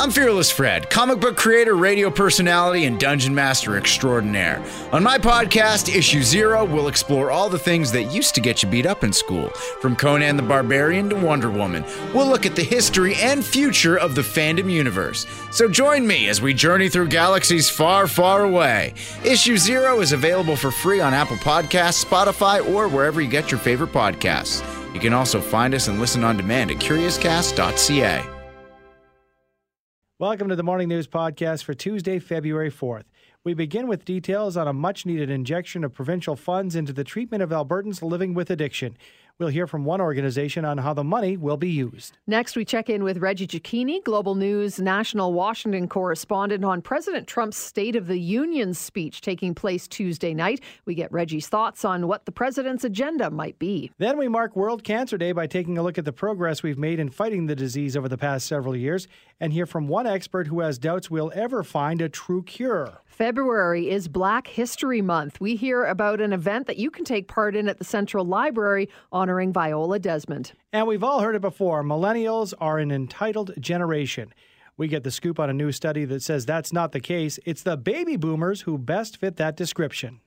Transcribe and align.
I'm 0.00 0.12
Fearless 0.12 0.48
Fred, 0.48 0.88
comic 0.90 1.18
book 1.18 1.36
creator, 1.36 1.74
radio 1.74 2.08
personality, 2.08 2.84
and 2.84 3.00
dungeon 3.00 3.34
master 3.34 3.76
extraordinaire. 3.76 4.62
On 4.92 5.02
my 5.02 5.18
podcast, 5.18 5.92
Issue 5.92 6.22
Zero, 6.22 6.64
we'll 6.64 6.86
explore 6.86 7.32
all 7.32 7.48
the 7.48 7.58
things 7.58 7.90
that 7.90 8.04
used 8.04 8.36
to 8.36 8.40
get 8.40 8.62
you 8.62 8.68
beat 8.68 8.86
up 8.86 9.02
in 9.02 9.12
school, 9.12 9.48
from 9.80 9.96
Conan 9.96 10.36
the 10.36 10.42
Barbarian 10.44 11.10
to 11.10 11.16
Wonder 11.16 11.50
Woman. 11.50 11.84
We'll 12.14 12.28
look 12.28 12.46
at 12.46 12.54
the 12.54 12.62
history 12.62 13.16
and 13.16 13.44
future 13.44 13.98
of 13.98 14.14
the 14.14 14.22
fandom 14.22 14.70
universe. 14.70 15.26
So 15.50 15.68
join 15.68 16.06
me 16.06 16.28
as 16.28 16.40
we 16.40 16.54
journey 16.54 16.88
through 16.88 17.08
galaxies 17.08 17.68
far, 17.68 18.06
far 18.06 18.44
away. 18.44 18.94
Issue 19.24 19.56
Zero 19.56 20.00
is 20.00 20.12
available 20.12 20.54
for 20.54 20.70
free 20.70 21.00
on 21.00 21.12
Apple 21.12 21.38
Podcasts, 21.38 22.04
Spotify, 22.04 22.64
or 22.72 22.86
wherever 22.86 23.20
you 23.20 23.28
get 23.28 23.50
your 23.50 23.58
favorite 23.58 23.90
podcasts. 23.90 24.62
You 24.94 25.00
can 25.00 25.12
also 25.12 25.40
find 25.40 25.74
us 25.74 25.88
and 25.88 25.98
listen 25.98 26.22
on 26.22 26.36
demand 26.36 26.70
at 26.70 26.76
curiouscast.ca. 26.76 28.37
Welcome 30.20 30.48
to 30.48 30.56
the 30.56 30.64
Morning 30.64 30.88
News 30.88 31.06
Podcast 31.06 31.62
for 31.62 31.74
Tuesday, 31.74 32.18
February 32.18 32.72
4th. 32.72 33.04
We 33.44 33.54
begin 33.54 33.86
with 33.86 34.04
details 34.04 34.56
on 34.56 34.66
a 34.66 34.72
much 34.72 35.06
needed 35.06 35.30
injection 35.30 35.84
of 35.84 35.94
provincial 35.94 36.34
funds 36.34 36.74
into 36.74 36.92
the 36.92 37.04
treatment 37.04 37.40
of 37.40 37.50
Albertans 37.50 38.02
living 38.02 38.34
with 38.34 38.50
addiction. 38.50 38.96
We'll 39.38 39.50
hear 39.50 39.68
from 39.68 39.84
one 39.84 40.00
organization 40.00 40.64
on 40.64 40.78
how 40.78 40.94
the 40.94 41.04
money 41.04 41.36
will 41.36 41.56
be 41.56 41.70
used. 41.70 42.18
Next, 42.26 42.56
we 42.56 42.64
check 42.64 42.90
in 42.90 43.04
with 43.04 43.18
Reggie 43.18 43.46
Cecchini, 43.46 44.02
Global 44.02 44.34
News 44.34 44.80
national 44.80 45.32
Washington 45.32 45.86
correspondent, 45.86 46.64
on 46.64 46.82
President 46.82 47.28
Trump's 47.28 47.56
State 47.56 47.94
of 47.94 48.08
the 48.08 48.18
Union 48.18 48.74
speech 48.74 49.20
taking 49.20 49.54
place 49.54 49.86
Tuesday 49.86 50.34
night. 50.34 50.60
We 50.86 50.96
get 50.96 51.12
Reggie's 51.12 51.46
thoughts 51.46 51.84
on 51.84 52.08
what 52.08 52.26
the 52.26 52.32
president's 52.32 52.82
agenda 52.82 53.30
might 53.30 53.60
be. 53.60 53.92
Then 53.98 54.18
we 54.18 54.26
mark 54.26 54.56
World 54.56 54.82
Cancer 54.82 55.16
Day 55.16 55.30
by 55.30 55.46
taking 55.46 55.78
a 55.78 55.84
look 55.84 55.98
at 55.98 56.04
the 56.04 56.12
progress 56.12 56.64
we've 56.64 56.76
made 56.76 56.98
in 56.98 57.08
fighting 57.08 57.46
the 57.46 57.54
disease 57.54 57.96
over 57.96 58.08
the 58.08 58.18
past 58.18 58.44
several 58.44 58.74
years 58.74 59.06
and 59.38 59.52
hear 59.52 59.66
from 59.66 59.86
one 59.86 60.08
expert 60.08 60.48
who 60.48 60.58
has 60.60 60.78
doubts 60.78 61.12
we'll 61.12 61.30
ever 61.32 61.62
find 61.62 62.02
a 62.02 62.08
true 62.08 62.42
cure. 62.42 63.02
February 63.18 63.90
is 63.90 64.06
Black 64.06 64.46
History 64.46 65.02
Month. 65.02 65.40
We 65.40 65.56
hear 65.56 65.84
about 65.86 66.20
an 66.20 66.32
event 66.32 66.68
that 66.68 66.76
you 66.76 66.88
can 66.88 67.04
take 67.04 67.26
part 67.26 67.56
in 67.56 67.68
at 67.68 67.78
the 67.78 67.84
Central 67.84 68.24
Library 68.24 68.88
honoring 69.10 69.52
Viola 69.52 69.98
Desmond. 69.98 70.52
And 70.72 70.86
we've 70.86 71.02
all 71.02 71.18
heard 71.18 71.34
it 71.34 71.40
before 71.40 71.82
millennials 71.82 72.54
are 72.60 72.78
an 72.78 72.92
entitled 72.92 73.54
generation. 73.58 74.32
We 74.76 74.86
get 74.86 75.02
the 75.02 75.10
scoop 75.10 75.40
on 75.40 75.50
a 75.50 75.52
new 75.52 75.72
study 75.72 76.04
that 76.04 76.22
says 76.22 76.46
that's 76.46 76.72
not 76.72 76.92
the 76.92 77.00
case. 77.00 77.40
It's 77.44 77.64
the 77.64 77.76
baby 77.76 78.14
boomers 78.14 78.60
who 78.60 78.78
best 78.78 79.16
fit 79.16 79.34
that 79.34 79.56
description. 79.56 80.20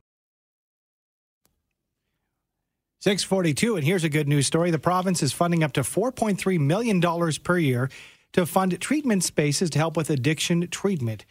642, 2.99 3.77
and 3.77 3.85
here's 3.85 4.03
a 4.03 4.09
good 4.09 4.27
news 4.27 4.47
story. 4.47 4.69
The 4.69 4.77
province 4.77 5.23
is 5.23 5.31
funding 5.31 5.63
up 5.63 5.71
to 5.73 5.81
$4.3 5.83 6.59
million 6.59 7.01
per 7.41 7.57
year 7.57 7.89
to 8.33 8.45
fund 8.45 8.77
treatment 8.81 9.23
spaces 9.23 9.69
to 9.69 9.79
help 9.79 9.95
with 9.95 10.09
addiction 10.09 10.67
treatment 10.67 11.23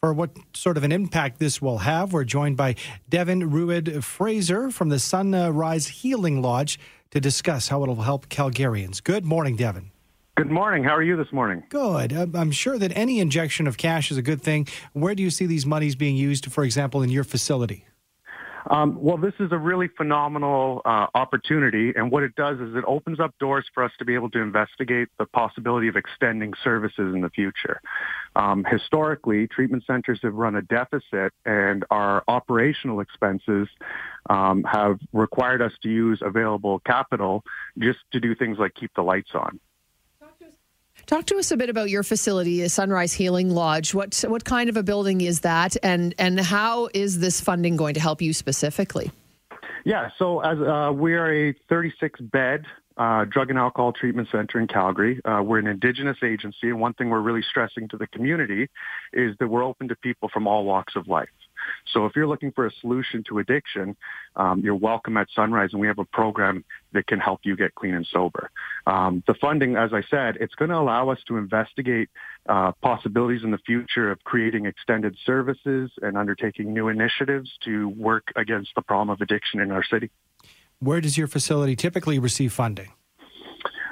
for 0.00 0.14
what 0.14 0.30
sort 0.54 0.78
of 0.78 0.84
an 0.84 0.92
impact 0.92 1.38
this 1.38 1.60
will 1.60 1.78
have. 1.78 2.14
We're 2.14 2.24
joined 2.24 2.56
by 2.56 2.74
Devin 3.10 3.50
Ruid 3.50 4.02
Fraser 4.02 4.70
from 4.70 4.88
the 4.88 4.98
Sunrise 4.98 5.88
Healing 5.88 6.40
Lodge 6.40 6.80
to 7.10 7.20
discuss 7.20 7.68
how 7.68 7.82
it'll 7.82 7.96
help 7.96 8.30
Calgarians. 8.30 9.04
Good 9.04 9.26
morning, 9.26 9.56
Devin. 9.56 9.90
Good 10.36 10.50
morning. 10.50 10.84
How 10.84 10.96
are 10.96 11.02
you 11.02 11.18
this 11.18 11.30
morning? 11.32 11.64
Good. 11.68 12.14
I'm 12.14 12.50
sure 12.50 12.78
that 12.78 12.96
any 12.96 13.20
injection 13.20 13.66
of 13.66 13.76
cash 13.76 14.10
is 14.10 14.16
a 14.16 14.22
good 14.22 14.40
thing. 14.40 14.66
Where 14.94 15.14
do 15.14 15.22
you 15.22 15.28
see 15.28 15.44
these 15.44 15.66
monies 15.66 15.96
being 15.96 16.16
used, 16.16 16.50
for 16.50 16.64
example, 16.64 17.02
in 17.02 17.10
your 17.10 17.24
facility? 17.24 17.84
Um, 18.68 18.98
well, 19.00 19.16
this 19.16 19.34
is 19.40 19.52
a 19.52 19.58
really 19.58 19.88
phenomenal 19.96 20.82
uh, 20.84 21.06
opportunity, 21.14 21.92
and 21.96 22.10
what 22.10 22.22
it 22.22 22.34
does 22.34 22.58
is 22.60 22.74
it 22.74 22.84
opens 22.86 23.20
up 23.20 23.34
doors 23.38 23.64
for 23.72 23.82
us 23.82 23.92
to 23.98 24.04
be 24.04 24.14
able 24.14 24.30
to 24.30 24.40
investigate 24.40 25.08
the 25.18 25.26
possibility 25.26 25.88
of 25.88 25.96
extending 25.96 26.52
services 26.62 27.14
in 27.14 27.20
the 27.22 27.30
future. 27.30 27.80
Um, 28.36 28.64
historically, 28.68 29.46
treatment 29.46 29.84
centers 29.86 30.20
have 30.22 30.34
run 30.34 30.56
a 30.56 30.62
deficit, 30.62 31.32
and 31.44 31.84
our 31.90 32.22
operational 32.28 33.00
expenses 33.00 33.68
um, 34.28 34.64
have 34.64 34.98
required 35.12 35.62
us 35.62 35.72
to 35.82 35.88
use 35.88 36.20
available 36.22 36.80
capital 36.80 37.44
just 37.78 37.98
to 38.12 38.20
do 38.20 38.34
things 38.34 38.58
like 38.58 38.74
keep 38.74 38.92
the 38.94 39.02
lights 39.02 39.30
on. 39.34 39.58
Talk 41.06 41.26
to 41.26 41.36
us 41.38 41.50
a 41.50 41.56
bit 41.56 41.68
about 41.68 41.90
your 41.90 42.02
facility, 42.02 42.66
Sunrise 42.68 43.12
Healing 43.12 43.50
Lodge. 43.50 43.94
What 43.94 44.22
what 44.26 44.44
kind 44.44 44.68
of 44.68 44.76
a 44.76 44.82
building 44.82 45.20
is 45.20 45.40
that, 45.40 45.76
and 45.82 46.14
and 46.18 46.40
how 46.40 46.88
is 46.94 47.18
this 47.18 47.40
funding 47.40 47.76
going 47.76 47.94
to 47.94 48.00
help 48.00 48.22
you 48.22 48.32
specifically? 48.32 49.10
Yeah, 49.84 50.10
so 50.18 50.40
as 50.40 50.58
uh, 50.58 50.92
we 50.92 51.14
are 51.14 51.48
a 51.48 51.54
36 51.68 52.20
bed 52.20 52.66
uh, 52.96 53.24
drug 53.24 53.48
and 53.48 53.58
alcohol 53.58 53.92
treatment 53.92 54.28
center 54.30 54.60
in 54.60 54.66
Calgary. 54.66 55.20
Uh, 55.24 55.42
we're 55.42 55.58
an 55.58 55.66
Indigenous 55.66 56.18
agency, 56.22 56.68
and 56.68 56.80
one 56.80 56.92
thing 56.92 57.08
we're 57.08 57.20
really 57.20 57.42
stressing 57.42 57.88
to 57.88 57.96
the 57.96 58.06
community 58.06 58.68
is 59.12 59.34
that 59.38 59.48
we're 59.48 59.64
open 59.64 59.88
to 59.88 59.96
people 59.96 60.28
from 60.28 60.46
all 60.46 60.64
walks 60.64 60.96
of 60.96 61.08
life. 61.08 61.30
So 61.92 62.06
if 62.06 62.16
you're 62.16 62.26
looking 62.26 62.52
for 62.52 62.66
a 62.66 62.70
solution 62.80 63.24
to 63.28 63.38
addiction, 63.38 63.96
um, 64.36 64.60
you're 64.60 64.74
welcome 64.74 65.16
at 65.16 65.28
Sunrise, 65.34 65.70
and 65.72 65.80
we 65.80 65.86
have 65.86 65.98
a 65.98 66.04
program 66.04 66.64
that 66.92 67.06
can 67.06 67.18
help 67.18 67.40
you 67.44 67.56
get 67.56 67.74
clean 67.74 67.94
and 67.94 68.06
sober. 68.12 68.50
Um, 68.86 69.22
the 69.26 69.34
funding, 69.34 69.76
as 69.76 69.92
I 69.92 70.02
said, 70.10 70.36
it's 70.40 70.54
going 70.54 70.70
to 70.70 70.76
allow 70.76 71.10
us 71.10 71.18
to 71.28 71.36
investigate 71.36 72.08
uh, 72.48 72.72
possibilities 72.82 73.42
in 73.44 73.50
the 73.50 73.58
future 73.58 74.10
of 74.10 74.22
creating 74.24 74.66
extended 74.66 75.16
services 75.24 75.90
and 76.02 76.16
undertaking 76.16 76.72
new 76.72 76.88
initiatives 76.88 77.50
to 77.64 77.88
work 77.90 78.32
against 78.36 78.70
the 78.74 78.82
problem 78.82 79.10
of 79.10 79.20
addiction 79.20 79.60
in 79.60 79.70
our 79.70 79.84
city. 79.84 80.10
Where 80.78 81.00
does 81.00 81.18
your 81.18 81.26
facility 81.26 81.76
typically 81.76 82.18
receive 82.18 82.52
funding? 82.52 82.92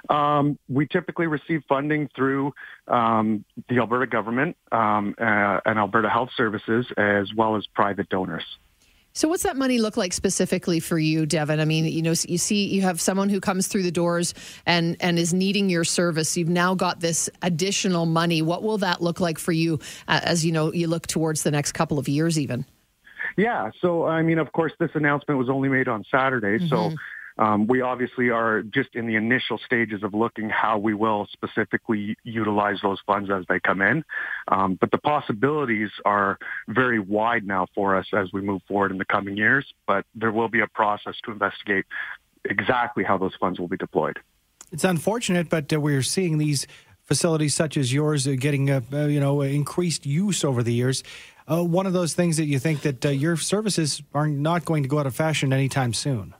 Um, 0.08 0.58
we 0.68 0.86
typically 0.86 1.26
receive 1.26 1.62
funding 1.68 2.08
through 2.16 2.52
um, 2.86 3.44
the 3.68 3.78
Alberta 3.78 4.06
government 4.06 4.56
um, 4.72 5.14
uh, 5.20 5.60
and 5.66 5.78
Alberta 5.78 6.08
Health 6.08 6.30
Services, 6.36 6.86
as 6.96 7.32
well 7.34 7.56
as 7.56 7.66
private 7.74 8.08
donors. 8.08 8.44
So, 9.12 9.26
what's 9.26 9.42
that 9.42 9.56
money 9.56 9.78
look 9.78 9.96
like 9.96 10.12
specifically 10.12 10.78
for 10.78 10.98
you, 10.98 11.26
Devin? 11.26 11.58
I 11.58 11.64
mean, 11.64 11.86
you 11.86 12.02
know, 12.02 12.14
you 12.28 12.38
see, 12.38 12.66
you 12.66 12.82
have 12.82 13.00
someone 13.00 13.28
who 13.28 13.40
comes 13.40 13.66
through 13.66 13.82
the 13.82 13.90
doors 13.90 14.32
and 14.64 14.96
and 15.00 15.18
is 15.18 15.34
needing 15.34 15.68
your 15.68 15.82
service. 15.82 16.36
You've 16.36 16.48
now 16.48 16.74
got 16.74 17.00
this 17.00 17.28
additional 17.42 18.06
money. 18.06 18.42
What 18.42 18.62
will 18.62 18.78
that 18.78 19.02
look 19.02 19.18
like 19.18 19.38
for 19.38 19.50
you 19.50 19.80
uh, 20.06 20.20
as 20.22 20.46
you 20.46 20.52
know 20.52 20.72
you 20.72 20.86
look 20.86 21.06
towards 21.06 21.42
the 21.42 21.50
next 21.50 21.72
couple 21.72 21.98
of 21.98 22.08
years, 22.08 22.38
even? 22.38 22.64
Yeah. 23.36 23.70
So, 23.80 24.06
I 24.06 24.22
mean, 24.22 24.38
of 24.38 24.52
course, 24.52 24.72
this 24.78 24.90
announcement 24.94 25.38
was 25.38 25.48
only 25.48 25.68
made 25.68 25.88
on 25.88 26.04
Saturday. 26.10 26.58
Mm-hmm. 26.58 26.68
So 26.68 26.94
um, 27.38 27.66
we 27.66 27.80
obviously 27.80 28.30
are 28.30 28.62
just 28.62 28.94
in 28.94 29.06
the 29.06 29.14
initial 29.14 29.58
stages 29.58 30.02
of 30.02 30.12
looking 30.12 30.50
how 30.50 30.78
we 30.78 30.92
will 30.92 31.28
specifically 31.32 32.16
utilize 32.24 32.78
those 32.82 32.98
funds 33.06 33.30
as 33.30 33.44
they 33.48 33.60
come 33.60 33.80
in. 33.80 34.04
Um, 34.48 34.76
but 34.80 34.90
the 34.90 34.98
possibilities 34.98 35.90
are 36.04 36.38
very 36.66 36.98
wide 36.98 37.46
now 37.46 37.66
for 37.74 37.96
us 37.96 38.06
as 38.12 38.32
we 38.32 38.40
move 38.40 38.62
forward 38.66 38.90
in 38.90 38.98
the 38.98 39.04
coming 39.04 39.36
years. 39.36 39.64
But 39.86 40.04
there 40.14 40.32
will 40.32 40.48
be 40.48 40.60
a 40.60 40.66
process 40.66 41.14
to 41.24 41.30
investigate 41.30 41.86
exactly 42.44 43.04
how 43.04 43.18
those 43.18 43.34
funds 43.38 43.60
will 43.60 43.68
be 43.68 43.76
deployed. 43.76 44.18
It's 44.72 44.84
unfortunate, 44.84 45.48
but 45.48 45.72
uh, 45.72 45.80
we're 45.80 46.02
seeing 46.02 46.38
these 46.38 46.66
facilities 47.04 47.54
such 47.54 47.76
as 47.76 47.92
yours 47.92 48.26
uh, 48.26 48.34
getting 48.38 48.70
uh, 48.70 48.80
you 49.08 49.20
know 49.20 49.42
increased 49.42 50.04
use 50.06 50.44
over 50.44 50.62
the 50.62 50.74
years. 50.74 51.04
Uh, 51.50 51.64
one 51.64 51.86
of 51.86 51.94
those 51.94 52.12
things 52.12 52.36
that 52.36 52.44
you 52.44 52.58
think 52.58 52.82
that 52.82 53.06
uh, 53.06 53.08
your 53.08 53.36
services 53.36 54.02
are 54.12 54.26
not 54.26 54.66
going 54.66 54.82
to 54.82 54.88
go 54.88 54.98
out 54.98 55.06
of 55.06 55.14
fashion 55.14 55.52
anytime 55.52 55.94
soon. 55.94 56.34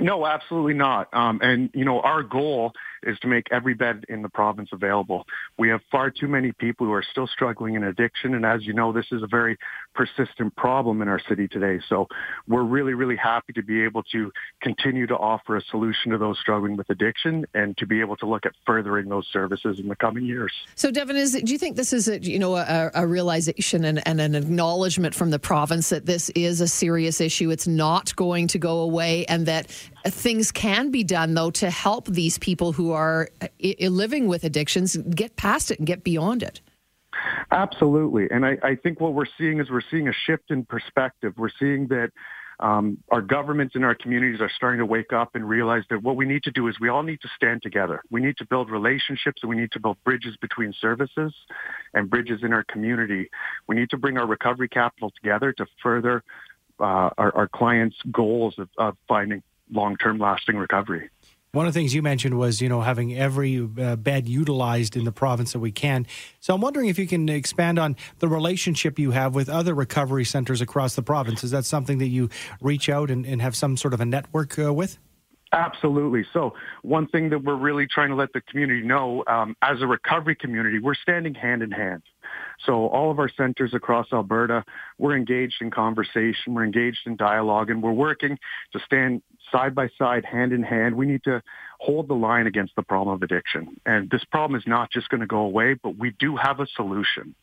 No, 0.00 0.26
absolutely 0.26 0.74
not. 0.74 1.12
Um, 1.12 1.40
and 1.42 1.70
you 1.74 1.84
know, 1.84 2.00
our 2.00 2.22
goal 2.22 2.72
is 3.02 3.18
to 3.20 3.28
make 3.28 3.48
every 3.50 3.74
bed 3.74 4.04
in 4.08 4.22
the 4.22 4.28
province 4.28 4.70
available. 4.72 5.26
We 5.58 5.68
have 5.68 5.80
far 5.90 6.10
too 6.10 6.28
many 6.28 6.52
people 6.52 6.86
who 6.86 6.92
are 6.92 7.04
still 7.10 7.26
struggling 7.26 7.74
in 7.74 7.84
addiction, 7.84 8.34
and 8.34 8.46
as 8.46 8.64
you 8.64 8.72
know, 8.72 8.92
this 8.92 9.06
is 9.12 9.22
a 9.22 9.26
very 9.26 9.58
persistent 9.94 10.54
problem 10.56 11.02
in 11.02 11.08
our 11.08 11.20
city 11.28 11.48
today. 11.48 11.80
So 11.88 12.08
we're 12.48 12.62
really, 12.62 12.94
really 12.94 13.16
happy 13.16 13.52
to 13.54 13.62
be 13.62 13.82
able 13.82 14.02
to 14.04 14.32
continue 14.62 15.06
to 15.06 15.16
offer 15.16 15.56
a 15.56 15.62
solution 15.62 16.12
to 16.12 16.18
those 16.18 16.38
struggling 16.38 16.76
with 16.76 16.88
addiction 16.90 17.44
and 17.54 17.76
to 17.78 17.86
be 17.86 18.00
able 18.00 18.16
to 18.16 18.26
look 18.26 18.46
at 18.46 18.52
furthering 18.66 19.08
those 19.08 19.26
services 19.32 19.78
in 19.78 19.88
the 19.88 19.96
coming 19.96 20.24
years. 20.24 20.52
So, 20.74 20.90
Devin, 20.90 21.16
is 21.16 21.32
do 21.32 21.52
you 21.52 21.58
think 21.58 21.76
this 21.76 21.92
is 21.92 22.08
a, 22.08 22.20
you 22.20 22.38
know 22.38 22.56
a, 22.56 22.90
a 22.94 23.06
realization 23.06 23.84
and, 23.84 24.06
and 24.06 24.20
an 24.20 24.34
acknowledgement 24.34 25.14
from 25.14 25.30
the 25.30 25.38
province 25.38 25.90
that 25.90 26.06
this 26.06 26.30
is 26.30 26.60
a 26.60 26.68
serious 26.68 27.20
issue? 27.20 27.50
It's 27.50 27.66
not 27.66 28.14
going 28.16 28.48
to 28.48 28.58
go 28.58 28.80
away, 28.80 29.24
and 29.26 29.46
that 29.46 29.70
things 30.06 30.50
can 30.50 30.90
be 30.90 31.04
done 31.04 31.34
though 31.34 31.50
to 31.50 31.70
help 31.70 32.06
these 32.06 32.38
people 32.38 32.72
who 32.72 32.92
are 32.92 33.28
uh, 33.40 33.48
living 33.88 34.26
with 34.26 34.44
addictions 34.44 34.96
get 34.96 35.36
past 35.36 35.70
it 35.70 35.78
and 35.78 35.86
get 35.86 36.04
beyond 36.04 36.42
it. 36.42 36.60
Absolutely. 37.50 38.28
And 38.30 38.44
I, 38.44 38.58
I, 38.62 38.76
think 38.76 39.00
what 39.00 39.14
we're 39.14 39.26
seeing 39.38 39.60
is 39.60 39.70
we're 39.70 39.82
seeing 39.90 40.08
a 40.08 40.12
shift 40.26 40.50
in 40.50 40.64
perspective. 40.64 41.34
We're 41.36 41.50
seeing 41.58 41.88
that 41.88 42.10
um, 42.60 42.98
our 43.10 43.20
governments 43.20 43.74
and 43.74 43.84
our 43.84 43.94
communities 43.94 44.40
are 44.40 44.50
starting 44.54 44.78
to 44.78 44.86
wake 44.86 45.12
up 45.12 45.34
and 45.34 45.48
realize 45.48 45.82
that 45.90 46.02
what 46.02 46.16
we 46.16 46.24
need 46.24 46.44
to 46.44 46.50
do 46.50 46.68
is 46.68 46.78
we 46.80 46.88
all 46.88 47.02
need 47.02 47.20
to 47.22 47.28
stand 47.36 47.62
together. 47.62 48.02
We 48.10 48.20
need 48.20 48.36
to 48.38 48.46
build 48.46 48.70
relationships 48.70 49.42
and 49.42 49.50
we 49.50 49.56
need 49.56 49.72
to 49.72 49.80
build 49.80 49.96
bridges 50.04 50.36
between 50.40 50.72
services 50.80 51.34
and 51.92 52.08
bridges 52.08 52.40
in 52.42 52.52
our 52.52 52.64
community. 52.64 53.30
We 53.66 53.74
need 53.74 53.90
to 53.90 53.98
bring 53.98 54.16
our 54.16 54.26
recovery 54.26 54.68
capital 54.68 55.10
together 55.10 55.52
to 55.54 55.66
further 55.82 56.22
uh, 56.78 57.10
our, 57.18 57.34
our, 57.36 57.48
clients' 57.48 57.96
goals 58.10 58.54
of, 58.58 58.68
of 58.78 58.96
finding 59.06 59.42
long-term 59.70 60.18
lasting 60.18 60.56
recovery. 60.56 61.10
One 61.54 61.66
of 61.66 61.74
the 61.74 61.80
things 61.80 61.92
you 61.92 62.00
mentioned 62.00 62.38
was, 62.38 62.62
you 62.62 62.70
know, 62.70 62.80
having 62.80 63.14
every 63.14 63.68
uh, 63.78 63.96
bed 63.96 64.26
utilized 64.26 64.96
in 64.96 65.04
the 65.04 65.12
province 65.12 65.52
that 65.52 65.58
we 65.58 65.70
can. 65.70 66.06
So 66.40 66.54
I'm 66.54 66.62
wondering 66.62 66.88
if 66.88 66.98
you 66.98 67.06
can 67.06 67.28
expand 67.28 67.78
on 67.78 67.94
the 68.20 68.28
relationship 68.28 68.98
you 68.98 69.10
have 69.10 69.34
with 69.34 69.50
other 69.50 69.74
recovery 69.74 70.24
centers 70.24 70.62
across 70.62 70.94
the 70.94 71.02
province. 71.02 71.44
Is 71.44 71.50
that 71.50 71.66
something 71.66 71.98
that 71.98 72.08
you 72.08 72.30
reach 72.62 72.88
out 72.88 73.10
and, 73.10 73.26
and 73.26 73.42
have 73.42 73.54
some 73.54 73.76
sort 73.76 73.92
of 73.92 74.00
a 74.00 74.06
network 74.06 74.58
uh, 74.58 74.72
with? 74.72 74.96
Absolutely. 75.52 76.24
So 76.32 76.54
one 76.80 77.06
thing 77.06 77.28
that 77.28 77.44
we're 77.44 77.54
really 77.54 77.86
trying 77.86 78.08
to 78.08 78.14
let 78.14 78.32
the 78.32 78.40
community 78.40 78.80
know, 78.80 79.22
um, 79.26 79.54
as 79.60 79.82
a 79.82 79.86
recovery 79.86 80.34
community, 80.34 80.78
we're 80.78 80.94
standing 80.94 81.34
hand 81.34 81.62
in 81.62 81.70
hand. 81.70 82.02
So 82.64 82.86
all 82.86 83.10
of 83.10 83.18
our 83.18 83.28
centers 83.28 83.74
across 83.74 84.06
Alberta, 84.10 84.64
we're 84.96 85.14
engaged 85.14 85.56
in 85.60 85.70
conversation, 85.70 86.54
we're 86.54 86.64
engaged 86.64 87.00
in 87.04 87.16
dialogue, 87.16 87.68
and 87.68 87.82
we're 87.82 87.92
working 87.92 88.38
to 88.72 88.80
stand 88.86 89.20
side 89.52 89.74
by 89.74 89.88
side, 89.98 90.24
hand 90.24 90.52
in 90.52 90.62
hand. 90.62 90.96
We 90.96 91.06
need 91.06 91.22
to 91.24 91.42
hold 91.78 92.08
the 92.08 92.14
line 92.14 92.46
against 92.46 92.74
the 92.74 92.82
problem 92.82 93.14
of 93.14 93.22
addiction. 93.22 93.80
And 93.86 94.10
this 94.10 94.24
problem 94.24 94.58
is 94.58 94.66
not 94.66 94.90
just 94.90 95.08
going 95.10 95.20
to 95.20 95.26
go 95.26 95.40
away, 95.40 95.74
but 95.74 95.96
we 95.96 96.14
do 96.18 96.36
have 96.36 96.58
a 96.58 96.66
solution. 96.66 97.34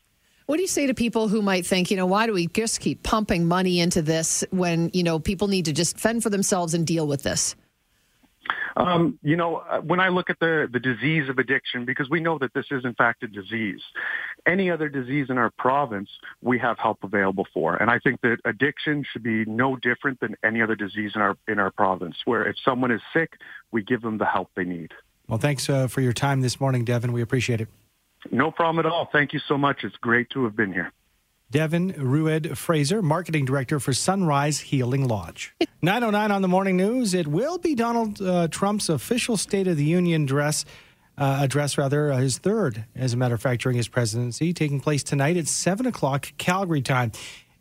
What 0.46 0.56
do 0.56 0.62
you 0.62 0.68
say 0.68 0.88
to 0.88 0.94
people 0.94 1.28
who 1.28 1.42
might 1.42 1.64
think, 1.64 1.92
you 1.92 1.96
know, 1.96 2.06
why 2.06 2.26
do 2.26 2.32
we 2.32 2.48
just 2.48 2.80
keep 2.80 3.04
pumping 3.04 3.46
money 3.46 3.78
into 3.78 4.02
this 4.02 4.44
when, 4.50 4.90
you 4.92 5.04
know, 5.04 5.20
people 5.20 5.46
need 5.46 5.66
to 5.66 5.72
just 5.72 5.96
fend 5.96 6.24
for 6.24 6.30
themselves 6.30 6.74
and 6.74 6.84
deal 6.84 7.06
with 7.06 7.22
this? 7.22 7.54
Um, 8.76 9.18
you 9.22 9.36
know, 9.36 9.56
uh, 9.56 9.80
when 9.80 10.00
I 10.00 10.08
look 10.08 10.30
at 10.30 10.38
the, 10.40 10.68
the 10.72 10.80
disease 10.80 11.28
of 11.28 11.38
addiction, 11.38 11.84
because 11.84 12.08
we 12.08 12.20
know 12.20 12.38
that 12.38 12.54
this 12.54 12.66
is 12.70 12.84
in 12.84 12.94
fact 12.94 13.22
a 13.22 13.28
disease, 13.28 13.80
any 14.46 14.70
other 14.70 14.88
disease 14.88 15.26
in 15.28 15.38
our 15.38 15.50
province, 15.50 16.08
we 16.40 16.58
have 16.58 16.78
help 16.78 16.98
available 17.02 17.46
for. 17.52 17.76
And 17.76 17.90
I 17.90 17.98
think 17.98 18.20
that 18.22 18.38
addiction 18.44 19.04
should 19.10 19.22
be 19.22 19.44
no 19.44 19.76
different 19.76 20.20
than 20.20 20.36
any 20.44 20.62
other 20.62 20.74
disease 20.74 21.12
in 21.14 21.20
our, 21.20 21.36
in 21.48 21.58
our 21.58 21.70
province, 21.70 22.16
where 22.24 22.46
if 22.46 22.56
someone 22.64 22.90
is 22.90 23.02
sick, 23.12 23.34
we 23.72 23.82
give 23.82 24.02
them 24.02 24.18
the 24.18 24.26
help 24.26 24.50
they 24.54 24.64
need. 24.64 24.92
Well, 25.28 25.38
thanks 25.38 25.68
uh, 25.68 25.86
for 25.86 26.00
your 26.00 26.12
time 26.12 26.40
this 26.40 26.60
morning, 26.60 26.84
Devin. 26.84 27.12
We 27.12 27.22
appreciate 27.22 27.60
it. 27.60 27.68
No 28.30 28.50
problem 28.50 28.84
at 28.84 28.90
all. 28.90 29.08
Thank 29.12 29.32
you 29.32 29.40
so 29.46 29.56
much. 29.56 29.84
It's 29.84 29.96
great 29.96 30.28
to 30.30 30.44
have 30.44 30.56
been 30.56 30.72
here. 30.72 30.92
Devin 31.50 31.94
Rued 31.98 32.56
Fraser, 32.56 33.02
Marketing 33.02 33.44
Director 33.44 33.80
for 33.80 33.92
Sunrise 33.92 34.60
Healing 34.60 35.08
Lodge. 35.08 35.52
909 35.82 36.30
on 36.30 36.42
the 36.42 36.48
morning 36.48 36.76
news. 36.76 37.12
It 37.12 37.26
will 37.26 37.58
be 37.58 37.74
Donald 37.74 38.22
uh, 38.22 38.46
Trump's 38.48 38.88
official 38.88 39.36
State 39.36 39.66
of 39.66 39.76
the 39.76 39.84
Union 39.84 40.22
address, 40.22 40.64
uh, 41.18 41.38
address 41.40 41.76
rather, 41.76 42.12
uh, 42.12 42.18
his 42.18 42.38
third, 42.38 42.84
as 42.94 43.14
a 43.14 43.16
matter 43.16 43.34
of 43.34 43.42
fact, 43.42 43.62
during 43.62 43.76
his 43.76 43.88
presidency, 43.88 44.52
taking 44.52 44.78
place 44.78 45.02
tonight 45.02 45.36
at 45.36 45.48
7 45.48 45.86
o'clock 45.86 46.32
Calgary 46.38 46.82
time. 46.82 47.10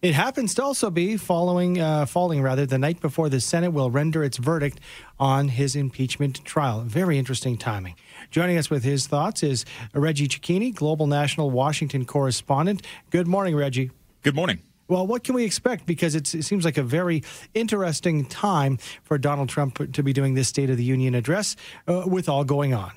It 0.01 0.13
happens 0.13 0.55
to 0.55 0.63
also 0.63 0.89
be 0.89 1.17
following, 1.17 1.81
uh, 1.81 2.05
falling 2.05 2.41
rather, 2.41 2.65
the 2.65 2.77
night 2.77 3.01
before 3.01 3.27
the 3.27 3.41
Senate 3.41 3.73
will 3.73 3.91
render 3.91 4.23
its 4.23 4.37
verdict 4.37 4.79
on 5.19 5.49
his 5.49 5.75
impeachment 5.75 6.45
trial. 6.45 6.81
Very 6.83 7.17
interesting 7.17 7.57
timing. 7.57 7.95
Joining 8.31 8.57
us 8.57 8.69
with 8.69 8.85
his 8.85 9.07
thoughts 9.07 9.43
is 9.43 9.65
Reggie 9.93 10.29
Cecchini, 10.29 10.73
Global 10.73 11.05
National 11.05 11.51
Washington 11.51 12.05
correspondent. 12.05 12.81
Good 13.09 13.27
morning, 13.27 13.57
Reggie. 13.57 13.91
Good 14.23 14.35
morning. 14.35 14.61
Well, 14.87 15.05
what 15.05 15.25
can 15.25 15.35
we 15.35 15.43
expect? 15.43 15.85
Because 15.85 16.15
it 16.15 16.27
seems 16.27 16.63
like 16.63 16.77
a 16.77 16.83
very 16.83 17.21
interesting 17.53 18.23
time 18.25 18.77
for 19.03 19.17
Donald 19.17 19.49
Trump 19.49 19.91
to 19.91 20.01
be 20.01 20.13
doing 20.13 20.33
this 20.33 20.47
State 20.47 20.69
of 20.69 20.77
the 20.77 20.83
Union 20.83 21.13
address 21.13 21.57
uh, 21.89 22.03
with 22.07 22.29
all 22.29 22.45
going 22.45 22.73
on. 22.73 22.93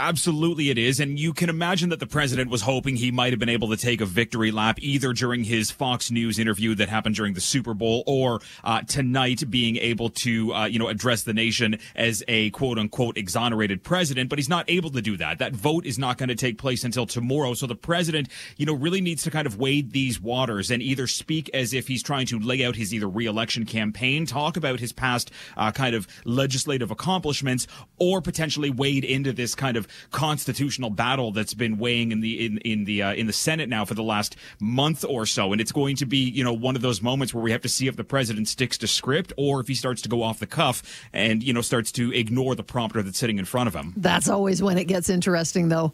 Absolutely, 0.00 0.70
it 0.70 0.78
is. 0.78 1.00
And 1.00 1.18
you 1.18 1.32
can 1.32 1.50
imagine 1.50 1.88
that 1.88 1.98
the 1.98 2.06
president 2.06 2.50
was 2.50 2.62
hoping 2.62 2.94
he 2.94 3.10
might 3.10 3.32
have 3.32 3.40
been 3.40 3.48
able 3.48 3.68
to 3.70 3.76
take 3.76 4.00
a 4.00 4.06
victory 4.06 4.52
lap 4.52 4.78
either 4.80 5.12
during 5.12 5.42
his 5.42 5.72
Fox 5.72 6.12
News 6.12 6.38
interview 6.38 6.76
that 6.76 6.88
happened 6.88 7.16
during 7.16 7.34
the 7.34 7.40
Super 7.40 7.74
Bowl 7.74 8.04
or 8.06 8.40
uh, 8.62 8.82
tonight 8.82 9.50
being 9.50 9.76
able 9.76 10.08
to, 10.10 10.54
uh, 10.54 10.66
you 10.66 10.78
know, 10.78 10.86
address 10.86 11.24
the 11.24 11.34
nation 11.34 11.80
as 11.96 12.22
a 12.28 12.50
quote 12.50 12.78
unquote 12.78 13.18
exonerated 13.18 13.82
president. 13.82 14.30
But 14.30 14.38
he's 14.38 14.48
not 14.48 14.70
able 14.70 14.90
to 14.90 15.02
do 15.02 15.16
that. 15.16 15.40
That 15.40 15.52
vote 15.52 15.84
is 15.84 15.98
not 15.98 16.16
going 16.16 16.28
to 16.28 16.36
take 16.36 16.58
place 16.58 16.84
until 16.84 17.04
tomorrow. 17.04 17.54
So 17.54 17.66
the 17.66 17.74
president, 17.74 18.28
you 18.56 18.66
know, 18.66 18.74
really 18.74 19.00
needs 19.00 19.24
to 19.24 19.32
kind 19.32 19.48
of 19.48 19.58
wade 19.58 19.90
these 19.90 20.20
waters 20.20 20.70
and 20.70 20.80
either 20.80 21.08
speak 21.08 21.50
as 21.52 21.74
if 21.74 21.88
he's 21.88 22.04
trying 22.04 22.26
to 22.26 22.38
lay 22.38 22.64
out 22.64 22.76
his 22.76 22.94
either 22.94 23.08
reelection 23.08 23.66
campaign, 23.66 24.26
talk 24.26 24.56
about 24.56 24.78
his 24.78 24.92
past 24.92 25.32
uh, 25.56 25.72
kind 25.72 25.96
of 25.96 26.06
legislative 26.24 26.92
accomplishments, 26.92 27.66
or 27.98 28.22
potentially 28.22 28.70
wade 28.70 29.04
into 29.04 29.32
this 29.32 29.56
kind 29.56 29.76
of 29.76 29.87
constitutional 30.10 30.90
battle 30.90 31.32
that's 31.32 31.54
been 31.54 31.78
weighing 31.78 32.12
in 32.12 32.20
the 32.20 32.46
in 32.46 32.58
in 32.58 32.84
the 32.84 33.02
uh, 33.02 33.14
in 33.14 33.26
the 33.26 33.32
Senate 33.32 33.68
now 33.68 33.84
for 33.84 33.94
the 33.94 34.02
last 34.02 34.36
month 34.60 35.04
or 35.04 35.26
so, 35.26 35.52
and 35.52 35.60
it's 35.60 35.72
going 35.72 35.96
to 35.96 36.06
be 36.06 36.18
you 36.18 36.44
know 36.44 36.52
one 36.52 36.76
of 36.76 36.82
those 36.82 37.02
moments 37.02 37.34
where 37.34 37.42
we 37.42 37.52
have 37.52 37.62
to 37.62 37.68
see 37.68 37.86
if 37.86 37.96
the 37.96 38.04
president 38.04 38.48
sticks 38.48 38.78
to 38.78 38.86
script 38.86 39.32
or 39.36 39.60
if 39.60 39.68
he 39.68 39.74
starts 39.74 40.02
to 40.02 40.08
go 40.08 40.22
off 40.22 40.38
the 40.38 40.46
cuff 40.46 40.82
and 41.12 41.42
you 41.42 41.52
know 41.52 41.60
starts 41.60 41.92
to 41.92 42.12
ignore 42.12 42.54
the 42.54 42.62
prompter 42.62 43.02
that's 43.02 43.18
sitting 43.18 43.38
in 43.38 43.44
front 43.44 43.68
of 43.68 43.74
him. 43.74 43.94
That's 43.96 44.28
always 44.28 44.62
when 44.62 44.78
it 44.78 44.84
gets 44.84 45.08
interesting, 45.08 45.68
though. 45.68 45.92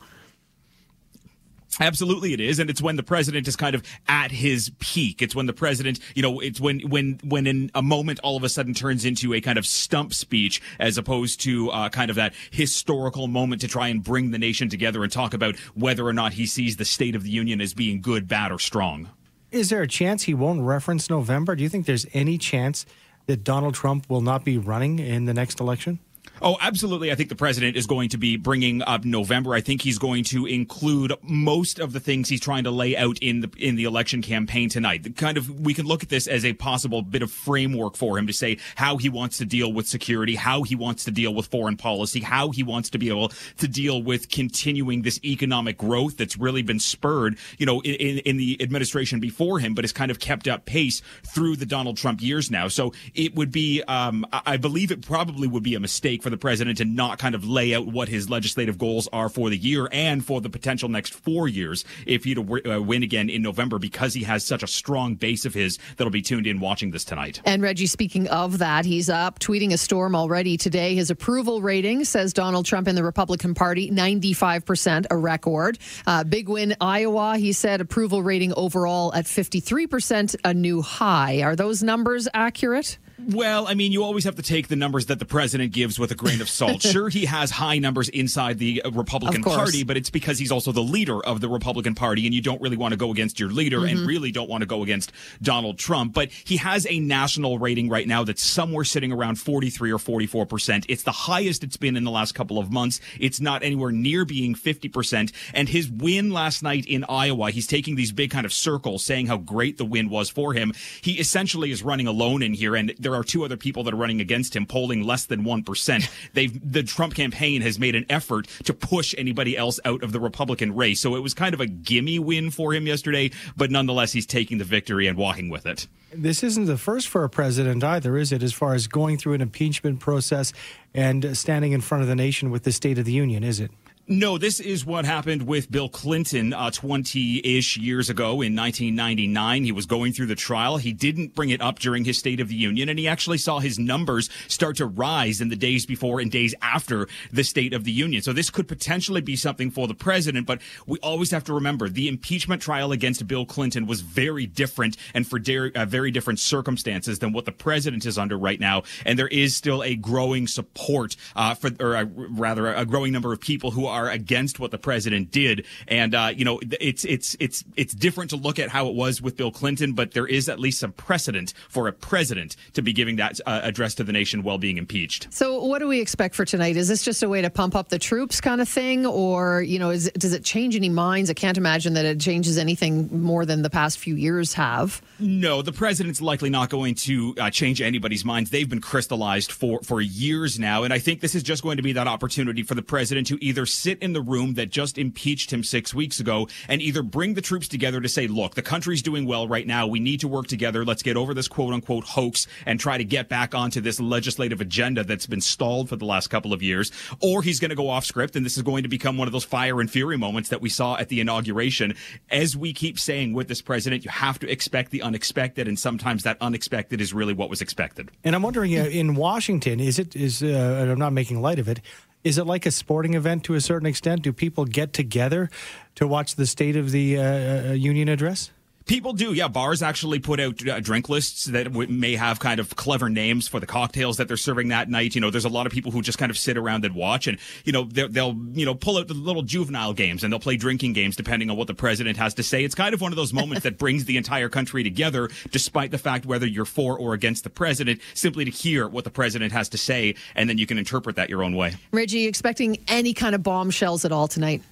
Absolutely, 1.81 2.33
it 2.33 2.41
is, 2.41 2.59
and 2.59 2.71
it's 2.71 2.83
when 2.83 2.97
the 2.97 3.03
president 3.03 3.49
is 3.49 3.57
kind 3.57 3.75
of 3.75 3.83
at 4.09 4.31
his 4.31 4.71
peak. 4.79 5.23
It's 5.23 5.35
when 5.35 5.47
the 5.47 5.53
president, 5.53 5.99
you 6.15 6.23
know, 6.23 6.41
it's 6.41 6.61
when 6.61 6.81
when 6.89 7.21
when 7.25 7.47
in 7.47 7.71
a 7.75 7.83
moment 7.83 8.21
all 8.23 8.37
of 8.37 8.45
a 8.45 8.49
sudden 8.49 8.75
turns 8.75 9.05
into 9.05 9.35
a 9.35 9.41
kind 9.41 9.59
of 9.59 9.67
stump 9.67 10.15
speech 10.15 10.63
as 10.79 10.99
opposed 10.99 11.41
to 11.43 11.71
uh, 11.71 11.89
kind 11.89 12.11
of 12.11 12.17
that 12.17 12.35
historical 12.51 13.27
moment 13.27 13.61
to 13.63 13.69
try 13.69 13.89
and 13.89 14.03
bring 14.03 14.31
the 14.31 14.39
nation 14.39 14.69
together 14.69 15.03
and 15.03 15.13
talk 15.13 15.35
about 15.35 15.57
whether 15.75 16.07
or 16.07 16.13
not 16.13 16.35
he 16.35 16.47
sees 16.47 16.77
the 16.77 16.85
State 16.85 17.15
of 17.15 17.23
the 17.23 17.31
Union 17.31 17.61
as 17.61 17.75
being 17.75 18.01
good, 18.01 18.29
bad, 18.29 18.53
or 18.53 18.59
strong. 18.59 19.11
Is 19.51 19.71
there 19.71 19.83
a 19.83 19.89
chance 19.89 20.25
he 20.25 20.35
won't 20.35 20.63
reference 20.63 21.09
November? 21.09 21.55
Do 21.55 21.63
you 21.63 21.69
think 21.69 21.87
there's 21.87 22.07
any 22.13 22.39
chance 22.39 22.87
that 23.27 23.45
Donald 23.45 23.75
Trump 23.75 24.09
will 24.09 24.21
not 24.21 24.45
be 24.45 24.59
running 24.59 24.99
in 24.99 25.27
the 25.27 25.35
next 25.35 25.61
election? 25.61 25.99
Oh, 26.43 26.57
absolutely. 26.61 27.13
I 27.13 27.15
think 27.15 27.29
the 27.29 27.37
president 27.37 27.77
is 27.77 27.87
going 27.87 28.09
to 28.09 28.19
be 28.19 28.37
bringing 28.37 28.83
up 28.83 29.05
November. 29.05 29.55
I 29.55 29.61
think 29.61 29.83
he's 29.83 29.99
going 29.99 30.25
to 30.25 30.47
include 30.47 31.13
most 31.23 31.79
of 31.79 31.93
the 31.93 32.01
things 32.01 32.29
he's 32.29 32.41
trying 32.41 32.65
to 32.65 32.73
lay 32.73 32.97
out 32.97 33.19
in 33.19 33.41
the 33.41 33.51
in 33.57 33.77
the 33.77 33.85
election 33.85 34.21
campaign 34.21 34.69
tonight. 34.69 35.05
The 35.05 35.11
kind 35.11 35.39
of 35.39 35.61
we 35.61 35.75
can 35.75 35.87
look 35.87 36.03
at 36.03 36.09
this 36.09 36.27
as 36.27 36.45
a 36.45 36.53
possible 36.55 37.03
bit 37.03 37.23
of 37.23 37.31
framework 37.31 37.97
for 37.97 38.19
him 38.19 38.27
to 38.27 38.33
say 38.33 38.59
how 38.75 38.97
he 38.97 39.09
wants 39.09 39.39
to 39.39 39.45
deal 39.45 39.73
with 39.73 39.87
security, 39.87 40.35
how 40.35 40.65
he 40.65 40.75
wants 40.75 41.05
to 41.05 41.13
deal 41.13 41.33
with 41.33 41.47
foreign 41.47 41.77
policy, 41.77 42.21
how 42.21 42.51
he 42.51 42.65
wants 42.65 42.91
to 42.91 42.99
be 42.99 43.09
able 43.09 43.29
to 43.59 43.69
deal 43.69 44.03
with 44.03 44.29
continuing 44.29 45.03
this 45.03 45.21
economic 45.25 45.79
growth 45.79 46.17
that's 46.17 46.37
really 46.37 46.63
been 46.63 46.81
spurred, 46.81 47.39
you 47.59 47.67
know, 47.67 47.81
in, 47.83 48.19
in 48.19 48.37
the 48.39 48.61
administration 48.61 49.21
before 49.21 49.61
him, 49.61 49.73
but 49.75 49.85
has 49.85 49.93
kind 49.93 50.11
of 50.11 50.19
kept 50.19 50.49
up 50.49 50.67
pace 50.67 51.01
through 51.23 51.55
the 51.55 51.67
Donald 51.67 51.97
Trump 51.97 52.21
years 52.21 52.51
now. 52.51 52.67
So 52.67 52.93
it 53.15 53.37
would 53.37 53.53
be, 53.53 53.83
um, 53.85 54.27
I 54.33 54.57
believe 54.57 54.91
it 54.91 55.01
probably 55.01 55.47
would 55.47 55.63
be 55.63 55.77
a 55.77 55.81
mistake 55.81 56.24
for 56.25 56.31
the 56.31 56.37
president 56.37 56.79
to 56.79 56.85
not 56.85 57.19
kind 57.19 57.35
of 57.35 57.45
lay 57.45 57.75
out 57.75 57.87
what 57.87 58.09
his 58.09 58.29
legislative 58.31 58.79
goals 58.79 59.09
are 59.13 59.29
for 59.29 59.51
the 59.51 59.57
year 59.57 59.89
and 59.93 60.25
for 60.25 60.41
the 60.41 60.49
potential 60.49 60.89
next 60.89 61.15
four 61.15 61.47
years 61.47 61.85
if 62.07 62.25
he'd 62.25 62.39
uh, 62.39 62.83
win 62.83 63.03
again 63.03 63.29
in 63.29 63.43
November 63.43 63.79
because 63.79 64.15
he 64.15 64.25
has 64.25 64.43
such 64.43 64.63
a 64.63 64.67
strong 64.67 65.15
base 65.15 65.45
of 65.45 65.53
his 65.53 65.79
that'll 65.97 66.11
be 66.11 66.23
tuned 66.23 66.47
in 66.47 66.59
watching 66.61 66.91
this 66.91 67.05
tonight. 67.05 67.43
And 67.45 67.63
Reggie, 67.63 67.87
speaking 67.87 68.27
of 68.29 68.59
that, 68.59 68.87
he's 68.87 69.11
up 69.11 69.39
tweeting 69.39 69.73
a 69.73 69.79
storm 69.79 70.17
already 70.17 70.57
today. 70.57 70.95
His 70.95 71.11
approval 71.11 71.61
rating 71.61 72.05
says 72.05 72.33
Donald 72.33 72.65
Trump 72.65 72.89
in 72.89 72.95
the 72.95 73.05
Republican 73.05 73.55
Party, 73.55 73.91
95%, 73.91 75.07
a 75.11 75.17
record. 75.17 75.79
Uh, 76.07 76.25
big 76.25 76.49
win 76.49 76.75
Iowa, 76.81 77.37
he 77.37 77.53
said 77.53 77.83
approval 77.83 78.23
rating 78.23 78.55
overall 78.57 79.13
at 79.13 79.27
53%, 79.27 80.37
a 80.43 80.55
new 80.55 80.81
high. 80.81 81.43
Are 81.43 81.55
those 81.55 81.83
numbers 81.83 82.27
accurate? 82.33 82.97
Well, 83.29 83.67
I 83.67 83.75
mean, 83.75 83.93
you 83.93 84.05
always 84.05 84.25
have 84.25 84.37
to 84.37 84.43
take 84.43 84.69
the 84.69 84.77
numbers 84.77 85.07
that 85.07 85.19
the 85.19 85.25
president 85.25 85.73
gives 85.73 85.99
with 85.99 86.11
a 86.11 86.15
grain 86.15 86.41
of 86.41 86.49
salt. 86.49 86.83
sure, 86.95 87.09
he 87.09 87.25
has 87.25 87.51
high 87.51 87.79
numbers 87.79 88.09
inside 88.09 88.59
the 88.59 88.83
uh, 88.83 88.91
Republican 88.91 89.43
Party, 89.43 89.83
but 89.85 89.97
it's 89.97 90.11
because 90.11 90.39
he's 90.39 90.53
also 90.53 90.73
the 90.73 90.83
leader 90.83 91.25
of 91.25 91.41
the 91.41 91.49
Republican 91.49 91.95
Party, 91.95 92.27
and 92.27 92.35
you 92.35 92.43
don't 92.43 92.61
really 92.61 92.77
want 92.77 92.93
to 92.93 92.97
go 92.97 93.11
against 93.11 93.41
your 93.41 93.51
leader 93.51 93.79
mm-hmm. 93.81 93.99
and 93.99 94.07
really 94.07 94.31
don't 94.31 94.51
want 94.51 94.63
to 94.63 94.67
go 94.67 94.83
against 94.83 95.13
Donald 95.41 95.79
Trump. 95.79 96.13
But 96.13 96.31
he 96.31 96.59
has 96.59 96.87
a 96.89 96.99
national 96.99 97.59
rating 97.59 97.89
right 97.89 98.07
now 98.07 98.25
that's 98.25 98.43
somewhere 98.43 98.85
sitting 98.85 99.13
around 99.13 99.37
43 99.37 99.93
or 99.93 99.99
44 99.99 100.47
percent. 100.47 100.87
It's 100.89 101.03
the 101.03 101.13
highest 101.13 101.65
it's 101.65 101.77
been 101.77 101.97
in 101.97 102.05
the 102.05 102.11
last 102.11 102.35
couple 102.35 102.59
of 102.59 102.71
months. 102.71 103.01
It's 103.19 103.41
not 103.41 103.63
anywhere 103.63 103.93
near 103.93 104.25
being 104.25 104.55
50 104.55 104.89
percent. 104.89 105.33
And 105.55 105.69
his 105.69 105.89
win 105.89 106.31
last 106.31 106.63
night 106.63 106.87
in 106.87 107.05
Iowa, 107.09 107.51
he's 107.51 107.67
taking 107.67 107.97
these 107.97 108.13
big 108.13 108.31
kind 108.31 108.45
of 108.45 108.53
circles 108.53 109.05
saying 109.05 109.27
how 109.27 109.39
great 109.39 109.79
the 109.79 109.85
win 109.85 110.11
was 110.11 110.29
for 110.29 110.53
him. 110.53 110.73
He 111.01 111.19
essentially 111.19 111.71
is 111.71 111.83
running 111.83 112.07
alone 112.07 112.43
in 112.43 112.55
here, 112.55 112.75
and 112.75 112.95
there 112.99 113.14
are 113.15 113.25
two 113.25 113.45
other 113.45 113.57
people 113.57 113.83
that 113.85 113.95
are 113.95 113.99
running 113.99 114.21
against 114.21 114.55
him, 114.55 114.67
polling 114.67 115.03
less 115.03 115.27
than 115.27 115.45
1%. 115.45 116.11
They've, 116.33 116.73
the 116.73 116.83
Trump 116.83 117.15
campaign 117.15 117.63
has 117.63 117.79
made 117.79 117.95
an 117.95 118.07
effort 118.09 118.47
to 118.65 118.75
push 118.75 119.15
anybody 119.17 119.57
else 119.57 119.81
out 119.85 120.03
of 120.03 120.13
the 120.13 120.21
Republican 120.21 120.75
race. 120.75 121.01
So 121.01 121.17
it 121.17 121.21
was 121.21 121.35
kind 121.35 121.55
of 121.55 121.61
a 121.61 121.67
gimme 121.67 122.19
win 122.19 122.51
for 122.51 122.73
him 122.75 122.87
yesterday, 122.87 123.31
but 123.57 123.71
nonetheless, 123.71 124.13
he's 124.13 124.27
taking 124.27 124.59
the 124.59 124.65
victory 124.65 125.07
and 125.07 125.17
walking 125.17 125.49
with 125.49 125.67
it. 125.67 125.87
This 126.13 126.45
isn't 126.45 126.67
the 126.67 126.79
first 126.79 127.09
for 127.09 127.25
a 127.25 127.29
president 127.29 127.83
either, 127.83 128.17
is 128.17 128.31
it? 128.31 128.43
As 128.43 128.53
far 128.53 128.75
as 128.75 128.87
going 128.87 129.19
through 129.19 129.35
an 129.35 129.41
impeachment 129.41 129.99
process 129.99 130.53
and 130.95 131.37
standing 131.37 131.73
in 131.73 131.81
front 131.81 132.03
of 132.03 132.09
the 132.09 132.15
nation 132.15 132.51
with 132.51 132.63
the 132.63 132.73
State 132.73 132.99
of 132.99 133.05
the 133.05 133.13
Union, 133.13 133.43
is 133.43 133.59
it? 133.59 133.73
No, 134.07 134.37
this 134.37 134.61
is 134.61 134.85
what 134.85 135.07
happened 135.07 135.47
with 135.47 135.71
Bill 135.71 135.89
Clinton 135.89 136.51
20 136.53 137.39
uh, 137.39 137.41
ish 137.43 137.79
years 137.79 138.11
ago 138.11 138.43
in 138.43 138.55
1999. 138.55 139.65
He 139.65 139.73
was 139.73 139.87
going 139.87 140.13
through 140.13 140.27
the 140.27 140.35
trial. 140.35 140.77
He 140.77 140.93
didn't 140.93 141.35
bring 141.35 141.49
it 141.49 141.63
up 141.63 141.79
during 141.79 142.05
his 142.05 142.19
State 142.19 142.39
of 142.39 142.49
the 142.49 142.55
Union, 142.55 142.91
and 142.91 142.99
he 142.99 143.09
actually 143.09 143.39
saw 143.39 143.61
his 143.61 143.79
numbers 143.79 144.29
start 144.47 144.77
to 144.77 144.85
rise 144.85 145.41
in 145.41 145.49
the 145.49 145.57
days 145.57 145.87
before 145.87 146.21
and 146.21 146.31
days 146.31 146.55
after 146.61 147.09
the 147.33 147.43
State 147.43 147.73
of 147.73 147.85
the 147.85 147.93
Union. 147.93 148.21
So 148.21 148.35
this 148.35 148.51
could 148.51 148.69
potentially 148.69 149.23
be 149.23 149.37
something 149.37 149.71
for 149.71 149.89
the 149.89 149.95
president, 149.95 150.47
but 150.47 150.61
we 150.87 150.99
always 150.99 151.31
have 151.31 151.45
to 151.45 151.55
remember 151.55 151.89
the 151.89 152.07
impeachment 152.07 152.61
trial 152.61 152.93
against 152.93 153.27
Bill 153.27 153.47
Clinton 153.47 153.87
was 153.87 154.03
very 154.03 154.45
different 154.45 154.99
and 155.15 155.27
for 155.27 155.39
de- 155.39 155.73
uh, 155.73 155.87
very 155.87 156.11
different 156.11 156.41
circumstances 156.41 157.21
than 157.21 157.33
what 157.33 157.47
the 157.47 157.53
president 157.53 158.05
is 158.05 158.19
under 158.19 158.37
right 158.37 158.61
now. 158.61 158.83
And 159.07 159.19
there 159.19 159.29
is 159.29 159.57
still 159.57 159.83
a 159.83 159.95
growing 159.95 160.47
support 160.47 161.17
uh, 161.35 161.55
for, 161.55 161.71
or 161.81 161.97
uh, 161.97 162.05
rather, 162.15 162.71
a 162.71 162.85
growing 162.85 163.11
number 163.11 163.33
of 163.33 163.41
people 163.41 163.71
who 163.71 163.87
are 163.87 163.94
against 164.03 164.61
what 164.61 164.71
the 164.71 164.79
president 164.79 165.31
did. 165.31 165.67
And 165.89 166.15
uh, 166.15 166.33
you 166.35 166.45
know, 166.45 166.61
it's 166.81 167.05
it's 167.05 167.37
it's 167.41 167.65
it's 167.77 167.95
different 167.95 168.31
to 168.31 168.37
look 168.37 168.59
at 168.59 168.69
how 168.69 168.89
it 168.89 168.95
was 168.95 169.21
with 169.23 169.37
Bill 169.37 169.51
Clinton, 169.51 169.93
but 169.93 170.13
there 170.13 170.27
is 170.27 170.49
at 170.49 170.59
least 170.59 170.81
some 170.81 170.93
precedent 170.93 171.55
for 171.69 171.89
a 171.89 171.93
president 171.93 172.57
to 172.75 172.83
be 172.83 172.93
giving 172.93 173.17
that 173.17 173.41
uh, 173.47 173.61
address 173.63 173.95
to 173.97 174.05
the 174.05 174.13
nation 174.13 174.43
while 174.43 174.59
being 174.59 174.77
impeached. 174.77 175.29
So, 175.31 175.65
what 175.65 175.79
do 175.79 175.89
we 175.89 176.01
expect 176.01 176.35
for 176.35 176.45
tonight? 176.45 176.77
Is 176.77 176.89
this 176.89 177.03
just 177.03 177.23
a 177.23 177.29
way 177.29 177.43
to 177.43 177.51
pump 177.51 177.75
up 177.75 177.89
the 177.89 177.99
troops, 177.99 178.41
kind 178.41 178.61
of 178.61 178.69
thing, 178.69 179.07
or 179.07 179.63
you 179.63 179.79
know, 179.79 179.91
is, 179.91 180.11
does 180.17 180.33
it 180.33 180.45
change 180.45 180.77
any 180.77 180.89
minds? 180.89 181.31
I 181.31 181.35
can't 181.35 181.59
imagine 181.59 181.95
that 181.95 182.05
it 182.05 182.21
changes 182.21 182.59
anything 182.59 183.23
more 183.23 183.45
than 183.47 183.63
the 183.63 183.71
past 183.71 183.99
few 183.99 184.15
years 184.15 184.55
have. 184.55 185.01
No, 185.21 185.63
the 185.63 185.71
president's 185.71 186.21
likely 186.21 186.51
not 186.51 186.71
going 186.71 186.97
to 186.97 187.37
uh, 187.39 187.49
change 187.49 187.81
anybody's 187.81 188.25
minds. 188.25 188.51
They've 188.51 188.69
been 188.69 188.81
crystallized 188.81 189.53
for 189.53 189.81
for 189.85 190.01
years 190.01 190.59
now, 190.59 190.83
and 190.83 190.93
I 190.93 190.99
think 190.99 191.21
this 191.21 191.37
is 191.37 191.45
just 191.45 191.63
going 191.63 191.77
to 191.77 191.85
be 191.85 191.93
that 191.93 192.09
opportunity 192.09 192.65
for 192.65 192.75
the 192.75 192.83
president 192.83 193.29
to 193.29 193.39
either 193.45 193.65
sit 193.65 194.01
in 194.01 194.13
the 194.13 194.21
room 194.21 194.55
that 194.55 194.71
just 194.71 194.99
impeached 194.99 195.53
him 195.53 195.63
six 195.63 195.95
weeks 195.95 196.19
ago 196.19 196.49
and 196.69 196.83
either 196.83 197.05
bring 197.05 197.35
the 197.35 197.41
troops 197.41 197.69
together 197.69 198.01
to 198.01 198.09
say, 198.09 198.27
look, 198.27 198.57
the 198.57 198.63
country's 198.63 199.03
doing 199.03 199.25
well 199.25 199.47
right 199.47 199.69
now. 199.69 199.87
We 199.87 200.01
need 200.01 200.19
to 200.19 200.29
work 200.29 200.49
together. 200.49 200.85
Let's 200.85 201.05
get 201.05 201.17
over 201.17 201.33
this 201.33 201.47
quote 201.47 201.73
unquote 201.73 202.05
hoax 202.05 202.49
and 202.67 202.81
try 202.81 202.99
to 202.99 203.05
get 203.05 203.29
back 203.29 203.55
onto 203.55 203.81
this 203.81 204.01
legislative 204.01 204.61
agenda 204.61 205.05
that's 205.05 205.27
been 205.27 205.41
stalled 205.41 205.89
for 205.89 205.97
the 205.97 206.07
last 206.07 206.27
couple 206.27 206.53
of 206.53 206.61
years. 206.61 206.91
Or 207.21 207.41
he's 207.41 207.61
going 207.61 207.71
to 207.71 207.77
go 207.77 207.89
off 207.89 208.05
script 208.05 208.35
and 208.35 208.45
this 208.45 208.57
is 208.57 208.65
going 208.65 208.83
to 208.83 208.89
become 208.89 209.17
one 209.17 209.29
of 209.29 209.33
those 209.33 209.45
fire 209.45 209.81
and 209.81 209.89
fury 209.89 210.19
moments 210.19 210.49
that 210.49 210.61
we 210.61 210.71
saw 210.71 210.97
at 210.97 211.09
the 211.09 211.21
inauguration. 211.21 211.95
As 212.31 212.57
we 212.57 212.73
keep 212.73 212.99
saying 212.99 213.33
with 213.33 213.47
this 213.47 213.63
president, 213.63 214.05
you 214.05 214.11
have 214.11 214.41
to 214.41 214.51
expect 214.51 214.91
the 214.91 215.05
unexpected. 215.15 215.69
And 215.69 215.79
sometimes 215.79 216.25
that 216.25 216.37
unexpected 216.41 217.01
is 217.01 217.15
really 217.15 217.35
what 217.35 217.49
was 217.49 217.63
expected. 217.63 218.11
And 218.25 218.35
I'm 218.35 218.43
wondering 218.43 218.77
uh, 218.77 218.85
in 218.85 219.15
Washington, 219.15 219.79
is 219.79 220.01
it, 220.01 220.17
is, 220.17 220.43
uh, 220.43 220.89
I'm 220.91 220.99
not 220.99 221.13
making 221.13 221.41
light 221.41 221.61
of 221.61 221.69
it, 221.69 221.81
is 222.25 222.37
it 222.37 222.45
like 222.45 222.67
a 222.67 222.73
sporting 222.73 223.15
event 223.15 223.45
to 223.45 223.55
a 223.55 223.61
certain 223.61 223.87
extent? 223.87 224.23
Do 224.23 224.33
people 224.33 224.65
get 224.65 224.93
together 224.93 225.51
to 225.95 226.09
watch 226.09 226.35
the 226.35 226.47
State 226.47 226.75
of 226.75 226.91
the 226.91 227.19
uh, 227.19 227.71
uh 227.71 227.73
Union 227.75 228.09
address? 228.09 228.51
People 228.87 229.15
do, 229.15 229.33
yeah. 229.33 229.49
Bars 229.49 229.83
actually 229.83 230.19
put 230.19 230.39
out 230.39 230.67
uh, 230.69 230.79
drink 230.79 231.09
lists 231.09 231.47
that 231.47 231.65
w- 231.65 231.91
may 231.91 232.17
have 232.17 232.39
kind 232.39 232.61
of 232.61 232.77
clever 232.77 233.09
names 233.09 233.49
for 233.49 233.59
the 233.59 233.67
cocktails 233.67 234.19
that 234.19 234.29
they're 234.29 234.37
serving 234.37 234.69
that 234.69 234.91
night. 234.91 235.15
You 235.15 235.23
know, 235.23 235.31
there's 235.31 235.47
a 235.47 235.51
lot 235.51 235.67
of 235.67 235.73
people 235.73 235.91
who 235.91 236.03
just 236.03 236.19
kind 236.19 236.31
of 236.31 236.37
sit 236.37 236.59
around 236.59 236.85
and 236.85 236.95
watch, 236.95 237.27
and 237.27 237.39
you 237.65 237.73
know, 237.73 237.85
they'll 237.85 238.37
you 238.53 238.67
know 238.67 238.75
pull 238.75 238.99
out 238.99 239.09
the 239.09 239.15
little 239.15 239.41
juvenile 239.41 239.95
games 239.95 240.23
and 240.23 240.31
they'll 240.31 240.41
play 240.41 240.59
drinking 240.59 240.93
games 240.93 241.17
depending 241.17 241.49
on 241.49 241.57
what 241.57 241.67
the 241.67 241.75
president 241.75 242.19
has 242.19 242.35
to 242.35 242.43
say. 242.43 242.63
It's 242.63 242.75
kind 242.75 242.93
of 242.93 243.01
one 243.01 243.11
of 243.11 243.17
those 243.17 243.33
moments 243.33 243.63
that 243.63 243.79
brings 243.79 244.05
the 244.05 244.19
entire 244.19 244.51
country 244.51 244.83
together, 244.83 245.31
despite 245.51 245.91
the 245.91 245.99
fact 245.99 246.27
whether 246.27 246.47
you're 246.47 246.67
for 246.67 246.99
or 246.99 247.15
against 247.15 247.45
the 247.45 247.51
president, 247.51 248.03
simply 248.13 248.45
to 248.45 248.51
hear 248.51 248.87
what 248.87 249.05
the 249.05 249.11
president 249.11 249.53
has 249.53 249.71
to 249.71 249.79
say, 249.79 250.15
and 250.35 250.47
then 250.47 250.59
you 250.59 250.67
can 250.67 250.77
interpret 250.77 251.17
that 251.17 251.31
your 251.31 251.43
own 251.43 251.57
way. 251.57 251.75
Reggie, 251.91 252.27
expecting 252.27 252.77
any 252.89 253.15
kind 253.15 253.35
of 253.35 253.43
bombshells 253.43 254.05
at 254.05 254.13
all 254.13 254.29
tonight? 254.29 254.63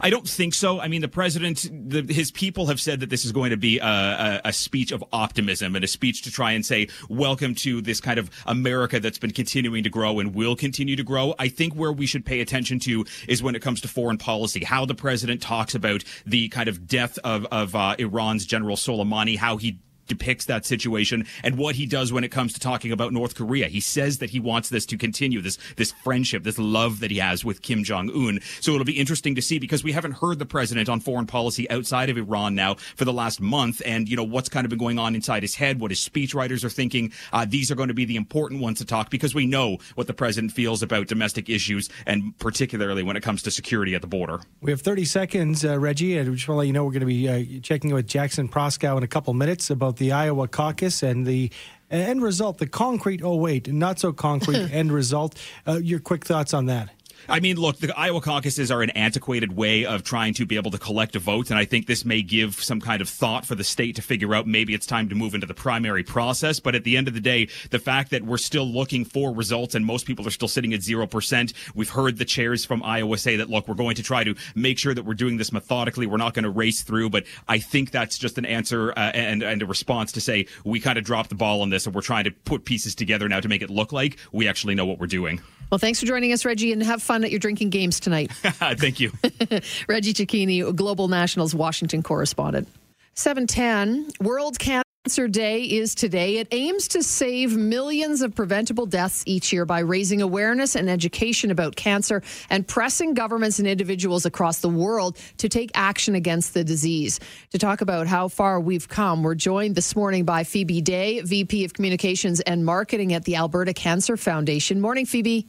I 0.00 0.10
don't 0.10 0.28
think 0.28 0.54
so. 0.54 0.80
I 0.80 0.88
mean, 0.88 1.00
the 1.00 1.08
president, 1.08 1.68
the, 1.72 2.02
his 2.12 2.30
people 2.30 2.66
have 2.66 2.80
said 2.80 3.00
that 3.00 3.10
this 3.10 3.24
is 3.24 3.32
going 3.32 3.50
to 3.50 3.56
be 3.56 3.78
a, 3.78 3.84
a, 3.84 4.40
a, 4.46 4.52
speech 4.52 4.92
of 4.92 5.04
optimism 5.12 5.74
and 5.74 5.84
a 5.84 5.88
speech 5.88 6.22
to 6.22 6.30
try 6.30 6.52
and 6.52 6.64
say, 6.64 6.88
welcome 7.08 7.54
to 7.56 7.80
this 7.80 8.00
kind 8.00 8.18
of 8.18 8.30
America 8.46 9.00
that's 9.00 9.18
been 9.18 9.32
continuing 9.32 9.82
to 9.84 9.90
grow 9.90 10.20
and 10.20 10.34
will 10.34 10.56
continue 10.56 10.96
to 10.96 11.02
grow. 11.02 11.34
I 11.38 11.48
think 11.48 11.74
where 11.74 11.92
we 11.92 12.06
should 12.06 12.24
pay 12.24 12.40
attention 12.40 12.78
to 12.80 13.04
is 13.28 13.42
when 13.42 13.54
it 13.54 13.62
comes 13.62 13.80
to 13.82 13.88
foreign 13.88 14.18
policy, 14.18 14.64
how 14.64 14.84
the 14.84 14.94
president 14.94 15.42
talks 15.42 15.74
about 15.74 16.04
the 16.26 16.48
kind 16.48 16.68
of 16.68 16.86
death 16.86 17.18
of, 17.24 17.46
of 17.46 17.74
uh, 17.74 17.96
Iran's 17.98 18.46
General 18.46 18.76
Soleimani, 18.76 19.36
how 19.36 19.56
he 19.56 19.80
depicts 20.10 20.44
that 20.46 20.66
situation 20.66 21.24
and 21.42 21.56
what 21.56 21.76
he 21.76 21.86
does 21.86 22.12
when 22.12 22.24
it 22.24 22.28
comes 22.28 22.52
to 22.52 22.60
talking 22.60 22.92
about 22.92 23.12
North 23.12 23.34
Korea. 23.34 23.68
He 23.68 23.80
says 23.80 24.18
that 24.18 24.28
he 24.28 24.40
wants 24.40 24.68
this 24.68 24.84
to 24.86 24.98
continue, 24.98 25.40
this 25.40 25.56
this 25.76 25.92
friendship, 25.92 26.42
this 26.42 26.58
love 26.58 27.00
that 27.00 27.10
he 27.10 27.18
has 27.18 27.44
with 27.44 27.62
Kim 27.62 27.84
Jong 27.84 28.10
Un. 28.10 28.40
So 28.60 28.72
it'll 28.72 28.84
be 28.84 28.98
interesting 28.98 29.36
to 29.36 29.42
see 29.42 29.58
because 29.58 29.82
we 29.82 29.92
haven't 29.92 30.12
heard 30.12 30.38
the 30.38 30.46
president 30.46 30.88
on 30.88 31.00
foreign 31.00 31.26
policy 31.26 31.70
outside 31.70 32.10
of 32.10 32.18
Iran 32.18 32.54
now 32.54 32.74
for 32.96 33.04
the 33.04 33.12
last 33.12 33.40
month, 33.40 33.80
and 33.86 34.08
you 34.08 34.16
know 34.16 34.24
what's 34.24 34.48
kind 34.48 34.66
of 34.66 34.70
been 34.70 34.78
going 34.78 34.98
on 34.98 35.14
inside 35.14 35.42
his 35.42 35.54
head, 35.54 35.80
what 35.80 35.90
his 35.90 36.06
speechwriters 36.06 36.64
are 36.64 36.68
thinking. 36.68 37.12
Uh, 37.32 37.46
these 37.48 37.70
are 37.70 37.76
going 37.76 37.88
to 37.88 37.94
be 37.94 38.04
the 38.04 38.16
important 38.16 38.60
ones 38.60 38.78
to 38.78 38.84
talk 38.84 39.10
because 39.10 39.34
we 39.34 39.46
know 39.46 39.78
what 39.94 40.08
the 40.08 40.14
president 40.14 40.52
feels 40.52 40.82
about 40.82 41.06
domestic 41.06 41.48
issues 41.48 41.88
and 42.06 42.36
particularly 42.38 43.02
when 43.02 43.16
it 43.16 43.22
comes 43.22 43.42
to 43.42 43.50
security 43.50 43.94
at 43.94 44.00
the 44.00 44.08
border. 44.08 44.40
We 44.60 44.72
have 44.72 44.80
30 44.80 45.04
seconds, 45.04 45.64
uh, 45.64 45.78
Reggie, 45.78 46.18
we 46.18 46.34
just 46.34 46.48
want 46.48 46.56
to 46.56 46.58
let 46.58 46.66
you 46.66 46.72
know 46.72 46.84
we're 46.84 46.92
going 46.92 47.00
to 47.00 47.06
be 47.06 47.28
uh, 47.28 47.60
checking 47.62 47.94
with 47.94 48.06
Jackson 48.06 48.48
Proskow 48.48 48.96
in 48.96 49.02
a 49.02 49.08
couple 49.08 49.32
minutes 49.34 49.70
about 49.70 49.96
the 50.00 50.10
Iowa 50.10 50.48
caucus 50.48 51.04
and 51.04 51.24
the 51.24 51.52
end 51.90 52.22
result, 52.22 52.58
the 52.58 52.66
concrete, 52.66 53.20
oh, 53.22 53.36
wait, 53.36 53.72
not 53.72 54.00
so 54.00 54.12
concrete 54.12 54.56
end 54.72 54.90
result. 54.90 55.38
Uh, 55.68 55.78
your 55.78 56.00
quick 56.00 56.24
thoughts 56.24 56.52
on 56.52 56.66
that? 56.66 56.88
I 57.28 57.40
mean, 57.40 57.56
look, 57.56 57.78
the 57.78 57.96
Iowa 57.98 58.20
caucuses 58.20 58.70
are 58.70 58.82
an 58.82 58.90
antiquated 58.90 59.56
way 59.56 59.84
of 59.84 60.02
trying 60.02 60.34
to 60.34 60.46
be 60.46 60.56
able 60.56 60.70
to 60.70 60.78
collect 60.78 61.16
a 61.16 61.18
vote, 61.18 61.50
and 61.50 61.58
I 61.58 61.64
think 61.64 61.86
this 61.86 62.04
may 62.04 62.22
give 62.22 62.54
some 62.54 62.80
kind 62.80 63.00
of 63.02 63.08
thought 63.08 63.46
for 63.46 63.54
the 63.54 63.64
state 63.64 63.96
to 63.96 64.02
figure 64.02 64.34
out 64.34 64.46
maybe 64.46 64.74
it's 64.74 64.86
time 64.86 65.08
to 65.08 65.14
move 65.14 65.34
into 65.34 65.46
the 65.46 65.54
primary 65.54 66.02
process. 66.02 66.60
But 66.60 66.74
at 66.74 66.84
the 66.84 66.96
end 66.96 67.08
of 67.08 67.14
the 67.14 67.20
day, 67.20 67.48
the 67.70 67.78
fact 67.78 68.10
that 68.10 68.24
we're 68.24 68.38
still 68.38 68.66
looking 68.66 69.04
for 69.04 69.34
results 69.34 69.74
and 69.74 69.84
most 69.84 70.06
people 70.06 70.26
are 70.26 70.30
still 70.30 70.48
sitting 70.48 70.72
at 70.72 70.80
0%, 70.80 71.52
we've 71.74 71.90
heard 71.90 72.18
the 72.18 72.24
chairs 72.24 72.64
from 72.64 72.82
Iowa 72.82 73.18
say 73.18 73.36
that, 73.36 73.50
look, 73.50 73.68
we're 73.68 73.74
going 73.74 73.96
to 73.96 74.02
try 74.02 74.24
to 74.24 74.34
make 74.54 74.78
sure 74.78 74.94
that 74.94 75.04
we're 75.04 75.14
doing 75.14 75.36
this 75.36 75.52
methodically. 75.52 76.06
We're 76.06 76.16
not 76.16 76.34
going 76.34 76.44
to 76.44 76.50
race 76.50 76.82
through, 76.82 77.10
but 77.10 77.24
I 77.48 77.58
think 77.58 77.90
that's 77.90 78.18
just 78.18 78.38
an 78.38 78.44
answer 78.44 78.92
uh, 78.92 79.12
and, 79.14 79.42
and 79.42 79.62
a 79.62 79.66
response 79.66 80.12
to 80.12 80.20
say 80.20 80.46
we 80.64 80.80
kind 80.80 80.98
of 80.98 81.04
dropped 81.04 81.28
the 81.28 81.34
ball 81.34 81.62
on 81.62 81.70
this 81.70 81.86
and 81.86 81.94
we're 81.94 82.00
trying 82.00 82.24
to 82.24 82.30
put 82.30 82.64
pieces 82.64 82.94
together 82.94 83.28
now 83.28 83.40
to 83.40 83.48
make 83.48 83.62
it 83.62 83.70
look 83.70 83.92
like 83.92 84.16
we 84.32 84.48
actually 84.48 84.74
know 84.74 84.86
what 84.86 84.98
we're 84.98 85.06
doing. 85.06 85.40
Well, 85.70 85.78
thanks 85.78 86.00
for 86.00 86.06
joining 86.06 86.32
us, 86.32 86.44
Reggie, 86.44 86.72
and 86.72 86.82
have 86.82 87.00
fun 87.00 87.09
at 87.10 87.30
your 87.30 87.40
drinking 87.40 87.70
games 87.70 88.00
tonight. 88.00 88.30
Thank 88.42 89.00
you. 89.00 89.12
Reggie 89.88 90.12
Cecchini, 90.12 90.74
Global 90.74 91.08
Nationals 91.08 91.54
Washington 91.54 92.02
correspondent. 92.02 92.68
710, 93.14 94.12
World. 94.20 94.58
Cancer 94.58 95.28
Day 95.28 95.64
is 95.64 95.94
today. 95.94 96.36
It 96.36 96.48
aims 96.52 96.88
to 96.88 97.02
save 97.02 97.56
millions 97.56 98.22
of 98.22 98.34
preventable 98.34 98.86
deaths 98.86 99.24
each 99.26 99.52
year 99.52 99.64
by 99.64 99.80
raising 99.80 100.22
awareness 100.22 100.76
and 100.76 100.88
education 100.88 101.50
about 101.50 101.74
cancer 101.74 102.22
and 102.50 102.66
pressing 102.68 103.14
governments 103.14 103.58
and 103.58 103.66
individuals 103.66 104.26
across 104.26 104.60
the 104.60 104.68
world 104.68 105.18
to 105.38 105.48
take 105.48 105.70
action 105.74 106.14
against 106.14 106.54
the 106.54 106.62
disease. 106.64 107.18
To 107.50 107.58
talk 107.58 107.80
about 107.80 108.06
how 108.06 108.28
far 108.28 108.60
we've 108.60 108.88
come, 108.88 109.22
we're 109.22 109.34
joined 109.34 109.74
this 109.74 109.96
morning 109.96 110.24
by 110.24 110.44
Phoebe 110.44 110.80
Day, 110.80 111.20
VP 111.20 111.64
of 111.64 111.72
Communications 111.72 112.40
and 112.40 112.64
Marketing 112.64 113.12
at 113.12 113.24
the 113.24 113.36
Alberta 113.36 113.72
Cancer 113.72 114.16
Foundation. 114.16 114.80
Morning, 114.80 115.06
Phoebe. 115.06 115.46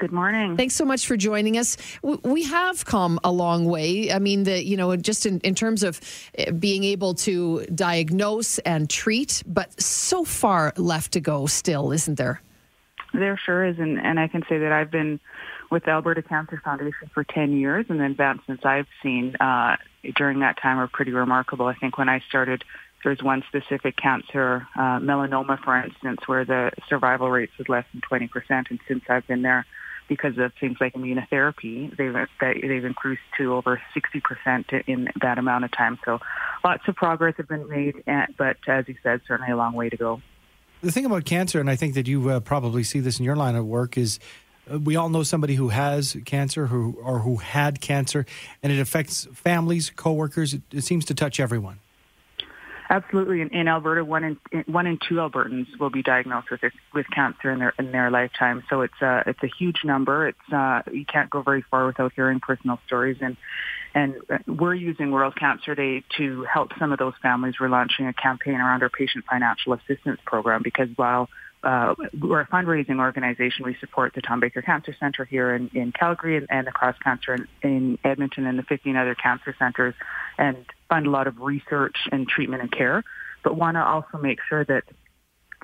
Good 0.00 0.12
morning. 0.12 0.56
Thanks 0.56 0.76
so 0.76 0.86
much 0.86 1.06
for 1.06 1.14
joining 1.14 1.58
us. 1.58 1.76
We 2.02 2.44
have 2.44 2.86
come 2.86 3.20
a 3.22 3.30
long 3.30 3.66
way. 3.66 4.10
I 4.10 4.18
mean, 4.18 4.44
the 4.44 4.64
you 4.64 4.74
know, 4.74 4.96
just 4.96 5.26
in, 5.26 5.40
in 5.40 5.54
terms 5.54 5.82
of 5.82 6.00
eh, 6.38 6.52
being 6.52 6.84
able 6.84 7.12
to 7.16 7.66
diagnose 7.66 8.58
and 8.60 8.88
treat, 8.88 9.42
but 9.46 9.78
so 9.78 10.24
far 10.24 10.72
left 10.78 11.12
to 11.12 11.20
go 11.20 11.44
still, 11.44 11.92
isn't 11.92 12.16
there? 12.16 12.40
There 13.12 13.38
sure 13.44 13.66
is, 13.66 13.78
and, 13.78 14.00
and 14.00 14.18
I 14.18 14.26
can 14.26 14.42
say 14.48 14.56
that 14.56 14.72
I've 14.72 14.90
been 14.90 15.20
with 15.70 15.84
the 15.84 15.90
Alberta 15.90 16.22
Cancer 16.22 16.58
Foundation 16.64 17.10
for 17.12 17.22
10 17.22 17.52
years, 17.58 17.84
and 17.90 18.00
the 18.00 18.06
advancements 18.06 18.64
I've 18.64 18.86
seen 19.02 19.36
uh, 19.36 19.76
during 20.16 20.40
that 20.40 20.56
time 20.62 20.78
are 20.78 20.88
pretty 20.88 21.12
remarkable. 21.12 21.66
I 21.66 21.74
think 21.74 21.98
when 21.98 22.08
I 22.08 22.20
started, 22.26 22.64
there 23.02 23.10
was 23.10 23.22
one 23.22 23.44
specific 23.48 23.98
cancer, 23.98 24.66
uh, 24.76 24.98
melanoma, 24.98 25.62
for 25.62 25.76
instance, 25.76 26.20
where 26.24 26.46
the 26.46 26.70
survival 26.88 27.30
rates 27.30 27.52
was 27.58 27.68
less 27.68 27.84
than 27.92 28.00
20%, 28.00 28.30
and 28.70 28.80
since 28.88 29.04
I've 29.06 29.26
been 29.26 29.42
there, 29.42 29.66
because 30.10 30.36
of 30.38 30.52
things 30.58 30.76
like 30.80 30.94
immunotherapy, 30.94 31.96
they've 31.96 32.14
they've 32.40 32.84
increased 32.84 33.22
to 33.38 33.54
over 33.54 33.80
60% 33.96 34.82
in 34.88 35.08
that 35.22 35.38
amount 35.38 35.64
of 35.64 35.70
time. 35.70 36.00
So 36.04 36.18
lots 36.64 36.82
of 36.88 36.96
progress 36.96 37.36
have 37.36 37.46
been 37.46 37.68
made, 37.68 38.02
but 38.36 38.56
as 38.66 38.88
you 38.88 38.96
said, 39.04 39.20
certainly 39.26 39.52
a 39.52 39.56
long 39.56 39.72
way 39.72 39.88
to 39.88 39.96
go. 39.96 40.20
The 40.82 40.90
thing 40.90 41.06
about 41.06 41.24
cancer, 41.24 41.60
and 41.60 41.70
I 41.70 41.76
think 41.76 41.94
that 41.94 42.08
you 42.08 42.28
uh, 42.28 42.40
probably 42.40 42.82
see 42.82 42.98
this 42.98 43.20
in 43.20 43.24
your 43.24 43.36
line 43.36 43.54
of 43.54 43.64
work, 43.64 43.96
is 43.96 44.18
uh, 44.70 44.80
we 44.80 44.96
all 44.96 45.08
know 45.08 45.22
somebody 45.22 45.54
who 45.54 45.68
has 45.68 46.16
cancer 46.24 46.66
who 46.66 46.98
or 47.04 47.20
who 47.20 47.36
had 47.36 47.80
cancer, 47.80 48.26
and 48.64 48.72
it 48.72 48.80
affects 48.80 49.28
families, 49.32 49.90
coworkers. 49.90 50.54
It, 50.54 50.62
it 50.72 50.82
seems 50.82 51.04
to 51.04 51.14
touch 51.14 51.38
everyone. 51.38 51.78
Absolutely. 52.90 53.40
In, 53.40 53.50
in 53.50 53.68
Alberta, 53.68 54.04
one 54.04 54.24
in 54.24 54.64
one 54.66 54.88
in 54.88 54.98
two 54.98 55.14
Albertans 55.14 55.68
will 55.78 55.90
be 55.90 56.02
diagnosed 56.02 56.50
with 56.50 56.60
with 56.92 57.06
cancer 57.14 57.52
in 57.52 57.60
their 57.60 57.72
in 57.78 57.92
their 57.92 58.10
lifetime. 58.10 58.64
So 58.68 58.80
it's 58.80 59.00
a 59.00 59.22
it's 59.28 59.42
a 59.44 59.46
huge 59.46 59.84
number. 59.84 60.26
It's 60.26 60.52
uh, 60.52 60.82
you 60.90 61.04
can't 61.04 61.30
go 61.30 61.42
very 61.42 61.62
far 61.70 61.86
without 61.86 62.12
hearing 62.16 62.40
personal 62.40 62.80
stories. 62.86 63.18
And 63.20 63.36
and 63.94 64.16
we're 64.48 64.74
using 64.74 65.12
World 65.12 65.36
Cancer 65.36 65.76
Day 65.76 66.02
to 66.16 66.42
help 66.52 66.72
some 66.80 66.90
of 66.90 66.98
those 66.98 67.14
families. 67.22 67.54
We're 67.60 67.68
launching 67.68 68.08
a 68.08 68.12
campaign 68.12 68.54
around 68.56 68.82
our 68.82 68.90
patient 68.90 69.24
financial 69.30 69.72
assistance 69.72 70.18
program 70.26 70.62
because 70.64 70.88
while 70.96 71.28
uh, 71.62 71.94
we're 72.18 72.40
a 72.40 72.46
fundraising 72.46 72.98
organization. 73.00 73.66
We 73.66 73.76
support 73.80 74.14
the 74.14 74.22
Tom 74.22 74.40
Baker 74.40 74.62
Cancer 74.62 74.96
Center 74.98 75.26
here 75.26 75.54
in, 75.54 75.70
in 75.74 75.92
Calgary 75.92 76.38
and, 76.38 76.46
and 76.48 76.66
the 76.66 76.72
Cross 76.72 76.96
Cancer 77.04 77.34
in, 77.34 77.46
in 77.62 77.98
Edmonton 78.02 78.46
and 78.46 78.58
the 78.58 78.62
15 78.62 78.96
other 78.96 79.14
cancer 79.14 79.54
centers 79.58 79.94
and 80.38 80.64
fund 80.90 81.06
a 81.06 81.10
lot 81.10 81.26
of 81.26 81.40
research 81.40 81.96
and 82.12 82.28
treatment 82.28 82.60
and 82.60 82.70
care, 82.70 83.02
but 83.42 83.56
want 83.56 83.76
to 83.76 83.82
also 83.82 84.18
make 84.18 84.40
sure 84.46 84.64
that 84.66 84.84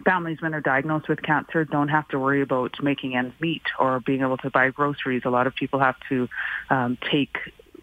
families 0.04 0.40
when 0.40 0.52
they're 0.52 0.60
diagnosed 0.60 1.08
with 1.08 1.22
cancer 1.22 1.64
don't 1.64 1.88
have 1.88 2.06
to 2.08 2.18
worry 2.18 2.42
about 2.42 2.82
making 2.82 3.16
ends 3.16 3.34
meet 3.40 3.62
or 3.78 4.00
being 4.00 4.20
able 4.20 4.36
to 4.38 4.50
buy 4.50 4.70
groceries. 4.70 5.22
A 5.24 5.30
lot 5.30 5.46
of 5.46 5.54
people 5.54 5.80
have 5.80 5.96
to 6.08 6.28
um, 6.70 6.98
take 7.10 7.36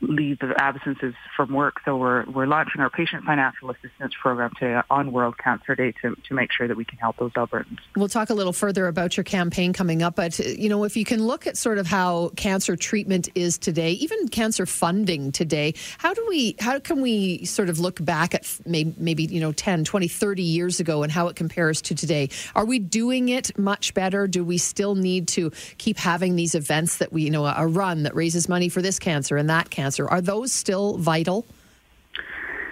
leave 0.07 0.41
of 0.41 0.51
absences 0.57 1.13
from 1.35 1.53
work. 1.53 1.79
So 1.85 1.97
we're 1.97 2.25
we're 2.25 2.45
launching 2.45 2.81
our 2.81 2.89
patient 2.89 3.23
financial 3.23 3.69
assistance 3.71 4.13
program 4.21 4.51
to 4.59 4.83
on 4.89 5.11
World 5.11 5.37
Cancer 5.37 5.75
Day 5.75 5.93
to, 6.01 6.15
to 6.15 6.33
make 6.33 6.51
sure 6.51 6.67
that 6.67 6.77
we 6.77 6.85
can 6.85 6.97
help 6.97 7.17
those 7.17 7.31
Albertans. 7.33 7.79
We'll 7.95 8.09
talk 8.09 8.29
a 8.29 8.33
little 8.33 8.53
further 8.53 8.87
about 8.87 9.17
your 9.17 9.23
campaign 9.23 9.73
coming 9.73 10.03
up, 10.03 10.15
but 10.15 10.37
you 10.39 10.69
know 10.69 10.83
if 10.83 10.97
you 10.97 11.05
can 11.05 11.23
look 11.23 11.47
at 11.47 11.57
sort 11.57 11.77
of 11.77 11.87
how 11.87 12.29
cancer 12.35 12.75
treatment 12.75 13.29
is 13.35 13.57
today, 13.57 13.91
even 13.93 14.27
cancer 14.27 14.65
funding 14.65 15.31
today, 15.31 15.73
how 15.97 16.13
do 16.13 16.25
we 16.27 16.55
how 16.59 16.79
can 16.79 17.01
we 17.01 17.45
sort 17.45 17.69
of 17.69 17.79
look 17.79 18.03
back 18.03 18.35
at 18.35 18.59
maybe, 18.65 18.93
maybe 18.97 19.23
you 19.23 19.39
know 19.39 19.51
10, 19.51 19.83
20, 19.83 20.07
30 20.07 20.43
years 20.43 20.79
ago 20.79 21.03
and 21.03 21.11
how 21.11 21.27
it 21.27 21.35
compares 21.35 21.81
to 21.83 21.95
today? 21.95 22.29
Are 22.55 22.65
we 22.65 22.79
doing 22.79 23.29
it 23.29 23.57
much 23.57 23.93
better? 23.93 24.27
Do 24.27 24.43
we 24.43 24.57
still 24.57 24.95
need 24.95 25.27
to 25.29 25.51
keep 25.77 25.97
having 25.97 26.35
these 26.35 26.55
events 26.55 26.97
that 26.97 27.13
we 27.13 27.23
you 27.23 27.31
know 27.31 27.45
a 27.45 27.67
run 27.67 28.03
that 28.03 28.15
raises 28.15 28.49
money 28.49 28.69
for 28.69 28.81
this 28.81 28.99
cancer 28.99 29.37
and 29.37 29.49
that 29.49 29.69
cancer? 29.69 29.92
Cancer. 29.93 30.09
Are 30.09 30.21
those 30.21 30.51
still 30.51 30.97
vital? 30.97 31.45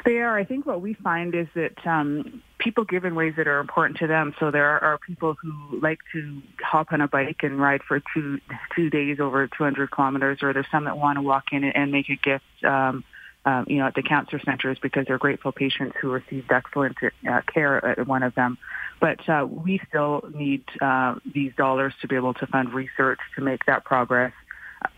They 0.05 0.17
are. 0.17 0.37
I 0.37 0.43
think 0.43 0.65
what 0.65 0.81
we 0.81 0.95
find 0.95 1.35
is 1.35 1.47
that 1.53 1.85
um, 1.85 2.41
people 2.57 2.85
give 2.85 3.05
in 3.05 3.13
ways 3.13 3.35
that 3.37 3.47
are 3.47 3.59
important 3.59 3.99
to 3.99 4.07
them. 4.07 4.33
So 4.39 4.49
there 4.49 4.83
are 4.83 4.97
people 4.97 5.35
who 5.39 5.79
like 5.79 5.99
to 6.13 6.41
hop 6.59 6.91
on 6.91 7.01
a 7.01 7.07
bike 7.07 7.41
and 7.43 7.59
ride 7.59 7.81
for 7.87 8.01
two 8.13 8.39
two 8.75 8.89
days 8.89 9.19
over 9.19 9.47
200 9.47 9.91
kilometers, 9.91 10.39
or 10.41 10.53
there's 10.53 10.65
some 10.71 10.85
that 10.85 10.97
want 10.97 11.17
to 11.17 11.21
walk 11.21 11.45
in 11.51 11.63
and 11.63 11.91
make 11.91 12.09
a 12.09 12.15
gift. 12.15 12.45
Um, 12.63 13.03
um, 13.43 13.65
you 13.67 13.77
know, 13.77 13.87
at 13.87 13.95
the 13.95 14.03
cancer 14.03 14.39
centers 14.45 14.77
because 14.83 15.07
they're 15.07 15.17
grateful 15.17 15.51
patients 15.51 15.95
who 15.99 16.11
received 16.11 16.51
excellent 16.51 16.95
uh, 17.27 17.41
care 17.51 17.83
at 17.83 18.07
one 18.07 18.21
of 18.21 18.35
them. 18.35 18.59
But 18.99 19.27
uh, 19.27 19.47
we 19.49 19.81
still 19.89 20.21
need 20.31 20.63
uh, 20.79 21.15
these 21.25 21.51
dollars 21.55 21.95
to 22.01 22.07
be 22.07 22.15
able 22.15 22.35
to 22.35 22.45
fund 22.45 22.71
research 22.71 23.17
to 23.35 23.41
make 23.41 23.65
that 23.65 23.83
progress 23.83 24.31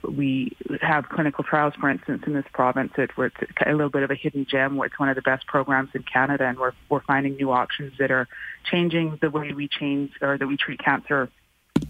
we 0.04 0.56
have 0.82 1.10
clinical 1.10 1.44
trials, 1.44 1.74
for 1.80 1.90
instance, 1.90 2.24
in 2.28 2.34
this 2.34 2.46
province. 2.54 2.92
It, 2.98 3.12
it's 3.18 3.36
a 3.66 3.72
little 3.72 3.90
bit 3.90 4.04
of 4.04 4.12
a 4.12 4.16
hidden 4.16 4.46
gem. 4.50 4.80
It's 4.84 5.00
one 5.00 5.10
of 5.10 5.16
the 5.16 5.22
best 5.22 5.48
programs 5.48 5.90
in 5.94 6.04
Canada, 6.04 6.46
and 6.46 6.58
we're 6.60 6.74
we're 6.90 7.02
finding 7.02 7.36
new 7.36 7.52
options 7.52 7.94
that 8.00 8.12
are 8.12 8.28
changing 8.64 9.18
the 9.22 9.30
way 9.30 9.54
we 9.54 9.68
change 9.68 10.12
or 10.22 10.38
that 10.38 10.48
we 10.48 10.58
treat 10.58 10.80
cancer, 10.80 11.30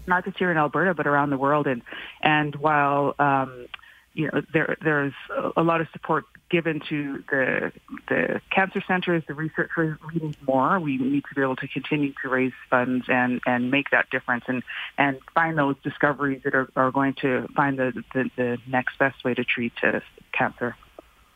not 0.06 0.24
just 0.24 0.38
here 0.38 0.50
in 0.50 0.56
Alberta, 0.56 0.94
but 0.94 1.06
around 1.06 1.30
the 1.30 1.38
world. 1.38 1.66
And 1.66 1.82
and 2.22 2.54
while 2.56 3.14
um, 3.18 3.66
you 4.12 4.30
know 4.32 4.42
there 4.52 4.76
there's 4.82 5.14
a 5.56 5.62
lot 5.62 5.80
of 5.80 5.88
support 5.92 6.24
given 6.54 6.80
to 6.88 7.24
the 7.32 7.72
the 8.08 8.40
cancer 8.54 8.80
centers, 8.86 9.24
the 9.26 9.34
researchers, 9.34 9.98
we 10.06 10.20
need 10.20 10.36
more. 10.46 10.78
We 10.78 10.98
need 10.98 11.24
to 11.28 11.34
be 11.34 11.42
able 11.42 11.56
to 11.56 11.66
continue 11.66 12.12
to 12.22 12.28
raise 12.28 12.52
funds 12.70 13.06
and, 13.08 13.40
and 13.44 13.72
make 13.72 13.90
that 13.90 14.08
difference 14.10 14.44
and, 14.46 14.62
and 14.96 15.18
find 15.34 15.58
those 15.58 15.74
discoveries 15.82 16.42
that 16.44 16.54
are, 16.54 16.68
are 16.76 16.92
going 16.92 17.14
to 17.22 17.48
find 17.56 17.76
the, 17.76 18.04
the, 18.14 18.30
the 18.36 18.58
next 18.68 18.98
best 19.00 19.24
way 19.24 19.34
to 19.34 19.42
treat 19.42 19.72
uh, 19.82 19.98
cancer. 20.32 20.76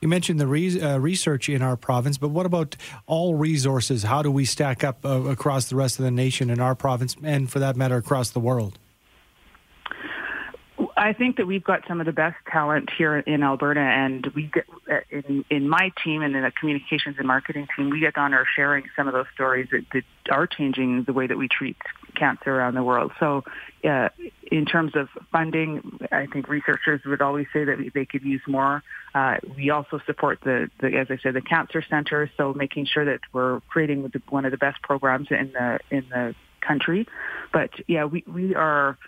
You 0.00 0.06
mentioned 0.06 0.38
the 0.38 0.46
re- 0.46 0.80
uh, 0.80 0.98
research 0.98 1.48
in 1.48 1.62
our 1.62 1.76
province, 1.76 2.16
but 2.16 2.28
what 2.28 2.46
about 2.46 2.76
all 3.06 3.34
resources? 3.34 4.04
How 4.04 4.22
do 4.22 4.30
we 4.30 4.44
stack 4.44 4.84
up 4.84 5.04
uh, 5.04 5.22
across 5.22 5.68
the 5.68 5.74
rest 5.74 5.98
of 5.98 6.04
the 6.04 6.12
nation 6.12 6.48
in 6.48 6.60
our 6.60 6.76
province 6.76 7.16
and, 7.24 7.50
for 7.50 7.58
that 7.58 7.74
matter, 7.76 7.96
across 7.96 8.30
the 8.30 8.40
world? 8.40 8.78
I 10.98 11.12
think 11.12 11.36
that 11.36 11.46
we've 11.46 11.62
got 11.62 11.86
some 11.86 12.00
of 12.00 12.06
the 12.06 12.12
best 12.12 12.36
talent 12.50 12.90
here 12.98 13.16
in 13.16 13.44
Alberta, 13.44 13.80
and 13.80 14.26
we 14.34 14.50
get 14.52 14.66
in, 15.10 15.44
in 15.48 15.68
my 15.68 15.92
team 16.02 16.22
and 16.22 16.34
in 16.34 16.42
the 16.42 16.50
communications 16.50 17.16
and 17.18 17.26
marketing 17.26 17.68
team, 17.76 17.90
we 17.90 18.00
get 18.00 18.18
on 18.18 18.34
our 18.34 18.44
sharing 18.56 18.84
some 18.96 19.06
of 19.06 19.14
those 19.14 19.26
stories 19.32 19.68
that, 19.70 19.84
that 19.92 20.02
are 20.30 20.48
changing 20.48 21.04
the 21.04 21.12
way 21.12 21.28
that 21.28 21.38
we 21.38 21.46
treat 21.46 21.76
cancer 22.16 22.50
around 22.50 22.74
the 22.74 22.82
world. 22.82 23.12
So, 23.20 23.44
uh, 23.84 24.08
in 24.50 24.66
terms 24.66 24.96
of 24.96 25.08
funding, 25.30 26.00
I 26.10 26.26
think 26.26 26.48
researchers 26.48 27.00
would 27.06 27.22
always 27.22 27.46
say 27.52 27.64
that 27.64 27.78
they 27.94 28.04
could 28.04 28.24
use 28.24 28.42
more. 28.48 28.82
Uh, 29.14 29.36
we 29.56 29.70
also 29.70 30.00
support 30.04 30.40
the, 30.42 30.68
the, 30.80 30.88
as 30.96 31.06
I 31.10 31.18
said, 31.22 31.34
the 31.34 31.42
cancer 31.42 31.84
centers. 31.88 32.28
So, 32.36 32.52
making 32.54 32.86
sure 32.86 33.04
that 33.04 33.20
we're 33.32 33.60
creating 33.68 34.10
one 34.30 34.44
of 34.44 34.50
the 34.50 34.58
best 34.58 34.82
programs 34.82 35.28
in 35.30 35.52
the 35.52 35.78
in 35.90 36.08
the 36.10 36.34
country. 36.60 37.06
But 37.52 37.70
yeah, 37.86 38.04
we 38.04 38.24
we 38.26 38.56
are 38.56 38.98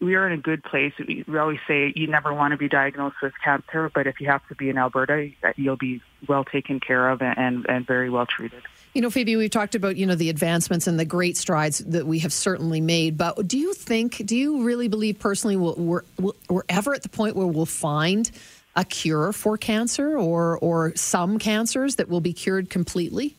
we 0.00 0.14
are 0.14 0.26
in 0.26 0.32
a 0.32 0.42
good 0.42 0.64
place. 0.64 0.92
We, 0.98 1.24
always 1.38 1.58
say 1.68 1.92
you 1.94 2.06
never 2.06 2.32
want 2.32 2.52
to 2.52 2.56
be 2.56 2.68
diagnosed 2.68 3.16
with 3.22 3.32
cancer, 3.42 3.90
but 3.94 4.06
if 4.06 4.20
you 4.20 4.28
have 4.28 4.46
to 4.48 4.54
be 4.54 4.70
in 4.70 4.78
Alberta, 4.78 5.30
you'll 5.56 5.76
be 5.76 6.00
well 6.26 6.44
taken 6.44 6.80
care 6.80 7.10
of 7.10 7.22
and, 7.22 7.66
and 7.68 7.86
very 7.86 8.10
well 8.10 8.26
treated. 8.26 8.62
You 8.94 9.02
know, 9.02 9.10
Phoebe, 9.10 9.36
we've 9.36 9.50
talked 9.50 9.74
about, 9.74 9.96
you 9.96 10.06
know, 10.06 10.16
the 10.16 10.30
advancements 10.30 10.86
and 10.86 10.98
the 10.98 11.04
great 11.04 11.36
strides 11.36 11.78
that 11.78 12.06
we 12.06 12.18
have 12.20 12.32
certainly 12.32 12.80
made. 12.80 13.16
But 13.16 13.46
do 13.46 13.56
you 13.56 13.72
think, 13.72 14.24
do 14.26 14.36
you 14.36 14.64
really 14.64 14.88
believe 14.88 15.18
personally 15.18 15.56
we're, 15.56 16.02
we're, 16.18 16.32
we're 16.48 16.62
ever 16.68 16.94
at 16.94 17.02
the 17.02 17.08
point 17.08 17.36
where 17.36 17.46
we'll 17.46 17.66
find 17.66 18.30
a 18.74 18.84
cure 18.84 19.32
for 19.32 19.56
cancer 19.56 20.16
or, 20.16 20.58
or 20.58 20.92
some 20.96 21.38
cancers 21.38 21.96
that 21.96 22.08
will 22.08 22.20
be 22.20 22.32
cured 22.32 22.70
completely? 22.70 23.36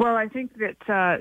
Well, 0.00 0.16
I 0.16 0.28
think 0.28 0.52
that 0.56 0.88
uh, 0.88 1.18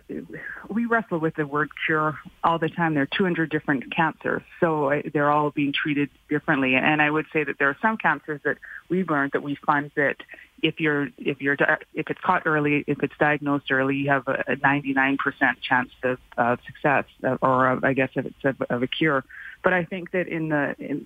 we 0.70 0.86
wrestle 0.86 1.20
with 1.20 1.36
the 1.36 1.46
word 1.46 1.70
cure 1.86 2.18
all 2.46 2.60
the 2.60 2.70
time. 2.70 2.94
There 2.94 3.04
are 3.04 3.18
200 3.18 3.50
different 3.50 3.94
cancers, 3.94 4.42
so 4.62 5.02
they're 5.13 5.30
all 5.30 5.52
being 5.52 5.74
treated 5.74 6.10
differently. 6.30 6.76
And 6.76 7.02
I 7.02 7.10
would 7.10 7.26
say 7.34 7.44
that 7.44 7.60
there 7.60 7.68
are 7.68 7.76
some 7.82 7.98
cancers 7.98 8.39
that 8.46 8.56
we've 8.88 9.10
learned 9.10 9.34
that 9.34 9.44
we 9.44 9.56
find 9.56 9.92
that 9.98 10.15
if 10.62 10.80
you're 10.80 11.10
if 11.17 11.41
you're 11.41 11.58
if 11.93 12.10
it's 12.10 12.19
caught 12.22 12.43
early, 12.45 12.84
if 12.88 13.02
it's 13.04 13.13
diagnosed 13.19 13.72
early, 13.72 13.95
you 13.95 14.10
have 14.10 14.28
a 14.28 14.56
99% 14.56 15.17
chance 15.62 15.89
of, 16.04 16.17
of 16.38 16.60
success, 16.65 17.06
or 17.41 17.69
of, 17.69 17.84
I 17.84 17.93
guess 17.93 18.10
if 18.15 18.26
it's 18.26 18.45
of, 18.45 18.62
of 18.69 18.84
a 18.84 18.88
cure. 18.88 19.24
But 19.63 19.74
I 19.74 19.84
think 19.84 20.12
that 20.12 20.28
in 20.28 20.50
the 20.50 20.76
in 20.80 21.06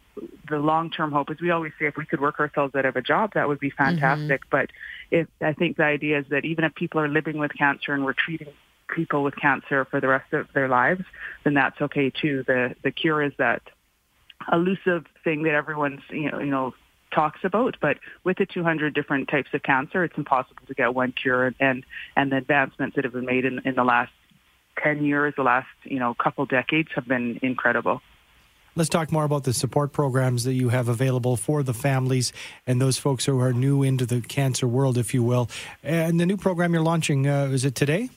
the 0.50 0.58
long 0.58 0.92
term 0.92 1.12
hope, 1.12 1.30
as 1.30 1.39
we 1.42 1.52
always 1.52 1.72
say, 1.80 1.86
if 1.86 1.98
we 1.98 2.06
could 2.06 2.22
work 2.22 2.39
ourselves 2.39 2.76
out 2.76 2.86
of 2.86 2.96
a 2.96 3.02
job, 3.02 3.34
that 3.34 3.48
would 3.48 3.60
be 3.60 3.72
fantastic. 3.72 4.42
Mm-hmm. 4.42 4.50
But 4.52 4.70
if 5.12 5.28
I 5.42 5.54
think 5.54 5.78
the 5.78 5.86
idea 5.86 6.20
is 6.20 6.26
that 6.30 6.46
even 6.46 6.63
if 6.63 6.76
people 6.76 7.00
are 7.00 7.08
living 7.08 7.38
with 7.38 7.52
cancer 7.58 7.94
and 7.94 8.06
we're 8.06 8.13
treating 8.13 8.54
people 8.94 9.24
with 9.24 9.36
cancer 9.36 9.86
for 9.86 10.00
the 10.00 10.08
rest 10.08 10.32
of 10.34 10.48
their 10.54 10.68
lives, 10.68 11.04
then 11.44 11.56
that's 11.56 11.82
okay 11.82 12.10
too. 12.10 12.44
The 12.46 12.76
the 12.84 12.92
cure 12.92 13.24
is 13.24 13.34
that 13.38 13.62
elusive 14.52 15.06
thing 15.24 15.44
that 15.44 15.54
everyone's 15.54 16.02
you 16.10 16.32
know 16.32 16.39
you 16.39 16.52
know 16.52 16.74
talks 17.13 17.39
about, 17.43 17.78
but 17.82 17.97
with 18.23 18.38
the 18.38 18.45
200 18.45 18.93
different 18.93 19.30
types 19.30 19.49
of 19.54 19.63
cancer, 19.63 20.04
it's 20.04 20.17
impossible 20.17 20.63
to 20.67 20.73
get 20.73 20.93
one 20.93 21.12
cure. 21.12 21.54
And 21.60 21.86
and 22.15 22.32
the 22.32 22.38
advancements 22.38 22.95
that 22.95 23.04
have 23.04 23.13
been 23.13 23.26
made 23.26 23.45
in, 23.45 23.60
in 23.65 23.76
the 23.76 23.84
last 23.84 24.12
10 24.84 25.06
years, 25.06 25.34
the 25.36 25.43
last 25.43 25.67
you 25.84 25.99
know 25.99 26.13
couple 26.13 26.45
decades, 26.45 26.89
have 26.95 27.08
been 27.08 27.39
incredible. 27.41 28.02
Let's 28.76 28.89
talk 28.89 29.12
more 29.12 29.23
about 29.23 29.43
the 29.43 29.54
support 29.54 29.93
programs 29.93 30.45
that 30.45 30.54
you 30.54 30.69
have 30.69 30.89
available 30.89 31.38
for 31.38 31.62
the 31.62 31.76
families 31.76 32.34
and 32.65 32.82
those 32.82 32.97
folks 32.97 33.23
who 33.23 33.39
are 33.39 33.54
new 33.54 33.84
into 33.84 34.08
the 34.08 34.19
cancer 34.19 34.67
world, 34.67 34.97
if 34.97 35.13
you 35.13 35.21
will. 35.21 35.47
And 35.84 36.19
the 36.19 36.26
new 36.26 36.38
program 36.38 36.73
you're 36.73 36.82
launching, 36.82 37.28
uh, 37.28 37.45
is 37.52 37.65
it 37.65 37.76
today? 37.76 38.10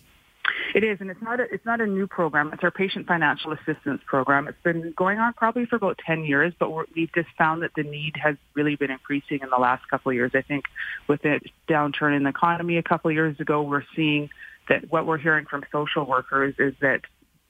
It 0.77 0.85
is, 0.85 1.01
and 1.01 1.11
it's 1.11 1.23
not 1.23 1.41
a, 1.41 1.45
it's 1.45 1.65
not 1.65 1.81
a 1.81 1.87
new 1.87 2.07
program. 2.07 2.53
It's 2.53 2.63
our 2.63 2.71
patient 2.71 3.07
financial 3.07 3.51
assistance 3.51 4.03
program. 4.05 4.47
It's 4.47 4.61
been 4.63 4.93
going 4.95 5.19
on 5.19 5.33
probably 5.33 5.65
for 5.65 5.77
about 5.77 5.99
10 6.07 6.27
years, 6.27 6.53
but 6.59 6.71
we've 6.95 7.11
just 7.15 7.31
found 7.39 7.63
that 7.63 7.71
the 7.75 7.83
need 7.83 8.13
has 8.23 8.37
really 8.53 8.77
been 8.77 8.91
increasing 8.91 9.41
in 9.43 9.49
the 9.49 9.57
last 9.57 9.89
couple 9.89 10.11
of 10.11 10.17
years. 10.17 10.33
I 10.35 10.43
think 10.43 10.67
with 11.09 11.23
the 11.23 11.41
downturn 11.67 12.15
in 12.15 12.25
the 12.25 12.29
economy 12.29 12.77
a 12.77 12.83
couple 12.83 13.09
of 13.09 13.15
years 13.15 13.41
ago, 13.41 13.63
we're 13.63 13.85
seeing 13.97 14.29
that 14.69 14.93
what 14.93 15.07
we're 15.07 15.17
hearing 15.17 15.47
from 15.47 15.65
social 15.73 16.05
workers 16.05 16.55
is 16.59 16.75
that 16.83 17.01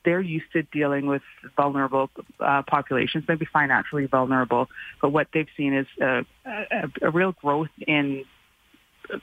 they're 0.05 0.21
used 0.21 0.53
to 0.53 0.63
dealing 0.63 1.07
with 1.07 1.23
vulnerable 1.57 2.09
uh, 2.39 2.63
populations, 2.63 3.25
maybe 3.27 3.45
financially 3.45 4.07
vulnerable, 4.07 4.69
but 5.03 5.09
what 5.09 5.27
they've 5.35 5.49
seen 5.57 5.75
is 5.75 5.87
a, 6.01 6.25
a, 6.45 6.89
a 7.03 7.11
real 7.11 7.33
growth 7.33 7.71
in 7.89 8.25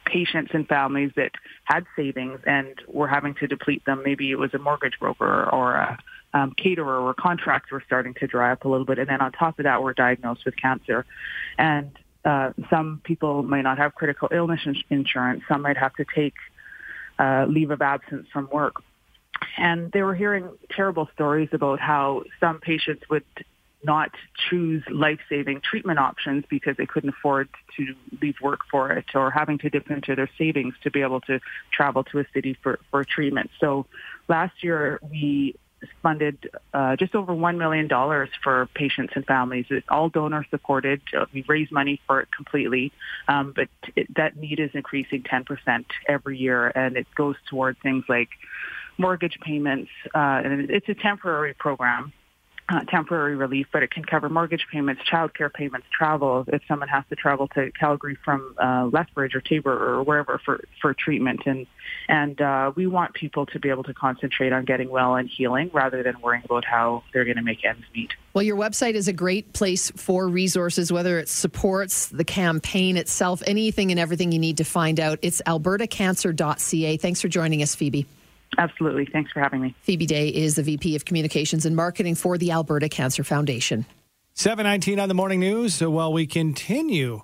patients 0.06 0.52
and 0.54 0.67
families 0.67 1.12
that 1.15 1.32
had 1.65 1.86
savings 1.96 2.39
and 2.46 2.74
were 2.88 3.08
having 3.08 3.36
to 3.36 3.48
deplete 3.48 3.84
them. 3.86 4.02
Maybe 4.04 4.32
it 4.32 4.38
was 4.38 4.54
a 4.54 4.60
mortgage 4.60 5.00
broker 5.00 5.50
or 5.50 5.76
a 5.76 5.98
um, 6.34 6.52
caterer 6.52 7.00
or 7.00 7.13
contracts 7.13 7.72
were 7.72 7.84
starting 7.86 8.15
to 8.15 8.28
dry 8.28 8.52
up 8.52 8.65
a 8.65 8.67
little 8.67 8.86
bit. 8.86 8.98
And 8.98 9.08
then 9.08 9.22
on 9.22 9.32
top 9.32 9.60
of 9.60 9.63
that, 9.63 9.84
we're 9.84 9.93
diagnosed 9.93 10.46
with 10.46 10.56
cancer. 10.58 11.06
And 11.58 11.91
uh, 12.26 12.54
some 12.69 13.02
people 13.04 13.43
might 13.43 13.62
not 13.62 13.78
have 13.78 13.93
critical 13.96 14.30
illness 14.32 14.62
insurance. 14.89 15.43
Some 15.48 15.62
might 15.62 15.78
have 15.78 15.93
to 15.96 16.06
take 16.15 16.34
uh, 17.19 17.46
leave 17.48 17.72
of 17.72 17.82
absence 17.82 18.28
from 18.34 18.50
work. 18.52 18.78
And 19.58 19.91
they 19.91 20.02
were 20.02 20.15
hearing 20.15 20.50
terrible 20.72 21.10
stories 21.13 21.50
about 21.52 21.80
how 21.80 22.24
some 22.39 22.60
patients 22.60 23.04
would 23.10 23.26
not 23.84 24.12
choose 24.50 24.84
life-saving 24.89 25.62
treatment 25.62 26.00
options 26.00 26.46
because 26.50 26.78
they 26.78 26.86
couldn't 26.86 27.10
afford 27.10 27.50
to 27.78 27.96
leave 28.22 28.36
work 28.41 28.60
for 28.72 28.91
it 28.91 29.06
or 29.13 29.32
having 29.32 29.58
to 29.60 29.69
dip 29.69 29.89
into 29.89 30.15
their 30.15 30.30
savings 30.38 30.74
to 30.84 30.91
be 30.91 31.02
able 31.02 31.22
to 31.22 31.39
travel 31.72 32.04
to 32.04 32.19
a 32.19 32.26
city 32.34 32.58
for, 32.62 32.80
for 32.91 33.04
treatment. 33.04 33.50
So 33.60 33.86
last 34.28 34.63
year 34.63 35.00
we 35.10 35.56
funded 36.02 36.50
uh, 36.74 36.96
just 36.96 37.15
over 37.15 37.34
$1 37.34 37.58
million 37.58 37.89
for 38.43 38.67
patients 38.74 39.13
and 39.15 39.26
families. 39.26 39.65
It's 39.69 39.86
all 39.89 40.10
donor 40.10 40.46
supported. 40.50 41.02
We 41.34 41.43
raise 41.48 41.72
money 41.72 42.00
for 42.08 42.22
it 42.22 42.30
completely, 42.36 42.91
um, 43.28 43.54
but 43.56 43.67
it, 43.96 44.13
that 44.15 44.38
need 44.38 44.60
is 44.60 44.72
increasing 44.74 45.24
10% 45.24 45.86
every 46.08 46.38
year, 46.38 46.67
and 46.67 46.98
it 46.98 47.08
goes 47.15 47.36
toward 47.50 47.78
things 47.82 48.06
like 48.08 48.30
mortgage 48.98 49.38
payments. 49.41 49.91
Uh, 50.13 50.41
and 50.43 50.72
it's 50.72 50.88
a 50.89 50.93
temporary 50.93 51.54
program 51.54 52.13
uh, 52.69 52.82
temporary 52.86 53.36
relief, 53.36 53.67
but 53.71 53.84
it 53.84 53.91
can 53.91 54.06
cover 54.06 54.30
mortgage 54.30 54.65
payments, 54.71 55.02
childcare 55.10 55.54
payments, 55.54 55.86
travel 55.91 56.45
if 56.47 56.62
someone 56.67 56.88
has 56.88 57.04
to 57.10 57.15
travel 57.15 57.47
to 57.49 57.71
Calgary 57.71 58.17
from 58.23 58.56
uh, 58.62 58.89
Lethbridge 58.91 59.36
or 59.36 59.41
Taber 59.41 59.71
or 59.71 60.04
wherever 60.04 60.39
for, 60.43 60.63
for 60.82 60.93
treatment. 60.93 61.41
And 61.45 61.67
and 62.08 62.39
uh, 62.41 62.71
we 62.76 62.88
want 62.88 63.13
people 63.13 63.45
to 63.47 63.60
be 63.60 63.69
able 63.69 63.84
to 63.84 63.93
concentrate 63.93 64.54
on 64.54 64.65
getting 64.65 64.89
well 64.89 65.15
and 65.15 65.30
healing 65.30 65.69
rather 65.73 66.04
than 66.04 66.19
worrying 66.21 66.43
about 66.45 66.65
how 66.65 67.04
they're 67.13 67.26
going 67.26 67.38
to 67.38 67.43
make 67.43 67.63
ends 67.65 67.84
meet. 67.93 68.12
Well, 68.34 68.43
your 68.43 68.58
website 68.58 68.95
is 68.95 69.08
a 69.08 69.13
great 69.13 69.54
place 69.54 69.91
for 69.91 70.28
resources, 70.28 70.91
whether 70.91 71.19
it 71.19 71.30
supports 71.30 72.08
the 72.08 72.23
campaign 72.23 72.97
itself, 72.97 73.43
anything 73.45 73.91
and 73.91 73.99
everything 73.99 74.32
you 74.32 74.39
need 74.39 74.58
to 74.58 74.63
find 74.63 74.99
out. 74.99 75.19
It's 75.21 75.41
albertacancer.ca. 75.45 76.97
Thanks 76.97 77.21
for 77.21 77.28
joining 77.28 77.62
us, 77.62 77.76
Phoebe. 77.76 78.06
Absolutely. 78.57 79.05
Thanks 79.05 79.31
for 79.31 79.39
having 79.39 79.61
me. 79.61 79.75
Phoebe 79.81 80.05
Day 80.05 80.29
is 80.29 80.55
the 80.55 80.63
VP 80.63 80.95
of 80.95 81.05
Communications 81.05 81.65
and 81.65 81.75
Marketing 81.75 82.15
for 82.15 82.37
the 82.37 82.51
Alberta 82.51 82.89
Cancer 82.89 83.23
Foundation. 83.23 83.85
719 84.33 84.99
on 84.99 85.09
the 85.09 85.15
morning 85.15 85.39
news. 85.39 85.75
So 85.75 85.89
while 85.89 86.11
we 86.11 86.25
continue 86.25 87.21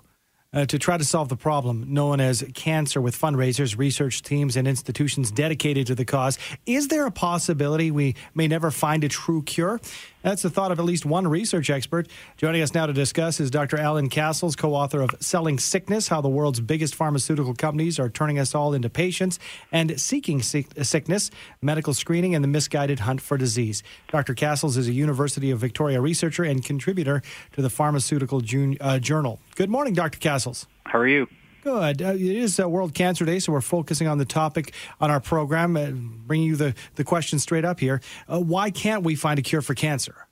uh, 0.52 0.66
to 0.66 0.78
try 0.78 0.96
to 0.98 1.04
solve 1.04 1.28
the 1.28 1.36
problem 1.36 1.92
known 1.92 2.20
as 2.20 2.44
cancer 2.54 3.00
with 3.00 3.18
fundraisers, 3.18 3.78
research 3.78 4.22
teams, 4.22 4.56
and 4.56 4.66
institutions 4.66 5.30
dedicated 5.30 5.86
to 5.86 5.94
the 5.94 6.04
cause. 6.04 6.38
Is 6.66 6.88
there 6.88 7.06
a 7.06 7.10
possibility 7.10 7.90
we 7.90 8.16
may 8.34 8.48
never 8.48 8.70
find 8.70 9.04
a 9.04 9.08
true 9.08 9.42
cure? 9.42 9.80
That's 10.22 10.42
the 10.42 10.50
thought 10.50 10.70
of 10.70 10.78
at 10.78 10.84
least 10.84 11.06
one 11.06 11.26
research 11.26 11.70
expert. 11.70 12.06
Joining 12.36 12.60
us 12.60 12.74
now 12.74 12.84
to 12.84 12.92
discuss 12.92 13.40
is 13.40 13.50
Dr. 13.50 13.78
Alan 13.78 14.10
Cassels, 14.10 14.54
co 14.54 14.74
author 14.74 15.00
of 15.00 15.14
Selling 15.20 15.58
Sickness 15.58 16.08
How 16.08 16.20
the 16.20 16.28
World's 16.28 16.60
Biggest 16.60 16.94
Pharmaceutical 16.94 17.54
Companies 17.54 17.98
Are 17.98 18.10
Turning 18.10 18.38
Us 18.38 18.54
All 18.54 18.74
into 18.74 18.90
Patients, 18.90 19.38
and 19.72 19.98
Seeking 19.98 20.42
Sickness 20.42 21.30
Medical 21.62 21.94
Screening 21.94 22.34
and 22.34 22.44
the 22.44 22.48
Misguided 22.48 23.00
Hunt 23.00 23.22
for 23.22 23.38
Disease. 23.38 23.82
Dr. 24.08 24.34
Cassels 24.34 24.76
is 24.76 24.88
a 24.88 24.92
University 24.92 25.50
of 25.50 25.58
Victoria 25.58 26.02
researcher 26.02 26.44
and 26.44 26.62
contributor 26.62 27.22
to 27.52 27.62
the 27.62 27.70
Pharmaceutical 27.70 28.42
Jun- 28.42 28.76
uh, 28.80 28.98
Journal. 28.98 29.40
Good 29.56 29.70
morning, 29.70 29.94
Dr. 29.94 30.18
Cassels. 30.18 30.39
How 30.84 30.98
are 30.98 31.08
you? 31.08 31.26
Good. 31.62 32.00
Uh, 32.00 32.14
it 32.14 32.20
is 32.20 32.58
uh, 32.58 32.68
World 32.68 32.94
Cancer 32.94 33.26
Day, 33.26 33.38
so 33.38 33.52
we're 33.52 33.60
focusing 33.60 34.08
on 34.08 34.16
the 34.16 34.24
topic 34.24 34.72
on 35.00 35.10
our 35.10 35.20
program, 35.20 35.76
uh, 35.76 35.90
bringing 35.90 36.46
you 36.46 36.56
the, 36.56 36.74
the 36.94 37.04
question 37.04 37.38
straight 37.38 37.66
up 37.66 37.80
here. 37.80 38.00
Uh, 38.26 38.40
why 38.40 38.70
can't 38.70 39.02
we 39.04 39.14
find 39.14 39.38
a 39.38 39.42
cure 39.42 39.60
for 39.60 39.74
cancer? 39.74 40.26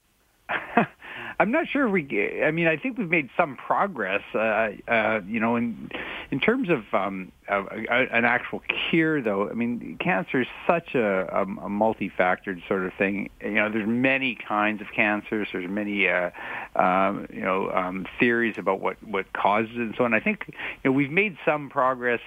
I'm 1.40 1.50
not 1.50 1.68
sure 1.68 1.86
if 1.86 1.92
we. 1.92 2.42
I 2.42 2.50
mean, 2.50 2.66
I 2.66 2.76
think 2.76 2.96
we've 2.98 3.10
made 3.10 3.28
some 3.36 3.56
progress. 3.56 4.22
Uh, 4.34 4.70
uh, 4.88 5.20
you 5.26 5.38
know, 5.38 5.56
in 5.56 5.90
in 6.30 6.40
terms 6.40 6.68
of 6.68 6.82
um, 6.92 7.32
a, 7.48 7.58
an 7.58 8.24
actual 8.24 8.60
cure, 8.90 9.22
though. 9.22 9.48
I 9.48 9.54
mean, 9.54 9.96
cancer 9.98 10.42
is 10.42 10.46
such 10.66 10.94
a, 10.94 11.26
a, 11.32 11.42
a 11.42 11.68
multi-factored 11.68 12.66
sort 12.68 12.84
of 12.84 12.92
thing. 12.94 13.30
You 13.40 13.52
know, 13.52 13.70
there's 13.70 13.88
many 13.88 14.34
kinds 14.34 14.82
of 14.82 14.88
cancers. 14.94 15.48
There's 15.52 15.68
many, 15.68 16.08
uh, 16.08 16.30
um, 16.76 17.26
you 17.32 17.40
know, 17.40 17.70
um, 17.70 18.06
theories 18.20 18.56
about 18.58 18.80
what 18.80 19.02
what 19.02 19.32
causes 19.32 19.70
it 19.74 19.80
and 19.80 19.94
so 19.96 20.04
on. 20.04 20.12
I 20.12 20.20
think 20.20 20.44
you 20.48 20.54
know 20.84 20.92
we've 20.92 21.10
made 21.10 21.36
some 21.44 21.70
progress 21.70 22.20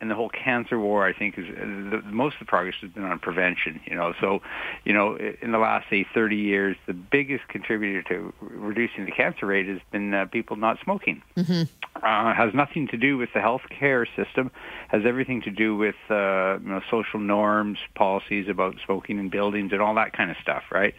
and 0.00 0.10
the 0.10 0.14
whole 0.14 0.30
cancer 0.30 0.78
war, 0.78 1.06
I 1.06 1.12
think, 1.12 1.36
is 1.38 1.46
the, 1.46 2.00
most 2.06 2.34
of 2.34 2.40
the 2.40 2.44
progress 2.46 2.76
has 2.80 2.90
been 2.90 3.04
on 3.04 3.18
prevention. 3.18 3.80
You 3.84 3.96
know, 3.96 4.14
so 4.20 4.40
you 4.84 4.92
know, 4.92 5.16
in 5.16 5.52
the 5.52 5.58
last 5.58 5.88
say 5.90 6.06
30 6.14 6.36
years, 6.36 6.76
the 6.86 6.94
biggest 6.94 7.46
contributor 7.48 8.02
to 8.08 8.32
reducing 8.40 9.04
the 9.04 9.12
cancer 9.12 9.46
rate 9.46 9.68
has 9.68 9.80
been 9.92 10.14
uh, 10.14 10.26
people 10.26 10.56
not 10.56 10.78
smoking. 10.82 11.22
Mm-hmm. 11.36 11.62
Uh, 11.96 12.34
has 12.34 12.54
nothing 12.54 12.88
to 12.88 12.96
do 12.96 13.18
with 13.18 13.30
the 13.34 13.40
health 13.40 13.62
care 13.68 14.06
system. 14.16 14.50
Has 14.88 15.02
everything 15.04 15.42
to 15.42 15.50
do 15.50 15.76
with 15.76 15.96
uh, 16.08 16.58
you 16.62 16.68
know 16.68 16.80
social 16.90 17.20
norms, 17.20 17.78
policies 17.94 18.48
about 18.48 18.76
smoking 18.86 19.18
in 19.18 19.28
buildings, 19.28 19.72
and 19.72 19.82
all 19.82 19.94
that 19.96 20.12
kind 20.12 20.30
of 20.30 20.36
stuff, 20.42 20.64
right? 20.70 20.94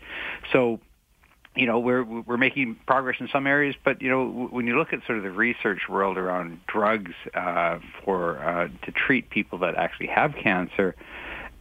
So 0.51 0.79
you 1.55 1.65
know 1.65 1.79
we're 1.79 2.03
we're 2.03 2.37
making 2.37 2.75
progress 2.85 3.17
in 3.19 3.27
some 3.27 3.45
areas, 3.45 3.75
but 3.83 4.01
you 4.01 4.09
know 4.09 4.47
when 4.51 4.67
you 4.67 4.77
look 4.77 4.93
at 4.93 5.05
sort 5.05 5.17
of 5.17 5.23
the 5.23 5.31
research 5.31 5.89
world 5.89 6.17
around 6.17 6.59
drugs 6.67 7.11
uh, 7.33 7.79
for 8.03 8.39
uh, 8.39 8.67
to 8.85 8.91
treat 8.91 9.29
people 9.29 9.59
that 9.59 9.75
actually 9.75 10.07
have 10.07 10.33
cancer, 10.35 10.95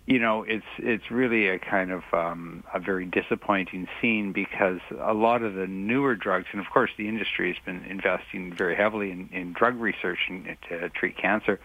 you 0.07 0.21
know 0.21 0.45
it's 0.45 0.67
it's 0.79 1.11
really 1.11 1.49
a 1.49 1.59
kind 1.59 1.91
of 1.91 2.03
um, 2.13 2.63
a 2.73 2.79
very 2.79 3.05
disappointing 3.05 3.89
scene 4.01 4.33
because 4.33 4.79
a 5.01 5.13
lot 5.13 5.43
of 5.43 5.55
the 5.55 5.67
newer 5.67 6.15
drugs, 6.15 6.47
and 6.53 6.61
of 6.61 6.71
course 6.71 6.91
the 6.97 7.09
industry 7.09 7.53
has 7.53 7.65
been 7.65 7.85
investing 7.91 8.55
very 8.55 8.77
heavily 8.77 9.11
in, 9.11 9.29
in 9.33 9.53
drug 9.53 9.75
research 9.81 10.31
to 10.69 10.89
treat 10.91 11.17
cancer. 11.17 11.59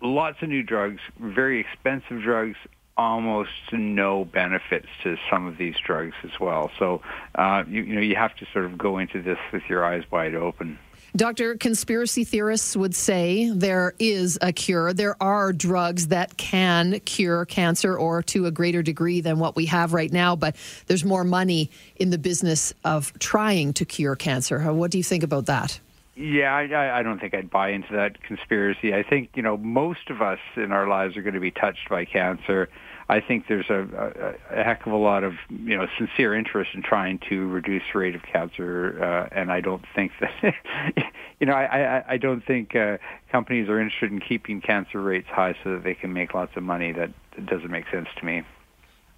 Lots 0.00 0.40
of 0.40 0.48
new 0.48 0.62
drugs, 0.62 1.00
very 1.18 1.60
expensive 1.60 2.22
drugs, 2.22 2.56
almost 2.98 3.50
no 3.72 4.24
benefits 4.24 4.88
to 5.04 5.16
some 5.30 5.46
of 5.46 5.56
these 5.56 5.76
drugs 5.78 6.16
as 6.24 6.38
well. 6.38 6.70
So, 6.78 7.00
uh, 7.36 7.62
you, 7.68 7.82
you 7.82 7.94
know, 7.94 8.00
you 8.00 8.16
have 8.16 8.34
to 8.36 8.46
sort 8.52 8.64
of 8.64 8.76
go 8.76 8.98
into 8.98 9.22
this 9.22 9.38
with 9.52 9.62
your 9.68 9.84
eyes 9.84 10.02
wide 10.10 10.34
open. 10.34 10.78
Doctor, 11.16 11.56
conspiracy 11.56 12.22
theorists 12.22 12.76
would 12.76 12.94
say 12.94 13.50
there 13.50 13.94
is 13.98 14.38
a 14.42 14.52
cure. 14.52 14.92
There 14.92 15.16
are 15.22 15.54
drugs 15.54 16.08
that 16.08 16.36
can 16.36 17.00
cure 17.00 17.46
cancer 17.46 17.96
or 17.96 18.22
to 18.24 18.44
a 18.44 18.50
greater 18.50 18.82
degree 18.82 19.22
than 19.22 19.38
what 19.38 19.56
we 19.56 19.64
have 19.66 19.94
right 19.94 20.12
now, 20.12 20.36
but 20.36 20.54
there's 20.86 21.06
more 21.06 21.24
money 21.24 21.70
in 21.96 22.10
the 22.10 22.18
business 22.18 22.74
of 22.84 23.18
trying 23.20 23.72
to 23.74 23.86
cure 23.86 24.16
cancer. 24.16 24.60
What 24.72 24.90
do 24.90 24.98
you 24.98 25.04
think 25.04 25.22
about 25.22 25.46
that? 25.46 25.80
Yeah, 26.14 26.52
I, 26.54 26.98
I 26.98 27.02
don't 27.02 27.20
think 27.20 27.32
I'd 27.32 27.48
buy 27.48 27.70
into 27.70 27.92
that 27.94 28.20
conspiracy. 28.22 28.92
I 28.92 29.02
think, 29.02 29.30
you 29.34 29.42
know, 29.42 29.56
most 29.56 30.10
of 30.10 30.20
us 30.20 30.40
in 30.56 30.72
our 30.72 30.88
lives 30.88 31.16
are 31.16 31.22
going 31.22 31.34
to 31.34 31.40
be 31.40 31.52
touched 31.52 31.88
by 31.88 32.04
cancer. 32.04 32.68
I 33.10 33.20
think 33.20 33.44
there's 33.48 33.70
a, 33.70 34.36
a, 34.52 34.60
a 34.60 34.64
heck 34.64 34.86
of 34.86 34.92
a 34.92 34.96
lot 34.96 35.24
of 35.24 35.34
you 35.48 35.76
know 35.76 35.86
sincere 35.96 36.34
interest 36.34 36.70
in 36.74 36.82
trying 36.82 37.18
to 37.30 37.48
reduce 37.48 37.82
the 37.92 37.98
rate 37.98 38.14
of 38.14 38.22
cancer, 38.22 39.02
uh, 39.02 39.34
and 39.34 39.50
I 39.50 39.60
don't 39.60 39.84
think 39.94 40.12
that 40.20 40.54
you 41.40 41.46
know 41.46 41.54
I, 41.54 41.98
I, 41.98 42.04
I 42.10 42.16
don't 42.18 42.44
think 42.44 42.76
uh, 42.76 42.98
companies 43.32 43.68
are 43.68 43.80
interested 43.80 44.12
in 44.12 44.20
keeping 44.20 44.60
cancer 44.60 45.00
rates 45.00 45.28
high 45.28 45.54
so 45.64 45.72
that 45.72 45.84
they 45.84 45.94
can 45.94 46.12
make 46.12 46.34
lots 46.34 46.52
of 46.56 46.62
money. 46.62 46.92
That 46.92 47.10
doesn't 47.46 47.70
make 47.70 47.84
sense 47.90 48.08
to 48.18 48.24
me. 48.26 48.42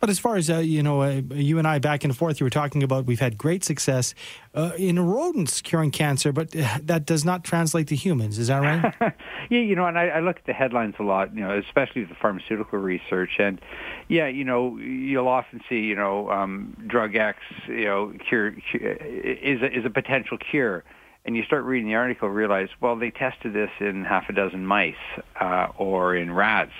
But 0.00 0.08
as 0.10 0.18
far 0.18 0.36
as 0.36 0.50
uh, 0.50 0.58
you 0.58 0.82
know, 0.82 1.02
uh, 1.02 1.20
you 1.30 1.58
and 1.58 1.68
I 1.68 1.78
back 1.78 2.04
and 2.04 2.16
forth, 2.16 2.40
you 2.40 2.44
were 2.44 2.50
talking 2.50 2.82
about 2.82 3.04
we've 3.04 3.20
had 3.20 3.36
great 3.36 3.62
success 3.64 4.14
uh, 4.54 4.72
in 4.76 4.98
rodents 4.98 5.60
curing 5.60 5.90
cancer, 5.90 6.32
but 6.32 6.56
uh, 6.56 6.78
that 6.82 7.06
does 7.06 7.24
not 7.24 7.44
translate 7.44 7.86
to 7.88 7.96
humans. 7.96 8.38
Is 8.38 8.48
that 8.48 8.58
right? 8.58 8.94
yeah, 9.50 9.60
you 9.60 9.76
know, 9.76 9.86
and 9.86 9.98
I, 9.98 10.08
I, 10.08 10.20
look 10.20 10.38
at 10.38 10.46
the 10.46 10.52
headlines 10.54 10.94
a 10.98 11.02
lot, 11.02 11.34
you 11.34 11.42
know, 11.42 11.56
especially 11.58 12.04
the 12.04 12.14
pharmaceutical 12.14 12.78
research, 12.78 13.32
and 13.38 13.60
yeah, 14.08 14.26
you 14.26 14.44
know, 14.44 14.76
you'll 14.78 15.28
often 15.28 15.60
see, 15.68 15.80
you 15.80 15.94
know, 15.94 16.30
um, 16.30 16.76
drug 16.86 17.14
X, 17.14 17.38
you 17.68 17.84
know, 17.84 18.12
cure, 18.26 18.52
cure 18.52 18.92
is 18.92 19.62
a, 19.62 19.78
is 19.78 19.84
a 19.84 19.90
potential 19.90 20.38
cure 20.38 20.82
and 21.24 21.36
you 21.36 21.44
start 21.44 21.64
reading 21.64 21.88
the 21.88 21.94
article, 21.94 22.28
realize, 22.28 22.68
well, 22.80 22.96
they 22.96 23.10
tested 23.10 23.52
this 23.52 23.70
in 23.78 24.04
half 24.04 24.28
a 24.28 24.32
dozen 24.32 24.64
mice 24.64 24.94
uh, 25.38 25.68
or 25.76 26.16
in 26.16 26.32
rats. 26.32 26.72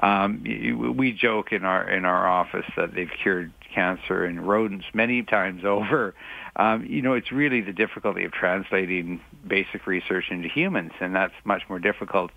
Um, 0.00 0.42
we 0.96 1.12
joke 1.12 1.52
in 1.52 1.64
our 1.64 1.88
in 1.88 2.04
our 2.04 2.26
office 2.26 2.66
that 2.76 2.94
they've 2.94 3.10
cured 3.22 3.52
cancer 3.74 4.26
in 4.26 4.40
rodents 4.40 4.86
many 4.94 5.22
times 5.22 5.64
over. 5.66 6.14
Um, 6.56 6.84
you 6.86 7.00
know, 7.00 7.14
it's 7.14 7.32
really 7.32 7.60
the 7.62 7.72
difficulty 7.72 8.24
of 8.24 8.32
translating 8.32 9.20
basic 9.46 9.86
research 9.86 10.26
into 10.30 10.48
humans, 10.48 10.92
and 11.00 11.14
that's 11.14 11.34
much 11.44 11.62
more 11.68 11.78
difficult. 11.78 12.30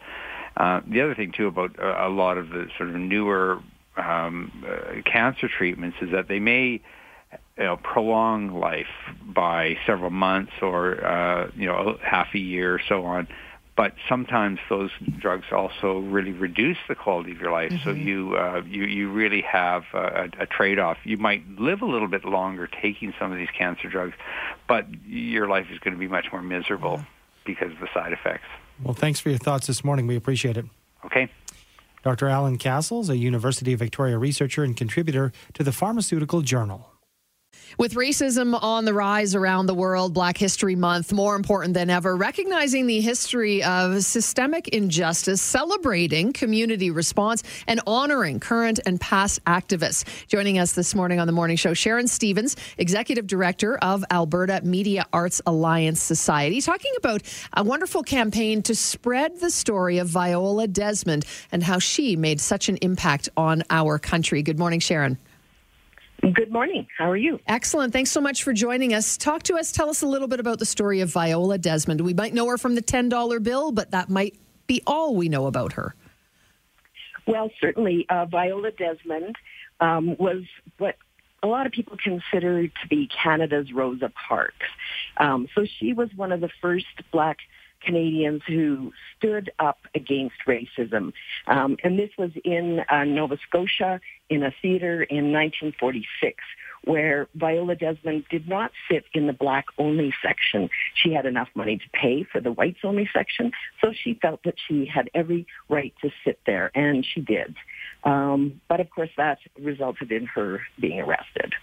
Uh, 0.58 0.80
the 0.88 1.02
other 1.02 1.14
thing 1.14 1.34
too 1.34 1.48
about 1.48 1.76
a, 1.80 2.08
lot 2.08 2.38
of 2.38 2.50
the 2.50 2.68
sort 2.78 2.90
of 2.90 2.96
newer 2.96 3.60
um, 3.98 4.52
uh, 4.66 5.02
cancer 5.06 5.50
treatments 5.50 5.98
is 6.02 6.12
that 6.12 6.30
they 6.30 6.40
may 6.40 6.82
you 7.58 7.64
know, 7.64 7.78
prolong 7.78 8.58
life 8.58 8.88
by 9.26 9.78
several 9.86 10.12
months 10.12 10.54
or 10.62 11.06
uh, 11.06 11.50
you 11.56 11.66
know 11.66 11.98
half 12.02 12.28
a 12.34 12.40
year 12.40 12.76
or 12.76 12.82
so 12.88 13.06
on. 13.06 13.28
But 13.76 13.94
sometimes 14.08 14.60
those 14.70 14.92
drugs 15.20 15.48
also 15.52 16.00
really 16.00 16.32
reduce 16.32 16.78
the 16.88 16.96
quality 16.96 17.34
of 17.34 17.40
your 17.40 17.52
life. 17.52 17.74
Mm-hmm. 17.74 17.84
So 17.84 17.92
you 17.92 18.36
uh, 18.38 18.62
you 18.66 18.86
you 18.86 19.12
really 19.12 19.42
have 19.42 19.84
a, 19.94 20.30
a 20.40 20.46
trade-off. 20.46 20.98
You 21.04 21.18
might 21.18 21.46
live 21.60 21.82
a 21.82 21.86
little 21.86 22.08
bit 22.08 22.24
longer 22.24 22.68
taking 22.68 23.14
some 23.20 23.34
of 23.34 23.38
these 23.38 23.50
cancer 23.58 23.90
drugs, 23.90 24.14
but 24.68 24.86
your 25.06 25.50
life 25.50 25.68
is 25.72 25.80
going 25.80 25.94
to 25.94 26.00
be 26.00 26.08
much 26.08 26.32
more 26.32 26.42
miserable 26.42 27.02
because 27.46 27.72
of 27.72 27.80
the 27.80 27.90
side 27.94 28.14
effects. 28.14 28.48
Well, 28.82 28.94
thanks 28.94 29.20
for 29.20 29.30
your 29.30 29.40
thoughts 29.40 29.68
this 29.68 29.84
morning. 29.84 30.08
We 30.08 30.16
appreciate 30.16 30.58
it. 30.58 30.66
Okay. 31.06 31.30
Dr. 32.04 32.28
Alan 32.28 32.58
Cassels, 32.58 33.10
a 33.10 33.18
University 33.18 33.74
of 33.74 33.80
Victoria 33.80 34.18
researcher 34.18 34.64
and 34.64 34.78
contributor 34.78 35.32
to 35.54 35.64
the 35.64 35.72
Pharmaceutical 35.72 36.42
Journal. 36.42 36.95
With 37.78 37.96
racism 37.96 38.58
on 38.64 38.86
the 38.86 38.94
rise 38.94 39.36
around 39.36 39.66
the 39.66 39.74
world, 39.74 40.14
Black 40.14 40.38
History 40.38 40.78
Month 40.78 41.12
more 41.12 41.36
important 41.36 41.74
than 41.74 41.90
ever, 41.90 42.16
recognizing 42.16 42.88
the 42.88 43.02
history 43.02 43.62
of 43.66 44.02
systemic 44.02 44.70
injustice, 44.70 45.42
celebrating 45.42 46.32
community 46.32 46.90
response, 46.90 47.44
and 47.68 47.82
honoring 47.86 48.40
current 48.40 48.80
and 48.86 49.02
past 49.02 49.44
activists. 49.44 50.06
Joining 50.28 50.58
us 50.58 50.72
this 50.72 50.96
morning 50.96 51.20
on 51.20 51.28
the 51.28 51.34
morning 51.34 51.58
show, 51.58 51.74
Sharon 51.74 52.08
Stevens, 52.08 52.56
Executive 52.78 53.28
Director 53.28 53.78
of 53.80 54.06
Alberta 54.10 54.62
Media 54.64 55.06
Arts 55.12 55.42
Alliance 55.46 56.02
Society, 56.02 56.62
talking 56.62 56.94
about 56.98 57.24
a 57.58 57.64
wonderful 57.64 58.04
campaign 58.04 58.62
to 58.62 58.74
spread 58.74 59.42
the 59.42 59.52
story 59.52 59.98
of 59.98 60.08
Viola 60.08 60.70
Desmond 60.70 61.26
and 61.52 61.62
how 61.62 61.80
she 61.80 62.16
made 62.16 62.40
such 62.40 62.70
an 62.70 62.78
impact 62.78 63.28
on 63.36 63.64
our 63.70 64.00
country. 64.00 64.42
Good 64.42 64.58
morning, 64.58 64.80
Sharon. 64.80 65.18
Good 66.56 66.60
morning. 66.60 66.88
How 66.98 67.12
are 67.12 67.18
you? 67.18 67.42
Excellent. 67.48 67.92
Thanks 67.92 68.12
so 68.12 68.22
much 68.22 68.44
for 68.44 68.54
joining 68.54 68.94
us. 68.94 69.18
Talk 69.18 69.44
to 69.44 69.58
us. 69.58 69.74
Tell 69.74 69.90
us 69.90 70.04
a 70.04 70.08
little 70.08 70.30
bit 70.30 70.40
about 70.40 70.58
the 70.58 70.66
story 70.66 71.02
of 71.02 71.10
Viola 71.10 71.58
Desmond. 71.58 72.00
We 72.00 72.14
might 72.14 72.34
know 72.34 72.48
her 72.48 72.58
from 72.58 72.76
the 72.76 72.82
$10 72.82 73.44
bill, 73.44 73.74
but 73.74 73.92
that 73.92 74.10
might 74.10 74.38
be 74.66 74.82
all 74.88 75.18
we 75.18 75.28
know 75.28 75.48
about 75.48 75.74
her. 75.74 75.96
Well, 77.28 77.52
certainly, 77.60 78.06
uh, 78.08 78.28
Viola 78.28 78.72
Desmond 78.72 79.36
um, 79.82 80.16
was 80.16 80.44
what 80.78 80.96
a 81.44 81.48
lot 81.48 81.66
of 81.66 81.74
people 81.74 81.98
consider 82.02 82.66
to 82.66 82.88
be 82.90 83.08
Canada's 83.08 83.74
Rosa 83.74 84.14
Parks. 84.30 84.68
Um, 85.18 85.50
so 85.56 85.66
she 85.66 85.92
was 85.92 86.08
one 86.16 86.32
of 86.32 86.40
the 86.40 86.50
first 86.62 86.86
black 87.12 87.40
Canadians 87.86 88.42
who 88.48 88.92
stood 89.18 89.52
up 89.60 89.80
against 89.94 90.36
racism. 90.48 91.14
Um, 91.48 91.78
and 91.84 91.98
this 91.98 92.10
was 92.18 92.32
in 92.44 92.82
uh, 92.90 93.04
Nova 93.04 93.38
Scotia 93.48 94.00
in 94.30 94.44
a 94.44 94.54
theater 94.62 95.04
in 95.04 95.32
1946 95.32 96.44
where 96.86 97.28
Viola 97.36 97.76
Desmond 97.76 98.26
did 98.30 98.48
not 98.48 98.72
sit 98.90 99.06
in 99.14 99.28
the 99.28 99.34
black 99.34 99.66
only 99.78 100.14
section. 100.24 100.70
She 100.94 101.14
had 101.14 101.26
enough 101.26 101.50
money 101.56 101.78
to 101.78 101.90
pay 101.94 102.24
for 102.24 102.40
the 102.40 102.52
whites 102.52 102.80
only 102.84 103.10
section, 103.12 103.52
so 103.84 103.92
she 103.92 104.18
felt 104.22 104.42
that 104.44 104.56
she 104.68 104.86
had 104.86 105.10
every 105.14 105.48
right 105.68 105.94
to 106.02 106.12
sit 106.24 106.40
there, 106.46 106.72
and 106.76 107.06
she 107.06 107.22
did. 107.22 107.56
Um, 108.04 108.62
but 108.68 108.80
of 108.80 108.90
course, 108.90 109.10
that 109.18 109.40
resulted 109.60 110.12
in 110.12 110.28
her 110.28 110.62
being 110.80 111.00
arrested. 111.00 111.54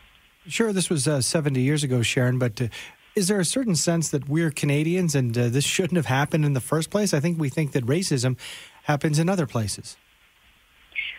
Sure, 0.49 0.73
this 0.73 0.91
was 0.91 1.07
uh, 1.07 1.21
70 1.21 1.61
years 1.61 1.85
ago, 1.85 2.03
Sharon, 2.03 2.39
but 2.39 2.61
uh, 2.61 2.67
is 3.15 3.29
there 3.29 3.41
a 3.41 3.45
certain 3.45 3.77
sense 3.77 4.09
that 4.11 4.29
we're 4.29 4.51
Canadians 4.51 5.15
and 5.15 5.37
uh, 5.37 5.49
this 5.49 5.65
shouldn't 5.65 5.97
have 5.97 6.07
happened 6.07 6.45
in 6.45 6.53
the 6.55 6.61
first 6.61 6.91
place? 6.91 7.13
I 7.13 7.21
think 7.21 7.39
we 7.39 7.49
think 7.49 7.73
that 7.73 7.85
racism 7.85 8.37
happens 8.85 9.19
in 9.19 9.29
other 9.29 9.47
places. 9.47 9.97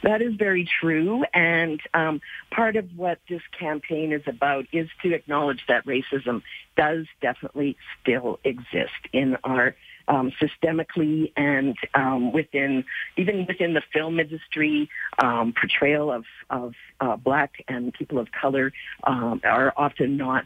That 0.03 0.21
is 0.21 0.35
very 0.35 0.67
true. 0.81 1.23
And 1.33 1.79
um, 1.93 2.19
part 2.51 2.75
of 2.75 2.89
what 2.95 3.19
this 3.29 3.41
campaign 3.57 4.11
is 4.11 4.23
about 4.27 4.65
is 4.73 4.89
to 5.01 5.13
acknowledge 5.13 5.61
that 5.69 5.85
racism 5.85 6.41
does 6.75 7.05
definitely 7.21 7.77
still 8.01 8.39
exist 8.43 8.91
in 9.13 9.37
our 9.43 9.75
um, 10.09 10.33
systemically 10.41 11.31
and 11.37 11.77
um, 11.93 12.33
within 12.33 12.83
even 13.15 13.45
within 13.47 13.73
the 13.73 13.81
film 13.93 14.19
industry, 14.19 14.89
um, 15.19 15.53
portrayal 15.53 16.11
of 16.11 16.25
of 16.49 16.73
uh, 16.99 17.15
black 17.15 17.63
and 17.69 17.93
people 17.93 18.19
of 18.19 18.27
color 18.31 18.73
um, 19.05 19.39
are 19.45 19.73
often 19.77 20.17
not 20.17 20.43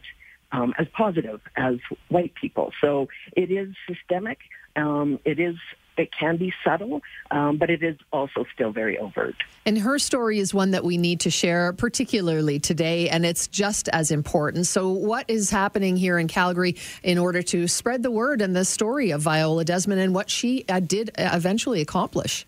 um, 0.52 0.74
as 0.78 0.86
positive 0.96 1.40
as 1.56 1.76
white 2.08 2.34
people. 2.34 2.72
So 2.80 3.08
it 3.36 3.50
is 3.50 3.74
systemic. 3.86 4.38
Um, 4.76 5.18
it 5.24 5.38
is 5.38 5.56
it 5.98 6.10
can 6.18 6.36
be 6.36 6.52
subtle, 6.64 7.02
um, 7.30 7.58
but 7.58 7.70
it 7.70 7.82
is 7.82 7.96
also 8.12 8.46
still 8.54 8.70
very 8.70 8.96
overt. 8.98 9.34
And 9.66 9.76
her 9.78 9.98
story 9.98 10.38
is 10.38 10.54
one 10.54 10.70
that 10.70 10.84
we 10.84 10.96
need 10.96 11.20
to 11.20 11.30
share, 11.30 11.72
particularly 11.72 12.60
today, 12.60 13.08
and 13.08 13.26
it's 13.26 13.48
just 13.48 13.88
as 13.88 14.10
important. 14.10 14.66
So, 14.66 14.90
what 14.90 15.24
is 15.28 15.50
happening 15.50 15.96
here 15.96 16.18
in 16.18 16.28
Calgary 16.28 16.76
in 17.02 17.18
order 17.18 17.42
to 17.42 17.66
spread 17.66 18.02
the 18.02 18.10
word 18.10 18.40
and 18.40 18.54
the 18.54 18.64
story 18.64 19.10
of 19.10 19.22
Viola 19.22 19.64
Desmond 19.64 20.00
and 20.00 20.14
what 20.14 20.30
she 20.30 20.64
uh, 20.68 20.80
did 20.80 21.10
eventually 21.18 21.80
accomplish? 21.80 22.46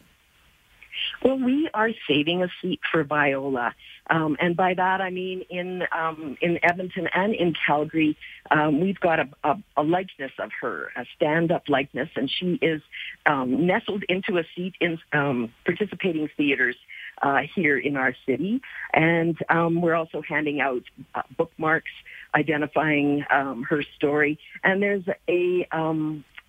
Well, 1.23 1.39
we 1.39 1.69
are 1.75 1.91
saving 2.09 2.43
a 2.43 2.49
seat 2.63 2.81
for 2.91 3.05
Viola. 3.05 3.75
Um, 4.09 4.37
and 4.41 4.57
by 4.57 4.75
that 4.75 5.01
I 5.01 5.11
mean 5.11 5.43
in 5.51 5.85
um, 5.93 6.37
in 6.41 6.59
Edmonton 6.63 7.09
and 7.15 7.35
in 7.35 7.55
Calgary, 7.67 8.17
um, 8.51 8.81
we've 8.81 8.99
got 8.99 9.21
a, 9.21 9.29
a, 9.45 9.57
a, 9.77 9.83
likeness 9.83 10.33
of 10.39 10.51
her, 10.61 10.91
a 10.97 11.05
stand-up 11.15 11.69
likeness, 11.69 12.09
and 12.17 12.31
she 12.31 12.59
is 12.63 12.83
um, 13.27 13.67
nestled 13.67 14.03
into 14.09 14.39
a 14.39 14.45
seat 14.57 14.75
in 14.81 14.99
um, 15.13 15.53
participating 15.65 16.29
theaters 16.37 16.77
uh, 17.23 17.41
here 17.55 17.79
in 17.79 17.97
our 17.97 18.15
city. 18.27 18.63
And 18.95 19.39
um, 19.49 19.81
we're 19.81 19.95
also 19.95 20.23
handing 20.23 20.61
out 20.61 20.83
uh, 21.15 21.23
bookmarks 21.37 21.93
identifying 22.35 23.21
her 23.29 23.83
story. 23.97 24.39
And 24.65 24.83
there's 24.83 25.05
a 25.29 25.69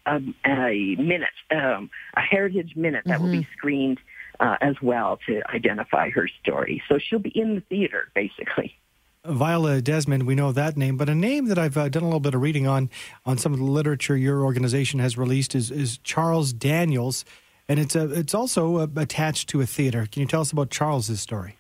a, 0.08 0.20
a 0.46 0.96
minute, 0.96 1.30
a 1.52 1.88
heritage 2.16 2.76
minute 2.76 3.04
that 3.06 3.16
mm-hmm. 3.16 3.24
will 3.24 3.32
be 3.32 3.40
mm-hmm. 3.40 3.54
screened 3.58 4.00
uh, 4.42 4.58
as 4.60 4.76
well 4.82 5.20
to 5.28 5.42
identify 5.54 6.10
her 6.10 6.28
story. 6.42 6.84
So 6.90 6.98
she'll 6.98 7.20
be 7.20 7.30
in 7.30 7.56
the 7.56 7.62
theater, 7.62 8.12
basically. 8.14 8.76
Viola 9.24 9.84
Desmond, 9.84 10.24
we 10.24 10.34
know 10.34 10.52
that 10.52 10.76
name, 10.76 10.98
but 10.98 11.08
a 11.08 11.14
name 11.14 11.46
that 11.46 11.60
I've 11.60 11.78
uh, 11.78 11.90
done 11.90 12.02
a 12.02 12.08
little 12.08 12.20
bit 12.20 12.34
of 12.34 12.42
reading 12.42 12.66
on 12.66 12.90
on 13.24 13.38
some 13.38 13.54
of 13.54 13.60
the 13.60 13.66
literature 13.66 14.18
your 14.18 14.44
organization 14.44 15.00
has 15.00 15.16
released 15.16 15.54
is, 15.54 15.70
is 15.70 16.00
Charles 16.00 16.54
Daniels, 16.54 17.24
and 17.70 17.80
it's 17.80 17.96
a, 17.96 18.12
it's 18.12 18.34
also 18.34 18.78
uh, 18.78 18.88
attached 18.96 19.48
to 19.50 19.62
a 19.62 19.68
theater. 19.68 20.08
Can 20.12 20.22
you 20.22 20.28
tell 20.28 20.42
us 20.42 20.52
about 20.52 20.72
Charles's 20.72 21.22
story? 21.22 21.56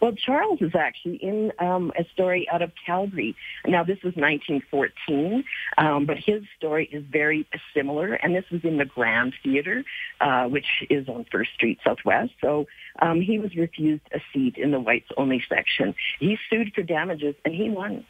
Well, 0.00 0.12
Charles 0.12 0.60
is 0.60 0.74
actually 0.74 1.16
in 1.16 1.52
um, 1.58 1.92
a 1.98 2.04
story 2.12 2.48
out 2.50 2.62
of 2.62 2.72
Calgary. 2.86 3.34
Now, 3.66 3.84
this 3.84 3.98
was 4.02 4.14
1914, 4.14 5.44
um, 5.78 6.06
but 6.06 6.16
his 6.18 6.42
story 6.56 6.88
is 6.92 7.04
very 7.10 7.46
similar, 7.74 8.14
and 8.14 8.34
this 8.34 8.44
was 8.50 8.64
in 8.64 8.78
the 8.78 8.84
Grand 8.84 9.34
Theater, 9.42 9.84
uh, 10.20 10.44
which 10.44 10.84
is 10.88 11.08
on 11.08 11.26
First 11.30 11.52
Street 11.54 11.78
Southwest. 11.84 12.32
So 12.40 12.66
um, 13.00 13.20
he 13.20 13.38
was 13.38 13.54
refused 13.56 14.02
a 14.12 14.20
seat 14.32 14.56
in 14.56 14.70
the 14.70 14.80
whites 14.80 15.08
only 15.16 15.42
section. 15.48 15.94
He 16.18 16.38
sued 16.48 16.72
for 16.74 16.82
damages, 16.82 17.34
and 17.44 17.54
he 17.54 17.68
won. 17.70 18.04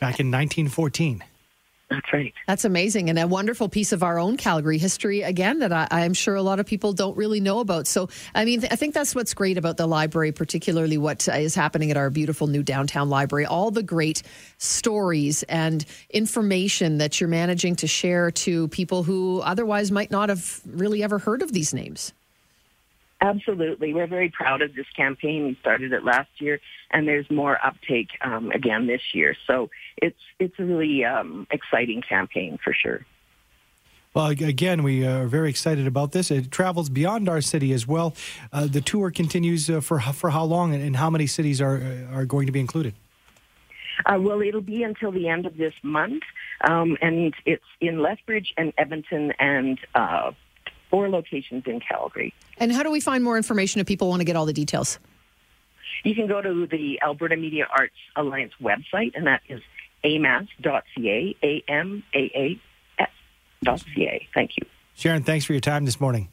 Back 0.00 0.20
in 0.20 0.30
1914. 0.30 1.22
That's 1.88 2.12
right. 2.12 2.34
That's 2.48 2.64
amazing. 2.64 3.10
And 3.10 3.18
a 3.18 3.28
wonderful 3.28 3.68
piece 3.68 3.92
of 3.92 4.02
our 4.02 4.18
own 4.18 4.36
Calgary 4.36 4.76
history, 4.76 5.22
again, 5.22 5.60
that 5.60 5.72
I, 5.72 6.04
am 6.04 6.14
sure 6.14 6.34
a 6.34 6.42
lot 6.42 6.58
of 6.58 6.66
people 6.66 6.92
don't 6.92 7.16
really 7.16 7.38
know 7.38 7.60
about. 7.60 7.86
So, 7.86 8.08
I 8.34 8.44
mean, 8.44 8.64
I 8.68 8.74
think 8.74 8.92
that's 8.92 9.14
what's 9.14 9.34
great 9.34 9.56
about 9.56 9.76
the 9.76 9.86
library, 9.86 10.32
particularly 10.32 10.98
what 10.98 11.28
is 11.28 11.54
happening 11.54 11.92
at 11.92 11.96
our 11.96 12.10
beautiful 12.10 12.48
new 12.48 12.64
downtown 12.64 13.08
library. 13.08 13.46
All 13.46 13.70
the 13.70 13.84
great 13.84 14.24
stories 14.58 15.44
and 15.44 15.84
information 16.10 16.98
that 16.98 17.20
you're 17.20 17.28
managing 17.28 17.76
to 17.76 17.86
share 17.86 18.32
to 18.32 18.66
people 18.68 19.04
who 19.04 19.40
otherwise 19.42 19.92
might 19.92 20.10
not 20.10 20.28
have 20.28 20.60
really 20.66 21.04
ever 21.04 21.18
heard 21.18 21.40
of 21.40 21.52
these 21.52 21.72
names. 21.72 22.12
Absolutely. 23.20 23.94
We're 23.94 24.06
very 24.06 24.28
proud 24.28 24.60
of 24.60 24.74
this 24.74 24.86
campaign. 24.94 25.46
We 25.46 25.56
started 25.60 25.92
it 25.92 26.04
last 26.04 26.28
year, 26.38 26.60
and 26.90 27.08
there's 27.08 27.30
more 27.30 27.58
uptake 27.64 28.08
um, 28.22 28.50
again 28.50 28.86
this 28.86 29.00
year. 29.14 29.34
So 29.46 29.70
it's 29.98 30.20
it's 30.38 30.58
a 30.58 30.64
really 30.64 31.04
um, 31.04 31.46
exciting 31.50 32.02
campaign 32.02 32.58
for 32.62 32.72
sure. 32.72 33.04
Well, 34.14 34.28
again, 34.28 34.82
we 34.82 35.06
are 35.06 35.26
very 35.26 35.50
excited 35.50 35.86
about 35.86 36.12
this. 36.12 36.30
It 36.30 36.50
travels 36.50 36.88
beyond 36.88 37.28
our 37.28 37.42
city 37.42 37.74
as 37.74 37.86
well. 37.86 38.14
Uh, 38.50 38.66
the 38.66 38.80
tour 38.80 39.10
continues 39.10 39.68
uh, 39.68 39.80
for 39.80 40.00
for 40.00 40.30
how 40.30 40.44
long, 40.44 40.74
and 40.74 40.96
how 40.96 41.10
many 41.10 41.26
cities 41.26 41.60
are 41.60 42.08
are 42.12 42.24
going 42.24 42.46
to 42.46 42.52
be 42.52 42.60
included? 42.60 42.94
Uh, 44.04 44.18
well, 44.20 44.40
it'll 44.40 44.60
be 44.60 44.82
until 44.82 45.10
the 45.10 45.28
end 45.28 45.46
of 45.46 45.56
this 45.56 45.74
month, 45.82 46.22
um, 46.68 46.96
and 47.00 47.34
it's 47.44 47.64
in 47.80 48.00
Lethbridge 48.00 48.52
and 48.56 48.72
Edmonton 48.78 49.32
and 49.38 49.78
uh, 49.94 50.32
four 50.90 51.08
locations 51.08 51.64
in 51.66 51.80
Calgary. 51.80 52.32
And 52.58 52.72
how 52.72 52.82
do 52.82 52.90
we 52.90 53.00
find 53.00 53.22
more 53.24 53.36
information 53.36 53.80
if 53.80 53.86
people 53.86 54.08
want 54.08 54.20
to 54.20 54.24
get 54.24 54.36
all 54.36 54.46
the 54.46 54.52
details? 54.52 54.98
You 56.04 56.14
can 56.14 56.26
go 56.26 56.40
to 56.40 56.66
the 56.66 57.00
Alberta 57.02 57.36
Media 57.36 57.66
Arts 57.70 57.94
Alliance 58.16 58.52
website, 58.62 59.12
and 59.14 59.26
that 59.26 59.42
is 59.48 59.60
amaas.ca, 60.06 61.36
A-M-A-A-S.ca. 61.42 62.58
Thank 64.34 64.50
you. 64.56 64.66
Sharon, 64.94 65.22
thanks 65.24 65.44
for 65.44 65.52
your 65.52 65.60
time 65.60 65.84
this 65.84 66.00
morning. 66.00 66.28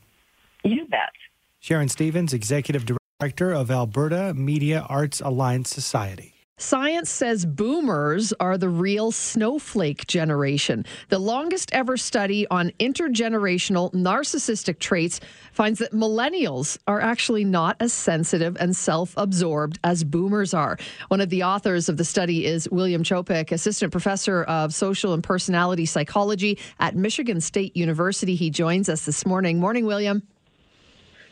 You 0.63 0.85
bet. 0.87 1.11
Sharon 1.59 1.89
Stevens, 1.89 2.33
Executive 2.33 2.85
Director 3.19 3.51
of 3.51 3.71
Alberta 3.71 4.33
Media 4.33 4.85
Arts 4.87 5.19
Alliance 5.21 5.69
Society. 5.69 6.32
Science 6.63 7.09
says 7.09 7.45
boomers 7.45 8.31
are 8.39 8.57
the 8.57 8.69
real 8.69 9.11
snowflake 9.11 10.07
generation. 10.07 10.85
The 11.09 11.19
longest 11.19 11.73
ever 11.73 11.97
study 11.97 12.47
on 12.47 12.71
intergenerational 12.79 13.93
narcissistic 13.93 14.79
traits 14.79 15.19
finds 15.51 15.79
that 15.79 15.91
millennials 15.91 16.77
are 16.87 17.01
actually 17.01 17.43
not 17.43 17.75
as 17.81 17.91
sensitive 17.91 18.55
and 18.61 18.73
self 18.73 19.13
absorbed 19.17 19.77
as 19.83 20.05
boomers 20.05 20.53
are. 20.53 20.77
One 21.09 21.19
of 21.19 21.29
the 21.29 21.43
authors 21.43 21.89
of 21.89 21.97
the 21.97 22.05
study 22.05 22.45
is 22.45 22.69
William 22.71 23.03
Chopik, 23.03 23.51
assistant 23.51 23.91
professor 23.91 24.43
of 24.43 24.73
social 24.73 25.13
and 25.13 25.21
personality 25.21 25.85
psychology 25.85 26.57
at 26.79 26.95
Michigan 26.95 27.41
State 27.41 27.75
University. 27.75 28.35
He 28.35 28.49
joins 28.49 28.87
us 28.87 29.03
this 29.05 29.25
morning. 29.25 29.59
Morning, 29.59 29.85
William. 29.85 30.23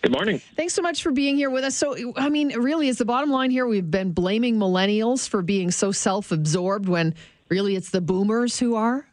Good 0.01 0.11
morning. 0.11 0.41
Thanks 0.55 0.73
so 0.73 0.81
much 0.81 1.03
for 1.03 1.11
being 1.11 1.35
here 1.35 1.51
with 1.51 1.63
us. 1.63 1.75
So, 1.75 2.13
I 2.15 2.29
mean, 2.29 2.59
really, 2.59 2.87
is 2.87 2.97
the 2.97 3.05
bottom 3.05 3.29
line 3.29 3.51
here 3.51 3.67
we've 3.67 3.89
been 3.89 4.13
blaming 4.13 4.57
millennials 4.57 5.29
for 5.29 5.43
being 5.43 5.69
so 5.69 5.91
self 5.91 6.31
absorbed 6.31 6.89
when 6.89 7.13
really 7.49 7.75
it's 7.75 7.91
the 7.91 8.01
boomers 8.01 8.57
who 8.57 8.75
are? 8.75 9.05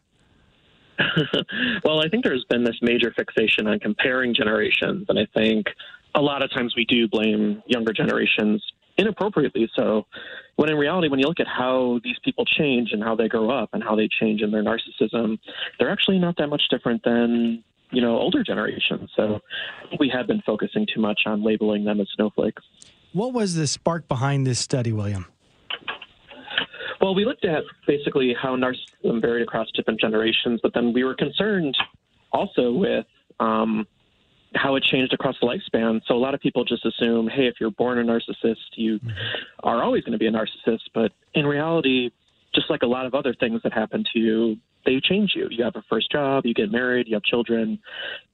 well, 1.85 2.01
I 2.01 2.09
think 2.09 2.25
there's 2.25 2.45
been 2.49 2.65
this 2.65 2.77
major 2.81 3.13
fixation 3.15 3.67
on 3.67 3.79
comparing 3.81 4.35
generations. 4.35 5.05
And 5.11 5.19
I 5.19 5.27
think 5.35 5.67
a 6.15 6.23
lot 6.23 6.43
of 6.43 6.51
times 6.53 6.75
we 6.75 6.87
do 6.87 7.07
blame 7.07 7.63
younger 7.67 7.93
generations 7.93 8.65
inappropriately 8.97 9.71
so. 9.77 10.07
When 10.57 10.71
in 10.71 10.77
reality, 10.77 11.09
when 11.09 11.21
you 11.21 11.27
look 11.27 11.39
at 11.39 11.47
how 11.47 12.01
these 12.03 12.17
people 12.25 12.45
change 12.45 12.91
and 12.93 13.03
how 13.03 13.15
they 13.15 13.29
grow 13.29 13.51
up 13.51 13.71
and 13.75 13.83
how 13.83 13.95
they 13.95 14.09
change 14.21 14.41
in 14.41 14.51
their 14.51 14.65
narcissism, 14.65 15.39
they're 15.79 15.91
actually 15.91 16.19
not 16.19 16.37
that 16.39 16.49
much 16.49 16.63
different 16.71 17.03
than 17.05 17.63
you 17.91 18.01
know 18.01 18.17
older 18.17 18.43
generations. 18.43 19.11
So 19.17 19.41
we 19.99 20.09
have 20.15 20.27
been 20.27 20.43
focusing 20.45 20.87
too 20.93 21.01
much 21.01 21.21
on 21.27 21.45
labeling 21.45 21.85
them 21.85 22.01
as 22.01 22.09
snowflakes. 22.15 22.63
What 23.13 23.33
was 23.33 23.55
the 23.55 23.67
spark 23.67 24.07
behind 24.09 24.47
this 24.47 24.59
study, 24.59 24.93
William? 24.93 25.27
Well, 27.01 27.15
we 27.15 27.25
looked 27.25 27.45
at 27.45 27.63
basically 27.87 28.35
how 28.41 28.57
narcissism 28.57 29.21
varied 29.21 29.43
across 29.43 29.69
different 29.75 30.01
generations, 30.01 30.61
but 30.63 30.75
then 30.75 30.93
we 30.93 31.05
were 31.05 31.15
concerned 31.15 31.77
also 32.33 32.73
with 32.73 33.07
um, 33.39 33.87
how 34.55 34.75
it 34.77 34.83
changed 34.83 35.13
across 35.13 35.37
the 35.41 35.47
lifespan. 35.47 36.01
So 36.07 36.15
a 36.15 36.19
lot 36.19 36.35
of 36.35 36.41
people 36.41 36.65
just 36.65 36.85
assume, 36.85 37.29
hey, 37.29 37.47
if 37.47 37.55
you're 37.61 37.71
born 37.71 37.99
a 37.99 38.03
narcissist, 38.03 38.57
you 38.75 38.99
are 39.63 39.83
always 39.83 40.03
going 40.03 40.13
to 40.13 40.19
be 40.19 40.27
a 40.27 40.31
narcissist. 40.31 40.81
But 40.93 41.13
in 41.35 41.47
reality, 41.47 42.11
just 42.55 42.69
like 42.69 42.83
a 42.83 42.87
lot 42.87 43.07
of 43.07 43.15
other 43.15 43.35
things 43.39 43.61
that 43.63 43.73
happen 43.73 44.05
to 44.13 44.19
you, 44.19 44.57
they 44.85 45.01
change 45.01 45.33
you. 45.35 45.49
You 45.51 45.65
have 45.65 45.77
a 45.77 45.83
first 45.89 46.11
job, 46.11 46.47
you 46.47 46.55
get 46.55 46.71
married, 46.71 47.09
you 47.09 47.15
have 47.15 47.23
children. 47.23 47.79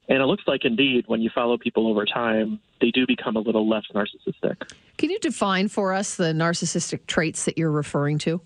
And 0.08 0.22
it 0.22 0.26
looks 0.26 0.44
like 0.46 0.64
indeed, 0.64 1.04
when 1.06 1.22
you 1.22 1.30
follow 1.34 1.56
people 1.56 1.86
over 1.86 2.04
time, 2.04 2.60
they 2.80 2.90
do 2.90 3.06
become 3.06 3.36
a 3.36 3.40
little 3.40 3.68
less 3.68 3.84
narcissistic. 3.94 4.56
Can 4.98 5.10
you 5.10 5.18
define 5.18 5.68
for 5.68 5.94
us 5.94 6.16
the 6.16 6.32
narcissistic 6.32 7.06
traits 7.06 7.46
that 7.46 7.56
you're 7.56 7.70
referring 7.70 8.18
to? 8.18 8.40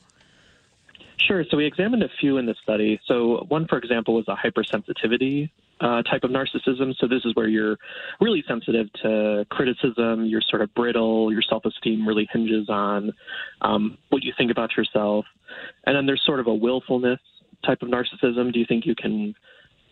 Sure. 1.19 1.45
So 1.51 1.57
we 1.57 1.67
examined 1.67 2.05
a 2.05 2.09
few 2.21 2.37
in 2.37 2.47
the 2.47 2.55
study. 2.63 3.01
So 3.07 3.45
one, 3.49 3.67
for 3.67 3.77
example, 3.77 4.15
was 4.15 4.27
a 4.29 4.37
hypersensitivity 4.37 5.51
uh, 5.81 6.03
type 6.03 6.23
of 6.23 6.31
narcissism. 6.31 6.95
So 6.99 7.09
this 7.09 7.25
is 7.25 7.35
where 7.35 7.49
you're 7.49 7.77
really 8.21 8.45
sensitive 8.47 8.93
to 9.03 9.45
criticism. 9.51 10.27
You're 10.27 10.43
sort 10.43 10.63
of 10.63 10.73
brittle. 10.75 11.33
Your 11.33 11.43
self-esteem 11.43 12.07
really 12.07 12.29
hinges 12.33 12.69
on 12.69 13.13
um, 13.63 13.99
what 14.11 14.23
you 14.23 14.33
think 14.39 14.53
about 14.53 14.77
yourself. 14.77 15.25
And 15.87 15.97
then 15.97 16.07
there's 16.07 16.23
sort 16.25 16.41
of 16.41 16.47
a 16.47 16.55
willfulness 16.55 17.21
type 17.65 17.83
of 17.83 17.89
narcissism. 17.89 18.53
Do 18.53 18.59
you 18.59 18.67
think 18.67 18.87
you 18.87 18.95
can 18.95 19.35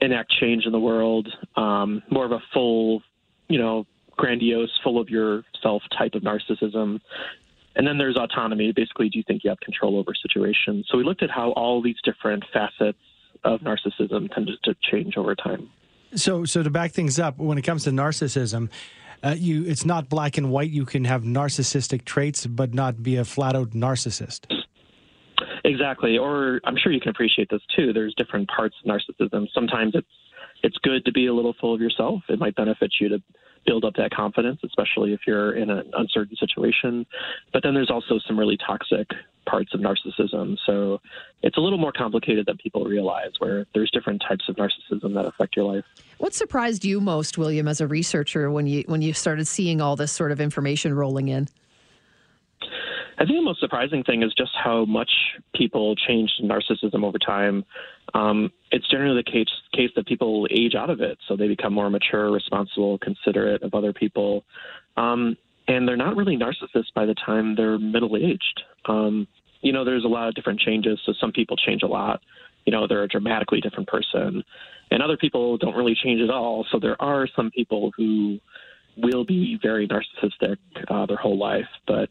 enact 0.01 0.33
change 0.41 0.67
in 0.67 0.73
the 0.73 0.81
world? 0.81 1.29
Um, 1.57 2.03
more 2.11 2.25
of 2.25 2.33
a 2.33 2.41
full, 2.53 3.03
you 3.49 3.59
know, 3.59 3.87
grandiose, 4.17 4.71
full 4.83 5.01
of 5.01 5.09
yourself 5.09 5.83
type 5.97 6.15
of 6.15 6.23
narcissism. 6.23 7.01
And 7.75 7.87
then 7.87 7.99
there's 7.99 8.17
autonomy. 8.17 8.73
Basically, 8.73 9.09
do 9.09 9.19
you 9.19 9.25
think 9.27 9.45
you 9.45 9.51
have 9.51 9.61
control 9.61 9.99
over 9.99 10.13
situations? 10.15 10.87
So 10.91 10.97
we 10.97 11.05
looked 11.05 11.23
at 11.23 11.31
how 11.31 11.51
all 11.53 11.83
these 11.83 11.99
different 12.05 12.45
facets 12.53 12.99
of 13.45 13.61
narcissism 13.61 14.33
tended 14.33 14.59
to 14.65 14.75
change 14.91 15.17
over 15.17 15.35
time. 15.35 15.69
So, 16.15 16.45
so 16.45 16.63
to 16.63 16.71
back 16.71 16.93
things 16.93 17.19
up, 17.19 17.37
when 17.39 17.59
it 17.59 17.63
comes 17.63 17.85
to 17.85 17.91
narcissism, 17.91 18.71
uh, 19.23 19.35
you 19.37 19.65
it's 19.65 19.85
not 19.85 20.09
black 20.09 20.39
and 20.39 20.51
white. 20.51 20.71
You 20.71 20.85
can 20.85 21.05
have 21.05 21.23
narcissistic 21.23 22.05
traits, 22.05 22.47
but 22.47 22.75
not 22.75 23.03
be 23.03 23.17
a 23.17 23.25
flat 23.25 23.57
out 23.57 23.71
narcissist. 23.71 24.56
Exactly. 25.67 26.17
Or 26.17 26.61
I'm 26.65 26.77
sure 26.77 26.93
you 26.93 27.01
can 27.01 27.11
appreciate 27.11 27.51
this 27.51 27.63
too. 27.75 27.93
There's 27.93 28.15
different 28.15 28.49
parts 28.49 28.77
of 28.85 28.91
narcissism. 28.91 29.47
Sometimes 29.53 29.95
it's 29.95 30.07
it's 30.63 30.79
good 30.79 31.05
to 31.05 31.13
be 31.13 31.27
a 31.27 31.35
little 31.35 31.55
full 31.61 31.75
of 31.75 31.81
yourself. 31.81 32.23
It 32.29 32.39
might 32.39 32.55
benefit 32.55 32.95
you 32.99 33.09
to 33.11 33.23
build 33.67 33.85
up 33.85 33.95
that 33.97 34.11
confidence, 34.11 34.61
especially 34.65 35.13
if 35.13 35.21
you're 35.27 35.53
in 35.53 35.71
an 35.71 35.91
uncertain 35.95 36.37
situation. 36.37 37.05
But 37.53 37.63
then 37.63 37.75
there's 37.75 37.91
also 37.91 38.19
some 38.27 38.39
really 38.39 38.57
toxic 38.57 39.11
parts 39.45 39.75
of 39.75 39.81
narcissism. 39.81 40.57
So 40.65 41.01
it's 41.43 41.57
a 41.57 41.61
little 41.61 41.79
more 41.79 41.93
complicated 41.93 42.47
than 42.47 42.57
people 42.59 42.85
realize, 42.85 43.33
where 43.39 43.67
there's 43.75 43.91
different 43.91 44.23
types 44.27 44.49
of 44.49 44.57
narcissism 44.57 45.15
that 45.15 45.27
affect 45.27 45.57
your 45.57 45.65
life. 45.65 45.85
What 46.19 46.33
surprised 46.33 46.85
you 46.85 47.01
most, 47.01 47.39
William, 47.39 47.69
as 47.69 47.81
a 47.81 47.87
researcher, 47.87 48.51
when 48.51 48.67
you 48.67 48.85
when 48.87 49.03
you 49.03 49.13
started 49.13 49.47
seeing 49.47 49.81
all 49.81 49.97
this 49.97 50.13
sort 50.13 50.33
of 50.33 50.41
information 50.41 50.95
rolling 50.95 51.29
in? 51.29 51.49
I 53.19 53.25
think 53.25 53.39
the 53.39 53.43
most 53.43 53.61
surprising 53.61 54.05
thing 54.05 54.23
is 54.23 54.33
just 54.37 54.53
how 54.63 54.85
much 54.85 55.11
people 55.55 55.97
change 55.97 56.31
narcissism 56.43 57.05
over 57.05 57.19
time. 57.19 57.65
Um, 58.15 58.53
it's 58.71 58.89
generally 58.89 59.23
the 59.23 59.31
case, 59.31 59.49
case 59.73 59.91
that 59.97 60.07
people 60.07 60.47
age 60.51 60.75
out 60.75 60.91
of 60.91 61.01
it, 61.01 61.19
so 61.27 61.37
they 61.37 61.49
become 61.49 61.73
more 61.73 61.91
mature, 61.91 62.31
responsible, 62.31 62.99
considerate 62.99 63.63
of 63.63 63.75
other 63.75 63.93
people, 63.93 64.45
um, 64.97 65.37
and 65.69 65.89
they're 65.89 65.97
not 65.97 66.17
really 66.17 66.37
narcissists 66.37 66.93
by 66.95 67.07
the 67.07 67.15
time 67.15 67.57
they're 67.57 67.79
middle 67.79 68.17
aged. 68.17 68.63
Um, 68.85 69.27
you 69.63 69.73
know, 69.73 69.85
there's 69.85 70.05
a 70.05 70.09
lot 70.09 70.29
of 70.29 70.35
different 70.35 70.61
changes. 70.61 71.01
So 71.05 71.13
some 71.21 71.33
people 71.33 71.57
change 71.57 71.83
a 71.83 71.89
lot. 71.89 72.21
You 72.67 72.73
know, 72.73 72.87
they're 72.87 73.03
a 73.03 73.09
dramatically 73.09 73.61
different 73.61 73.89
person, 73.89 74.45
and 74.91 75.03
other 75.03 75.17
people 75.17 75.57
don't 75.57 75.75
really 75.75 75.95
change 75.95 76.21
at 76.21 76.31
all. 76.31 76.67
So 76.71 76.79
there 76.79 77.01
are 77.01 77.29
some 77.35 77.51
people 77.51 77.93
who 77.97 78.39
will 78.97 79.25
be 79.25 79.59
very 79.63 79.89
narcissistic 79.89 80.57
uh, 80.89 81.07
their 81.07 81.17
whole 81.17 81.39
life, 81.39 81.69
but 81.87 82.09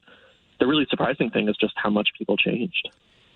the 0.60 0.68
really 0.68 0.86
surprising 0.89 1.30
thing 1.30 1.50
is 1.50 1.56
just 1.58 1.74
how 1.76 1.89
much 1.89 2.10
people 2.18 2.38
changed. 2.38 2.89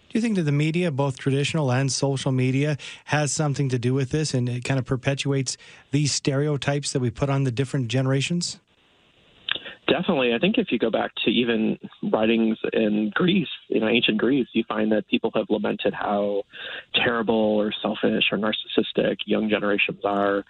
Do 0.09 0.17
you 0.17 0.21
think 0.21 0.37
that 0.37 0.43
the 0.43 0.51
media, 0.51 0.89
both 0.89 1.19
traditional 1.19 1.71
and 1.71 1.91
social 1.91 2.31
media, 2.31 2.77
has 3.05 3.31
something 3.31 3.69
to 3.69 3.77
do 3.77 3.93
with 3.93 4.09
this 4.09 4.33
and 4.33 4.49
it 4.49 4.63
kind 4.63 4.79
of 4.79 4.85
perpetuates 4.85 5.55
these 5.91 6.11
stereotypes 6.11 6.93
that 6.93 6.99
we 6.99 7.11
put 7.11 7.29
on 7.29 7.43
the 7.43 7.51
different 7.51 7.89
generations? 7.89 8.59
Definitely. 9.87 10.33
I 10.33 10.39
think 10.39 10.57
if 10.57 10.71
you 10.71 10.79
go 10.79 10.91
back 10.91 11.11
to 11.25 11.31
even 11.31 11.77
writings 12.11 12.57
in 12.73 13.11
Greece, 13.13 13.47
you 13.69 13.79
know, 13.79 13.87
ancient 13.87 14.17
Greece, 14.17 14.47
you 14.53 14.63
find 14.67 14.91
that 14.91 15.07
people 15.07 15.31
have 15.35 15.45
lamented 15.49 15.93
how 15.93 16.43
terrible 16.93 17.35
or 17.35 17.71
selfish 17.81 18.25
or 18.31 18.37
narcissistic 18.37 19.17
young 19.25 19.49
generations 19.49 20.01
are. 20.03 20.43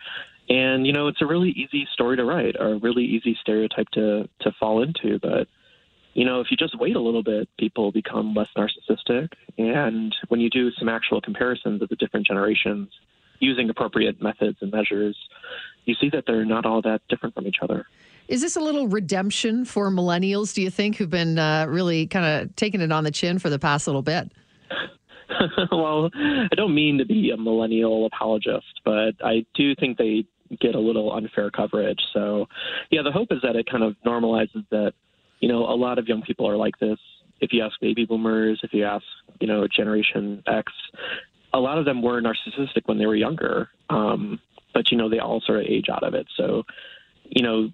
And, 0.50 0.86
you 0.86 0.94
know, 0.94 1.08
it's 1.08 1.22
a 1.22 1.26
really 1.26 1.52
easy 1.52 1.88
story 1.94 2.18
to 2.18 2.26
write, 2.26 2.56
or 2.60 2.74
a 2.74 2.78
really 2.80 3.06
easy 3.06 3.38
stereotype 3.40 3.88
to, 3.92 4.28
to 4.42 4.52
fall 4.60 4.84
into. 4.84 5.20
But 5.20 5.48
you 6.14 6.26
know, 6.26 6.42
if 6.42 6.48
you 6.52 6.58
just 6.58 6.78
wait 6.80 6.96
a 6.96 7.00
little 7.00 7.24
bit, 7.24 7.48
people 7.58 7.92
become 7.92 8.34
less 8.34 8.50
narcissistic. 8.58 9.30
And 9.58 10.16
when 10.28 10.40
you 10.40 10.50
do 10.50 10.72
some 10.72 10.90
actual 10.90 11.22
comparisons 11.22 11.82
of 11.82 11.90
the 11.90 11.96
different 11.96 12.28
generations 12.28 12.90
using 13.40 13.70
appropriate 13.70 14.22
methods 14.22 14.58
and 14.62 14.72
measures, 14.72 15.18
you 15.86 15.96
see 15.96 16.10
that 16.10 16.26
they're 16.28 16.46
not 16.46 16.66
all 16.66 16.82
that 16.82 17.02
different 17.10 17.36
from 17.36 17.48
each 17.48 17.58
other. 17.62 17.86
Is 18.28 18.42
this 18.42 18.56
a 18.56 18.60
little 18.60 18.88
redemption 18.88 19.66
for 19.66 19.90
millennials, 19.90 20.54
do 20.54 20.62
you 20.62 20.70
think, 20.70 20.98
who've 20.98 21.10
been 21.10 21.40
uh, 21.40 21.66
really 21.68 22.06
kind 22.06 22.26
of 22.26 22.56
taking 22.56 22.82
it 22.82 22.92
on 22.92 23.04
the 23.04 23.12
chin 23.12 23.40
for 23.40 23.50
the 23.50 23.58
past 23.58 23.88
little 23.88 24.04
bit? 24.04 24.32
well, 25.72 26.12
I 26.14 26.56
don't 26.56 26.76
mean 26.76 26.98
to 27.00 27.06
be 27.06 27.32
a 27.32 27.38
millennial 27.38 28.06
apologist, 28.06 28.82
but 28.86 29.14
I 29.24 29.46
do 29.56 29.74
think 29.76 29.98
they 29.98 30.26
get 30.60 30.76
a 30.76 30.80
little 30.80 31.12
unfair 31.14 31.50
coverage. 31.50 32.00
So, 32.14 32.48
yeah, 32.92 33.02
the 33.04 33.12
hope 33.12 33.30
is 33.32 33.40
that 33.44 33.56
it 33.56 33.68
kind 33.70 33.84
of 33.84 33.96
normalizes 34.06 34.66
that 34.70 34.94
you 35.40 35.48
know, 35.48 35.66
a 35.66 35.76
lot 35.76 36.00
of 36.00 36.08
young 36.08 36.22
people 36.22 36.48
are 36.48 36.58
like 36.58 36.78
this. 36.80 37.00
If 37.42 37.54
you 37.54 37.64
ask 37.64 37.80
baby 37.80 38.06
boomers, 38.06 38.60
if 38.64 38.74
you 38.74 38.84
ask, 38.86 39.06
you 39.40 39.48
know, 39.48 39.68
Generation 39.68 40.44
X, 40.46 40.72
a 41.54 41.60
lot 41.60 41.78
of 41.78 41.86
them 41.86 42.02
were 42.02 42.22
narcissistic 42.22 42.84
when 42.86 42.98
they 42.98 43.06
were 43.06 43.16
younger. 43.16 43.70
Um, 43.90 44.40
but, 44.74 44.92
you 44.92 44.98
know, 44.98 45.10
they 45.10 45.20
all 45.20 45.42
sort 45.42 45.60
of 45.60 45.66
age 45.66 45.88
out 45.90 46.04
of 46.04 46.14
it. 46.14 46.28
So, 46.36 46.64
you 47.24 47.42
know, 47.44 47.70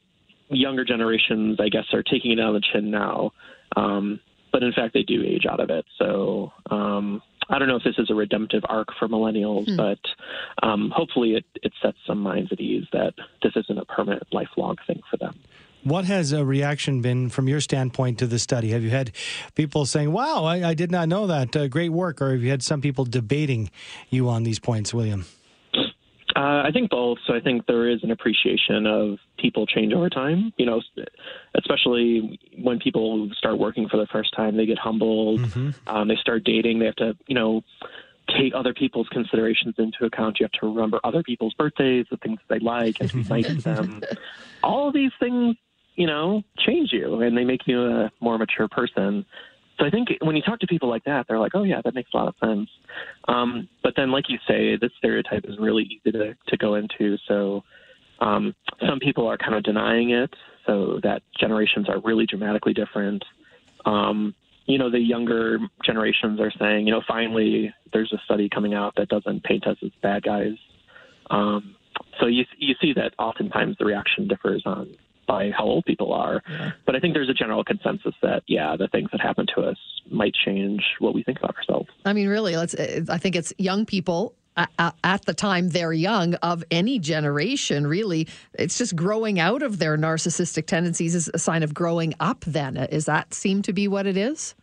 younger 0.49 0.85
generations, 0.85 1.59
I 1.59 1.69
guess, 1.69 1.85
are 1.93 2.03
taking 2.03 2.31
it 2.31 2.39
on 2.39 2.53
the 2.53 2.61
chin 2.61 2.91
now. 2.91 3.31
Um, 3.75 4.19
but 4.51 4.63
in 4.63 4.71
fact, 4.71 4.93
they 4.93 5.03
do 5.03 5.23
age 5.23 5.45
out 5.49 5.59
of 5.59 5.69
it. 5.69 5.85
So, 5.97 6.53
um, 6.69 7.21
I 7.49 7.59
don't 7.59 7.67
know 7.67 7.75
if 7.75 7.83
this 7.83 7.97
is 7.97 8.09
a 8.09 8.15
redemptive 8.15 8.63
arc 8.67 8.87
for 8.97 9.07
millennials, 9.07 9.67
hmm. 9.67 9.75
but 9.75 9.99
um, 10.63 10.91
hopefully 10.95 11.33
it, 11.35 11.45
it 11.61 11.73
sets 11.81 11.97
some 12.07 12.19
minds 12.19 12.51
at 12.51 12.59
ease 12.59 12.85
that 12.91 13.13
this 13.43 13.53
isn't 13.55 13.77
a 13.77 13.85
permanent, 13.85 14.23
lifelong 14.31 14.77
thing 14.87 15.01
for 15.09 15.17
them. 15.17 15.37
What 15.85 16.05
has 16.05 16.31
a 16.31 16.43
reaction 16.43 17.01
been 17.01 17.29
from 17.29 17.47
your 17.47 17.61
standpoint 17.61 18.17
to 18.17 18.25
the 18.25 18.39
study? 18.39 18.71
Have 18.71 18.81
you 18.81 18.89
had 18.89 19.11
people 19.53 19.85
saying, 19.85 20.11
wow, 20.11 20.43
I, 20.43 20.69
I 20.69 20.73
did 20.73 20.89
not 20.89 21.07
know 21.07 21.27
that, 21.27 21.55
uh, 21.55 21.67
great 21.67 21.91
work, 21.91 22.23
or 22.23 22.31
have 22.31 22.41
you 22.41 22.49
had 22.49 22.63
some 22.63 22.81
people 22.81 23.05
debating 23.05 23.69
you 24.09 24.27
on 24.27 24.41
these 24.41 24.57
points, 24.57 24.95
William? 24.95 25.25
Uh, 26.35 26.63
I 26.65 26.71
think 26.73 26.89
both. 26.89 27.19
So 27.27 27.35
I 27.35 27.39
think 27.39 27.67
there 27.67 27.87
is 27.87 28.03
an 28.03 28.09
appreciation 28.09 28.87
of 28.87 29.19
people 29.37 29.67
change 29.67 29.93
over 29.93 30.09
time. 30.09 30.51
You 30.57 30.65
know, 30.65 30.81
especially 31.55 32.39
when 32.57 32.79
people 32.79 33.29
start 33.37 33.59
working 33.59 33.87
for 33.87 33.97
the 33.97 34.07
first 34.07 34.35
time, 34.35 34.57
they 34.57 34.65
get 34.65 34.79
humbled. 34.79 35.41
Mm-hmm. 35.41 35.87
Um, 35.87 36.07
they 36.07 36.17
start 36.17 36.43
dating. 36.43 36.79
They 36.79 36.85
have 36.87 36.95
to, 36.95 37.15
you 37.27 37.35
know, 37.35 37.61
take 38.37 38.53
other 38.55 38.73
people's 38.73 39.07
considerations 39.09 39.75
into 39.77 40.03
account. 40.03 40.39
You 40.39 40.45
have 40.45 40.59
to 40.59 40.67
remember 40.67 40.99
other 41.03 41.23
people's 41.23 41.53
birthdays, 41.53 42.07
the 42.09 42.17
things 42.17 42.39
they 42.49 42.59
like, 42.59 42.99
and 42.99 43.13
be 43.13 43.23
nice 43.23 43.47
to 43.47 43.61
them. 43.61 44.01
All 44.63 44.87
of 44.87 44.93
these 44.93 45.11
things 45.19 45.55
you 45.95 46.07
know, 46.07 46.43
change 46.57 46.91
you 46.91 47.21
and 47.21 47.37
they 47.37 47.45
make 47.45 47.67
you 47.67 47.83
a 47.83 48.11
more 48.19 48.37
mature 48.37 48.67
person. 48.67 49.25
So 49.77 49.85
I 49.85 49.89
think 49.89 50.09
when 50.21 50.35
you 50.35 50.41
talk 50.41 50.59
to 50.59 50.67
people 50.67 50.89
like 50.89 51.03
that, 51.05 51.25
they're 51.27 51.39
like, 51.39 51.55
"Oh 51.55 51.63
yeah, 51.63 51.81
that 51.83 51.93
makes 51.93 52.09
a 52.13 52.17
lot 52.17 52.27
of 52.27 52.35
sense." 52.43 52.69
Um, 53.27 53.67
but 53.83 53.93
then, 53.97 54.11
like 54.11 54.29
you 54.29 54.37
say, 54.47 54.77
this 54.77 54.91
stereotype 54.97 55.45
is 55.45 55.57
really 55.59 55.83
easy 55.83 56.11
to 56.11 56.35
to 56.47 56.57
go 56.57 56.75
into. 56.75 57.17
So 57.27 57.63
Um, 58.19 58.55
some 58.87 58.99
people 58.99 59.27
are 59.27 59.37
kind 59.37 59.55
of 59.55 59.63
denying 59.63 60.11
it, 60.11 60.33
so 60.65 60.99
that 61.03 61.21
generations 61.37 61.89
are 61.89 61.99
really 61.99 62.25
dramatically 62.25 62.73
different. 62.73 63.23
Um, 63.85 64.33
you 64.67 64.77
know, 64.77 64.89
the 64.89 64.99
younger 64.99 65.59
generations 65.85 66.39
are 66.39 66.51
saying, 66.57 66.87
you 66.87 66.93
know, 66.93 67.01
finally 67.07 67.73
there's 67.93 68.11
a 68.13 68.17
study 68.25 68.49
coming 68.49 68.73
out 68.73 68.93
that 68.95 69.09
doesn't 69.09 69.43
paint 69.43 69.67
us 69.67 69.77
as 69.83 69.91
bad 70.01 70.23
guys. 70.23 70.55
Um, 71.29 71.75
so 72.19 72.25
you 72.27 72.45
you 72.57 72.75
see 72.81 72.93
that 72.93 73.13
oftentimes 73.19 73.75
the 73.77 73.85
reaction 73.85 74.27
differs 74.27 74.63
on 74.65 74.95
by 75.27 75.51
how 75.51 75.63
old 75.63 75.85
people 75.85 76.13
are. 76.13 76.41
Yeah. 76.49 76.71
But 76.85 76.95
I 76.95 76.99
think 76.99 77.13
there's 77.13 77.29
a 77.29 77.33
general 77.33 77.63
consensus 77.63 78.13
that 78.21 78.43
yeah, 78.47 78.75
the 78.77 78.87
things 78.87 79.09
that 79.11 79.21
happen 79.21 79.45
to 79.55 79.61
us 79.61 79.77
might 80.09 80.33
change 80.33 80.83
what 80.99 81.13
we 81.13 81.23
think 81.23 81.39
about 81.39 81.55
ourselves. 81.55 81.89
I 82.05 82.13
mean, 82.13 82.27
really, 82.27 82.55
let's. 82.55 82.75
I 82.75 83.17
think 83.17 83.35
it's 83.35 83.53
young 83.57 83.85
people 83.85 84.35
at 84.57 85.25
the 85.25 85.33
time 85.33 85.69
they're 85.69 85.93
young 85.93 86.33
of 86.35 86.63
any 86.71 86.97
generation 86.97 87.85
really 87.85 88.27
it's 88.53 88.77
just 88.77 88.95
growing 88.95 89.39
out 89.39 89.61
of 89.61 89.79
their 89.79 89.97
narcissistic 89.97 90.65
tendencies 90.65 91.13
is 91.13 91.29
a 91.33 91.39
sign 91.39 91.61
of 91.61 91.73
growing 91.73 92.13
up 92.19 92.41
then 92.45 92.77
is 92.77 93.05
that 93.05 93.33
seem 93.33 93.61
to 93.61 93.73
be 93.73 93.87
what 93.87 94.07
it 94.07 94.15
is 94.15 94.55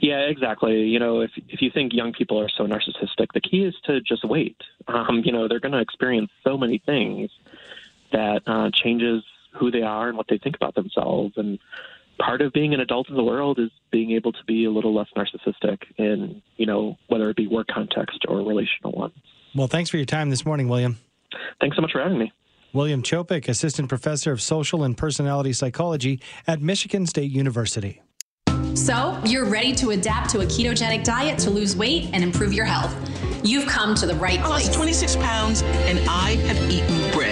yeah 0.00 0.20
exactly 0.20 0.82
you 0.82 0.98
know 0.98 1.20
if 1.20 1.30
if 1.48 1.62
you 1.62 1.70
think 1.70 1.94
young 1.94 2.12
people 2.12 2.38
are 2.38 2.50
so 2.50 2.66
narcissistic 2.66 3.28
the 3.32 3.40
key 3.40 3.64
is 3.64 3.74
to 3.84 4.00
just 4.02 4.24
wait 4.24 4.56
um, 4.88 5.22
you 5.24 5.32
know 5.32 5.48
they're 5.48 5.60
going 5.60 5.72
to 5.72 5.80
experience 5.80 6.30
so 6.44 6.58
many 6.58 6.78
things 6.84 7.30
that 8.12 8.42
uh, 8.46 8.70
changes 8.74 9.22
who 9.52 9.70
they 9.70 9.82
are 9.82 10.08
and 10.08 10.16
what 10.16 10.26
they 10.28 10.38
think 10.38 10.56
about 10.56 10.74
themselves. 10.74 11.34
And 11.36 11.58
part 12.18 12.40
of 12.40 12.52
being 12.52 12.74
an 12.74 12.80
adult 12.80 13.08
in 13.08 13.16
the 13.16 13.24
world 13.24 13.58
is 13.58 13.70
being 13.90 14.12
able 14.12 14.32
to 14.32 14.44
be 14.46 14.64
a 14.64 14.70
little 14.70 14.94
less 14.94 15.08
narcissistic 15.16 15.78
in, 15.98 16.42
you 16.56 16.66
know, 16.66 16.96
whether 17.08 17.28
it 17.30 17.36
be 17.36 17.46
work 17.46 17.68
context 17.68 18.24
or 18.28 18.38
relational 18.38 18.92
one. 18.92 19.12
Well, 19.54 19.68
thanks 19.68 19.90
for 19.90 19.96
your 19.96 20.06
time 20.06 20.30
this 20.30 20.46
morning, 20.46 20.68
William. 20.68 20.98
Thanks 21.60 21.76
so 21.76 21.82
much 21.82 21.92
for 21.92 22.02
having 22.02 22.18
me. 22.18 22.32
William 22.72 23.02
Chopik, 23.02 23.48
Assistant 23.48 23.88
Professor 23.88 24.32
of 24.32 24.40
Social 24.40 24.82
and 24.82 24.96
Personality 24.96 25.52
Psychology 25.52 26.20
at 26.46 26.62
Michigan 26.62 27.06
State 27.06 27.30
University. 27.30 28.00
So, 28.74 29.20
you're 29.26 29.44
ready 29.44 29.74
to 29.74 29.90
adapt 29.90 30.30
to 30.30 30.40
a 30.40 30.46
ketogenic 30.46 31.04
diet 31.04 31.38
to 31.40 31.50
lose 31.50 31.76
weight 31.76 32.08
and 32.14 32.24
improve 32.24 32.54
your 32.54 32.64
health. 32.64 32.96
You've 33.44 33.66
come 33.66 33.94
to 33.96 34.06
the 34.06 34.14
right 34.14 34.40
place. 34.40 34.64
I 34.64 34.68
lost 34.68 34.74
26 34.74 35.16
pounds 35.16 35.62
and 35.62 35.98
I 36.08 36.36
have 36.46 36.70
eaten 36.70 37.12
bread 37.12 37.31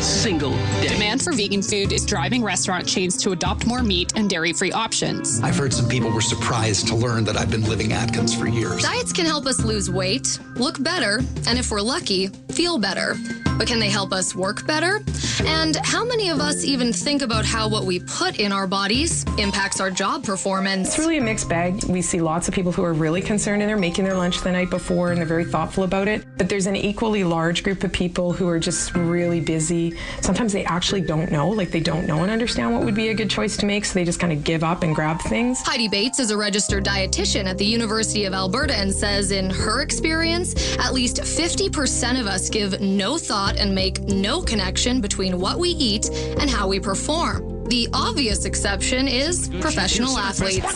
single 0.00 0.52
day. 0.52 0.88
Demand 0.88 1.22
for 1.22 1.32
vegan 1.32 1.62
food 1.62 1.92
is 1.92 2.04
driving 2.04 2.42
restaurant 2.42 2.86
chains 2.86 3.16
to 3.18 3.32
adopt 3.32 3.66
more 3.66 3.82
meat 3.82 4.12
and 4.16 4.28
dairy 4.30 4.52
free 4.52 4.72
options. 4.72 5.40
I've 5.42 5.56
heard 5.56 5.72
some 5.72 5.88
people 5.88 6.10
were 6.10 6.20
surprised 6.20 6.88
to 6.88 6.94
learn 6.94 7.24
that 7.24 7.36
I've 7.36 7.50
been 7.50 7.64
living 7.64 7.92
Atkins 7.92 8.34
for 8.34 8.46
years. 8.46 8.82
Diets 8.82 9.12
can 9.12 9.26
help 9.26 9.46
us 9.46 9.64
lose 9.64 9.90
weight, 9.90 10.38
look 10.56 10.82
better, 10.82 11.20
and 11.46 11.58
if 11.58 11.70
we're 11.70 11.80
lucky, 11.80 12.28
feel 12.50 12.78
better. 12.78 13.16
But 13.58 13.66
can 13.66 13.80
they 13.80 13.90
help 13.90 14.12
us 14.12 14.36
work 14.36 14.64
better? 14.68 15.00
And 15.44 15.74
how 15.82 16.04
many 16.04 16.28
of 16.28 16.38
us 16.38 16.64
even 16.64 16.92
think 16.92 17.22
about 17.22 17.44
how 17.44 17.68
what 17.68 17.84
we 17.84 17.98
put 17.98 18.38
in 18.38 18.52
our 18.52 18.68
bodies 18.68 19.24
impacts 19.36 19.80
our 19.80 19.90
job 19.90 20.22
performance? 20.22 20.90
It's 20.90 20.98
really 20.98 21.18
a 21.18 21.22
mixed 21.22 21.48
bag. 21.48 21.82
We 21.84 22.00
see 22.00 22.20
lots 22.20 22.46
of 22.46 22.54
people 22.54 22.70
who 22.70 22.84
are 22.84 22.92
really 22.92 23.20
concerned 23.20 23.62
and 23.62 23.68
they're 23.68 23.76
making 23.76 24.04
their 24.04 24.16
lunch 24.16 24.42
the 24.42 24.52
night 24.52 24.70
before 24.70 25.10
and 25.10 25.18
they're 25.18 25.26
very 25.26 25.44
thoughtful 25.44 25.82
about 25.82 26.06
it. 26.06 26.24
But 26.38 26.48
there's 26.48 26.66
an 26.66 26.76
equally 26.76 27.24
large 27.24 27.64
group 27.64 27.82
of 27.82 27.92
people 27.92 28.32
who 28.32 28.48
are 28.48 28.60
just 28.60 28.94
really 28.94 29.40
busy. 29.40 29.87
Sometimes 30.20 30.52
they 30.52 30.64
actually 30.64 31.00
don't 31.00 31.30
know, 31.32 31.48
like 31.48 31.70
they 31.70 31.80
don't 31.80 32.06
know 32.06 32.22
and 32.22 32.30
understand 32.30 32.74
what 32.74 32.84
would 32.84 32.94
be 32.94 33.08
a 33.08 33.14
good 33.14 33.30
choice 33.30 33.56
to 33.58 33.66
make, 33.66 33.84
so 33.84 33.94
they 33.94 34.04
just 34.04 34.20
kind 34.20 34.32
of 34.32 34.44
give 34.44 34.62
up 34.62 34.82
and 34.82 34.94
grab 34.94 35.20
things. 35.22 35.62
Heidi 35.62 35.88
Bates 35.88 36.20
is 36.20 36.30
a 36.30 36.36
registered 36.36 36.84
dietitian 36.84 37.46
at 37.46 37.58
the 37.58 37.66
University 37.66 38.24
of 38.24 38.34
Alberta 38.34 38.76
and 38.76 38.92
says 38.92 39.32
in 39.32 39.50
her 39.50 39.80
experience, 39.80 40.54
at 40.78 40.92
least 40.92 41.16
50% 41.16 42.20
of 42.20 42.26
us 42.26 42.50
give 42.50 42.80
no 42.80 43.16
thought 43.18 43.38
thought 43.38 43.56
and 43.56 43.74
make 43.74 44.00
no 44.02 44.42
connection 44.42 45.00
between 45.00 45.38
what 45.38 45.58
we 45.58 45.70
eat 45.70 46.10
and 46.40 46.50
how 46.50 46.66
we 46.66 46.80
perform. 46.80 47.64
The 47.68 47.88
obvious 47.92 48.44
exception 48.44 49.06
is 49.06 49.48
professional 49.60 50.18
athletes. 50.18 50.66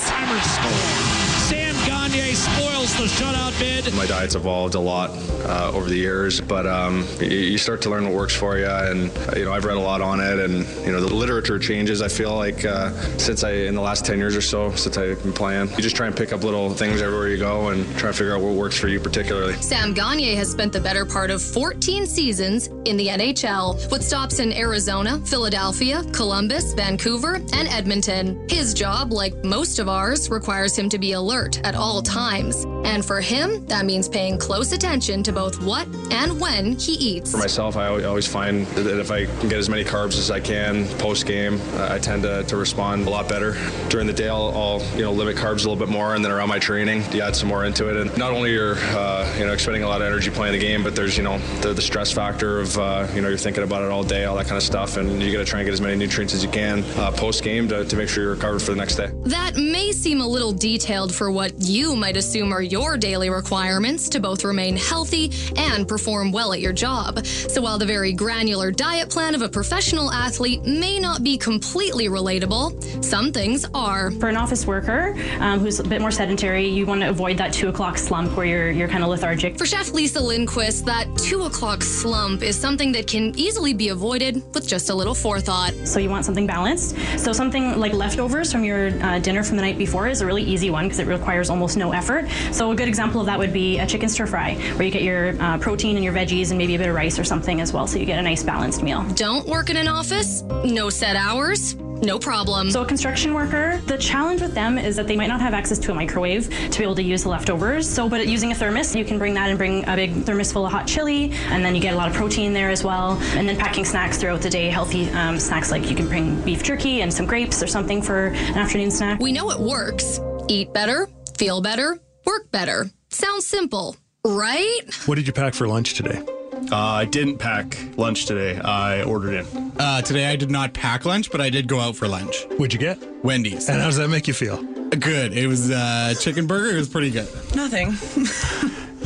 Sam 2.13 2.21
Gagner 2.21 2.35
spoils 2.35 2.95
the 2.97 3.05
shutout 3.05 3.59
bid. 3.59 3.95
My 3.95 4.07
diet's 4.07 4.35
evolved 4.35 4.75
a 4.75 4.81
lot 4.81 5.11
uh, 5.47 5.73
over 5.73 5.89
the 5.89 5.97
years, 5.97 6.41
but 6.41 6.67
um, 6.67 7.07
you, 7.21 7.29
you, 7.29 7.59
start 7.59 7.81
to 7.83 7.91
learn 7.91 8.05
what 8.05 8.13
works 8.13 8.35
for 8.35 8.59
you. 8.59 8.67
And 8.67 9.11
uh, 9.11 9.35
you 9.37 9.45
know, 9.45 9.53
I've 9.53 9.65
read 9.65 9.77
a 9.77 9.81
lot 9.81 10.01
on 10.01 10.21
it, 10.21 10.39
and 10.39 10.67
you 10.85 10.93
know, 10.93 11.01
the 11.01 11.15
literature 11.15 11.59
changes. 11.59 12.03
I 12.03 12.09
feel 12.09 12.35
like 12.35 12.65
uh, 12.65 12.91
since 13.19 13.45
I 13.45 13.53
in 13.53 13.75
the 13.75 13.81
last 13.81 14.05
ten 14.05 14.19
years 14.19 14.37
or 14.37 14.43
so, 14.43 14.75
since 14.75 14.99
I've 14.99 15.23
been 15.23 15.33
playing, 15.33 15.71
you 15.71 15.79
just 15.79 15.97
try 15.97 16.07
and 16.07 16.17
pick 16.17 16.33
up 16.33 16.43
little 16.43 16.71
things 16.71 17.01
everywhere 17.01 17.29
you 17.29 17.39
go 17.39 17.69
and 17.69 17.87
try 17.97 18.11
to 18.11 18.17
figure 18.17 18.35
out 18.35 18.43
what 18.43 18.55
works 18.55 18.79
for 18.79 18.89
you 18.89 19.01
particularly. 19.01 19.55
Sam 19.55 19.95
Gagner 19.95 20.37
has 20.37 20.51
spent 20.51 20.73
the 20.73 20.81
better 20.81 21.07
part 21.07 21.31
of 21.31 21.41
14 21.41 22.07
seasons 22.07 22.67
in 22.85 22.97
the 22.97 23.09
NHL, 23.09 23.91
with 23.91 24.05
stops 24.05 24.39
in 24.39 24.53
Arizona, 24.53 25.19
Philadelphia, 25.25 26.03
Columbus, 26.13 26.75
Vancouver, 26.75 27.37
and 27.37 27.69
Edmonton. 27.69 28.47
His 28.51 28.75
job, 28.75 29.13
like 29.13 29.35
most 29.45 29.79
of 29.79 29.89
ours, 29.89 30.29
requires 30.29 30.79
him 30.79 30.89
to 30.91 30.99
be 30.99 31.13
alert 31.13 31.23
alert 31.33 31.61
at 31.65 31.75
all 31.75 31.99
times. 32.03 32.65
And 32.85 33.05
for 33.05 33.21
him, 33.21 33.65
that 33.67 33.85
means 33.85 34.09
paying 34.09 34.39
close 34.39 34.73
attention 34.73 35.23
to 35.23 35.33
both 35.33 35.63
what 35.63 35.87
and 36.11 36.41
when 36.41 36.77
he 36.79 36.93
eats. 36.95 37.31
For 37.31 37.39
myself, 37.39 37.77
I 37.77 38.05
always 38.05 38.27
find 38.27 38.67
that 38.69 38.99
if 38.99 39.11
I 39.11 39.27
can 39.27 39.49
get 39.49 39.59
as 39.59 39.69
many 39.69 39.85
carbs 39.85 40.19
as 40.19 40.31
I 40.31 40.41
can 40.41 40.87
post 40.99 41.27
game, 41.27 41.61
I 41.77 41.99
tend 41.99 42.23
to, 42.23 42.43
to 42.45 42.57
respond 42.57 43.07
a 43.07 43.11
lot 43.11 43.29
better. 43.29 43.57
During 43.89 44.07
the 44.07 44.13
day, 44.13 44.29
I'll, 44.29 44.51
I'll, 44.57 44.83
you 44.97 45.03
know 45.03 45.13
limit 45.13 45.37
carbs 45.37 45.65
a 45.65 45.69
little 45.69 45.77
bit 45.77 45.89
more, 45.89 46.15
and 46.15 46.25
then 46.25 46.33
around 46.33 46.49
my 46.49 46.59
training, 46.59 47.05
you 47.13 47.23
add 47.23 47.37
some 47.37 47.49
more 47.49 47.65
into 47.65 47.89
it. 47.89 47.97
And 47.97 48.17
not 48.19 48.33
only 48.33 48.53
you're 48.53 48.77
uh, 48.77 49.35
you 49.39 49.45
know 49.47 49.53
expending 49.53 49.83
a 49.83 49.89
lot 49.89 50.01
of 50.01 50.07
energy 50.07 50.31
playing 50.31 50.53
the 50.53 50.59
game, 50.59 50.83
but 50.83 50.97
there's 50.97 51.17
you 51.17 51.23
know 51.23 51.39
the, 51.61 51.73
the 51.73 51.83
stress 51.83 52.13
factor 52.13 52.61
of 52.61 52.77
uh, 52.79 53.07
you 53.15 53.21
know 53.21 53.29
you're 53.29 53.39
thinking 53.39 53.63
about 53.63 53.83
it 53.83 53.91
all 53.91 54.05
day, 54.05 54.25
all 54.25 54.37
that 54.37 54.47
kind 54.47 54.57
of 54.57 54.63
stuff, 54.63 54.97
and 54.97 55.23
you 55.23 55.33
got 55.33 55.39
to 55.39 55.45
try 55.45 55.61
and 55.61 55.67
get 55.67 55.73
as 55.73 55.81
many 55.81 55.97
nutrients 55.97 56.35
as 56.35 56.45
you 56.45 56.51
can 56.51 56.83
uh, 56.97 57.11
post 57.13 57.43
game 57.43 57.69
to, 57.69 57.85
to 57.85 57.97
make 57.97 58.09
sure 58.09 58.25
you're 58.25 58.35
recovered 58.35 58.61
for 58.61 58.73
the 58.73 58.77
next 58.77 58.97
day. 58.97 59.11
That 59.25 59.57
may 59.57 59.93
seem 59.93 60.21
a 60.21 60.27
little 60.27 60.53
detailed 60.53 61.15
for 61.15 61.31
what 61.31 61.53
you 61.59 61.92
might 61.97 62.17
assume 62.17 62.53
are 62.53 62.63
your 62.63 62.97
daily 62.97 63.31
requirements 63.31 64.09
to 64.11 64.21
both 64.21 64.45
remain 64.45 64.77
healthy 64.77 65.33
and 65.57 65.87
perform 65.87 66.33
well 66.33 66.53
at 66.53 66.61
your 66.61 66.73
job. 66.73 67.25
So 67.27 67.61
while 67.61 67.79
the 67.79 67.87
very 67.87 68.13
granular 68.13 68.71
diet 68.71 69.11
plan 69.11 69.35
of 69.35 69.43
a 69.43 69.49
professional 69.49 70.11
athlete 70.11 70.63
may 70.65 70.99
not 70.99 71.23
be 71.23 71.37
completely 71.39 72.09
relatable, 72.09 73.05
some 73.05 73.33
things 73.33 73.65
are. 73.75 74.11
For 74.13 74.29
an 74.29 74.37
office 74.37 74.67
worker 74.67 75.15
um, 75.41 75.61
who's 75.61 75.81
a 75.81 75.85
bit 75.85 76.01
more 76.01 76.11
sedentary, 76.11 76.67
you 76.67 76.87
want 76.87 77.01
to 77.01 77.09
avoid 77.09 77.37
that 77.39 77.53
two 77.53 77.69
o'clock 77.69 77.99
slump 77.99 78.37
where 78.37 78.47
you're 78.47 78.71
you're 78.71 78.89
kind 78.89 79.03
of 79.03 79.11
lethargic. 79.11 79.59
For 79.59 79.67
Chef 79.67 79.93
Lisa 79.93 80.21
Lindquist, 80.21 80.85
that 80.87 81.07
two 81.17 81.43
o'clock 81.43 81.83
slump 81.83 82.43
is 82.43 82.59
something 82.59 82.93
that 82.93 83.07
can 83.07 83.33
easily 83.39 83.75
be 83.75 83.89
avoided 83.89 84.43
with 84.55 84.67
just 84.67 84.91
a 84.91 84.95
little 84.95 85.15
forethought. 85.15 85.73
So 85.85 85.99
you 85.99 86.11
want 86.11 86.25
something 86.25 86.47
balanced. 86.47 86.97
So 87.19 87.33
something 87.33 87.79
like 87.79 87.93
leftovers 87.93 88.53
from 88.53 88.65
your 88.65 88.91
uh, 89.03 89.19
dinner 89.19 89.43
from 89.43 89.57
the 89.57 89.63
night 89.63 89.79
before 89.79 90.09
is 90.09 90.21
a 90.21 90.27
really 90.27 90.43
easy 90.43 90.71
one 90.71 90.85
because 90.87 90.99
it 90.99 91.07
requires 91.07 91.51
almost 91.51 91.77
no 91.77 91.82
effort. 91.91 92.29
So 92.53 92.71
a 92.71 92.77
good 92.77 92.89
example 92.89 93.21
of 93.21 93.27
that 93.27 93.39
would 93.39 93.53
be 93.53 93.79
a 93.79 93.87
chicken 93.87 94.09
stir 94.09 94.27
fry, 94.27 94.55
where 94.77 94.85
you 94.85 94.91
get 94.91 95.03
your 95.03 95.41
uh, 95.43 95.57
protein 95.59 95.97
and 95.97 96.05
your 96.05 96.15
veggies 96.15 96.51
and 96.51 96.59
maybe 96.59 96.75
a 96.75 96.79
bit 96.79 96.89
of 96.89 96.95
rice 96.95 97.19
or 97.19 97.25
something 97.25 97.61
as 97.61 97.73
well, 97.73 97.87
so 97.87 97.99
you 97.99 98.05
get 98.05 98.19
a 98.19 98.23
nice 98.23 98.43
balanced 98.43 98.83
meal. 98.83 99.03
Don't 99.15 99.47
work 99.47 99.71
in 99.71 99.77
an 99.79 99.89
office? 99.89 100.43
No 100.65 100.91
set 100.91 101.17
hours? 101.17 101.75
No 102.03 102.19
problem. 102.19 102.69
So, 102.73 102.83
a 102.83 102.87
construction 102.87 103.33
worker, 103.33 103.81
the 103.87 103.97
challenge 103.97 104.41
with 104.41 104.55
them 104.55 104.77
is 104.77 104.97
that 104.97 105.07
they 105.07 105.15
might 105.15 105.29
not 105.29 105.41
have 105.41 105.55
access 105.55 105.79
to 105.79 105.93
a 105.93 105.95
microwave 105.95 106.51
to 106.71 106.79
be 106.79 106.83
able 106.83 106.97
to 106.97 107.03
use 107.03 107.23
the 107.23 107.29
leftovers. 107.29 107.89
So, 107.89 108.09
but 108.09 108.27
using 108.27 108.51
a 108.51 108.57
thermos, 108.57 108.97
you 108.97 109.05
can 109.05 109.19
bring 109.19 109.35
that 109.35 109.51
and 109.51 109.57
bring 109.57 109.89
a 109.89 109.95
big 109.95 110.13
thermos 110.25 110.51
full 110.51 110.67
of 110.67 110.73
hot 110.73 110.89
chili, 110.89 111.31
and 111.51 111.65
then 111.65 111.77
you 111.77 111.81
get 111.81 111.95
a 111.95 111.97
lot 111.97 112.09
of 112.09 112.15
protein 112.15 112.53
there 112.53 112.71
as 112.71 112.83
well. 112.83 113.13
And 113.37 113.49
then 113.49 113.57
packing 113.57 113.85
snacks 113.85 114.19
throughout 114.19 114.43
the 114.43 114.51
day, 114.51 114.69
healthy 114.69 115.11
um, 115.11 115.39
snacks 115.39 115.71
like 115.71 115.89
you 115.89 115.95
can 115.95 116.09
bring 116.09 116.41
beef 116.43 116.65
jerky 116.65 117.03
and 117.03 117.15
some 117.15 117.25
grapes 117.25 117.63
or 117.63 117.69
something 117.69 118.03
for 118.03 118.27
an 118.27 118.59
afternoon 118.59 118.91
snack. 118.91 119.21
We 119.21 119.31
know 119.31 119.53
it 119.53 119.61
works. 119.61 120.19
Eat 120.49 120.73
better, 120.73 121.09
feel 121.43 121.61
better, 121.61 121.99
work 122.25 122.53
better. 122.53 122.89
Sounds 123.09 123.45
simple, 123.45 123.97
right? 124.25 124.79
What 125.07 125.17
did 125.17 125.27
you 125.27 125.33
pack 125.33 125.55
for 125.55 125.67
lunch 125.67 125.95
today? 125.95 126.23
Uh, 126.71 126.77
I 126.77 127.05
didn't 127.05 127.39
pack 127.39 127.77
lunch 127.97 128.27
today. 128.27 128.61
I 128.61 129.03
ordered 129.03 129.45
in. 129.45 129.73
Uh, 129.77 130.03
today 130.03 130.27
I 130.27 130.37
did 130.37 130.53
not 130.53 130.73
pack 130.73 131.05
lunch, 131.05 131.33
but 131.33 131.41
I 131.41 131.51
did 131.51 131.67
go 131.67 131.81
out 131.81 131.97
for 131.97 132.07
lunch. 132.07 132.45
What'd 132.59 132.73
you 132.73 132.79
get? 132.79 133.03
Wendy's. 133.25 133.69
And 133.69 133.81
how 133.81 133.87
does 133.87 133.97
that 133.97 134.07
make 134.07 134.29
you 134.29 134.35
feel? 134.35 134.63
Good. 134.91 135.37
It 135.37 135.49
was 135.49 135.69
uh, 135.73 136.15
chicken 136.21 136.47
burger. 136.47 136.77
It 136.77 136.79
was 136.79 136.89
pretty 136.89 137.11
good. 137.11 137.29
Nothing. 137.57 137.89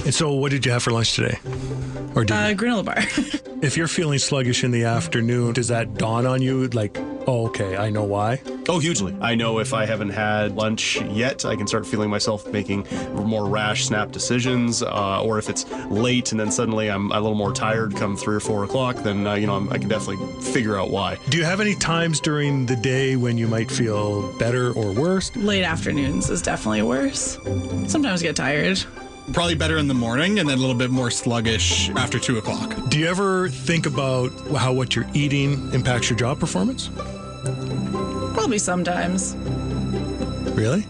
and 0.05 0.15
so, 0.15 0.35
what 0.35 0.51
did 0.51 0.67
you 0.67 0.73
have 0.73 0.83
for 0.83 0.91
lunch 0.91 1.15
today? 1.15 1.39
Or 2.15 2.27
did 2.27 2.33
uh, 2.35 2.53
granola 2.53 2.85
bar. 2.85 2.99
if 3.63 3.79
you're 3.79 3.89
feeling 3.89 4.19
sluggish 4.19 4.63
in 4.63 4.73
the 4.73 4.85
afternoon, 4.85 5.55
does 5.55 5.69
that 5.69 5.95
dawn 5.95 6.27
on 6.27 6.43
you 6.43 6.69
like, 6.69 6.99
oh, 7.27 7.47
okay, 7.47 7.77
I 7.77 7.91
know 7.91 8.05
why? 8.05 8.41
Oh, 8.69 8.79
hugely. 8.79 9.17
I 9.21 9.35
know 9.35 9.59
if 9.59 9.73
I 9.73 9.87
haven't 9.87 10.11
had 10.11 10.57
lunch 10.57 11.01
yet, 11.03 11.45
I 11.45 11.57
can 11.57 11.67
start 11.67 11.87
feeling 11.87 12.11
myself 12.11 12.47
making 12.49 12.87
more 13.13 13.49
rash, 13.49 13.85
snap 13.85 14.13
decisions. 14.13 14.83
Uh, 14.83 15.23
or 15.23 15.39
if 15.39 15.49
it's 15.49 15.71
late 15.87 16.33
and 16.33 16.41
then 16.41 16.51
suddenly 16.51 16.91
I'm 16.91 17.11
a 17.13 17.21
little 17.21 17.37
more 17.37 17.53
tired 17.53 17.97
come 17.97 18.17
three 18.17 18.37
or 18.37 18.41
four 18.41 18.65
o'clock, 18.65 18.97
then, 18.97 19.27
uh, 19.27 19.35
you 19.35 19.47
know, 19.47 19.55
I'm, 19.55 19.69
i 19.71 19.79
can 19.79 19.89
definitely 19.89 20.27
figure 20.43 20.79
out 20.79 20.91
why. 20.91 21.19
Do 21.29 21.39
you 21.39 21.45
have 21.45 21.61
any 21.61 21.75
times 21.75 22.21
during 22.21 22.67
the 22.67 22.77
day 22.77 23.17
when 23.17 23.39
you 23.39 23.47
might 23.47 23.71
feel 23.71 24.33
better 24.39 24.73
or 24.73 24.93
worse? 24.93 25.35
Late 25.37 25.65
afternoons 25.65 26.31
is 26.31 26.43
definitely 26.43 26.83
worse. 26.83 27.39
Sometimes 27.87 28.23
get 28.23 28.37
tired. 28.37 28.83
Probably 29.33 29.57
better 29.57 29.77
in 29.77 29.89
the 29.89 29.95
morning 29.95 30.39
and 30.39 30.49
then 30.49 30.57
a 30.57 30.61
little 30.61 30.77
bit 30.77 30.91
more 30.91 31.11
sluggish 31.11 31.91
after 31.91 32.19
two 32.19 32.39
o'clock. 32.39 32.77
Do 32.89 32.99
you 32.99 33.09
ever 33.09 33.49
think 33.49 33.87
about 33.87 34.31
how 34.57 34.73
what 34.73 34.95
you're 34.95 35.09
eating 35.15 35.73
impacts 35.73 36.09
your 36.09 36.19
job 36.19 36.39
performance? 36.39 36.91
Probably 38.37 38.59
sometimes. 38.59 39.35
Really? 40.55 40.85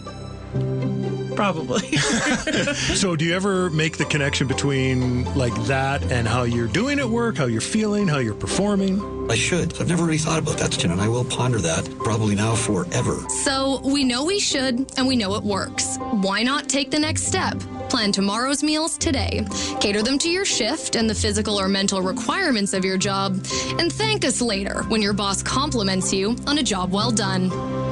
Probably. 1.37 1.97
so 2.97 3.15
do 3.15 3.25
you 3.25 3.35
ever 3.35 3.71
make 3.71 3.99
the 3.99 4.07
connection 4.07 4.47
between 4.47 5.25
like 5.35 5.55
that 5.65 6.03
and 6.11 6.27
how 6.27 6.45
you're 6.45 6.67
doing 6.67 6.99
at 6.99 7.09
work, 7.09 7.37
how 7.37 7.45
you're 7.45 7.61
feeling, 7.61 8.09
how 8.09 8.19
you're 8.19 8.35
performing? 8.35 9.31
I 9.31 9.35
should. 9.35 9.79
I've 9.81 9.89
never 9.89 10.05
really 10.05 10.19
thought 10.19 10.39
about 10.39 10.57
that, 10.59 10.73
Tim, 10.73 10.93
and 10.93 11.01
I 11.01 11.09
will 11.09 11.25
ponder 11.25 11.59
that 11.59 11.89
probably 11.99 12.35
now 12.35 12.55
forever. 12.55 13.19
So 13.29 13.81
we 13.85 14.05
know 14.05 14.25
we 14.25 14.39
should, 14.39 14.93
and 14.97 15.07
we 15.07 15.17
know 15.17 15.35
it 15.35 15.43
works. 15.43 15.99
Why 15.99 16.43
not 16.43 16.69
take 16.69 16.91
the 16.91 16.99
next 16.99 17.25
step? 17.25 17.59
Plan 17.89 18.13
tomorrow's 18.13 18.63
meals 18.63 18.97
today. 18.97 19.47
Cater 19.81 20.03
them 20.03 20.19
to 20.19 20.31
your 20.31 20.45
shift 20.45 20.97
and 20.97 21.09
the 21.09 21.15
physical 21.15 21.61
or 21.61 21.69
mental 21.69 22.03
requirements 22.03 22.73
of 22.73 22.85
your 22.85 22.97
job. 22.97 23.45
And 23.79 23.93
thank 23.93 24.25
us 24.25 24.41
later 24.41 24.83
when 24.85 25.03
your 25.03 25.13
boss 25.13 25.43
compliments 25.43 26.13
you 26.13 26.37
on 26.47 26.59
a 26.59 26.63
job 26.63 26.93
well 26.93 27.11
done. 27.11 27.86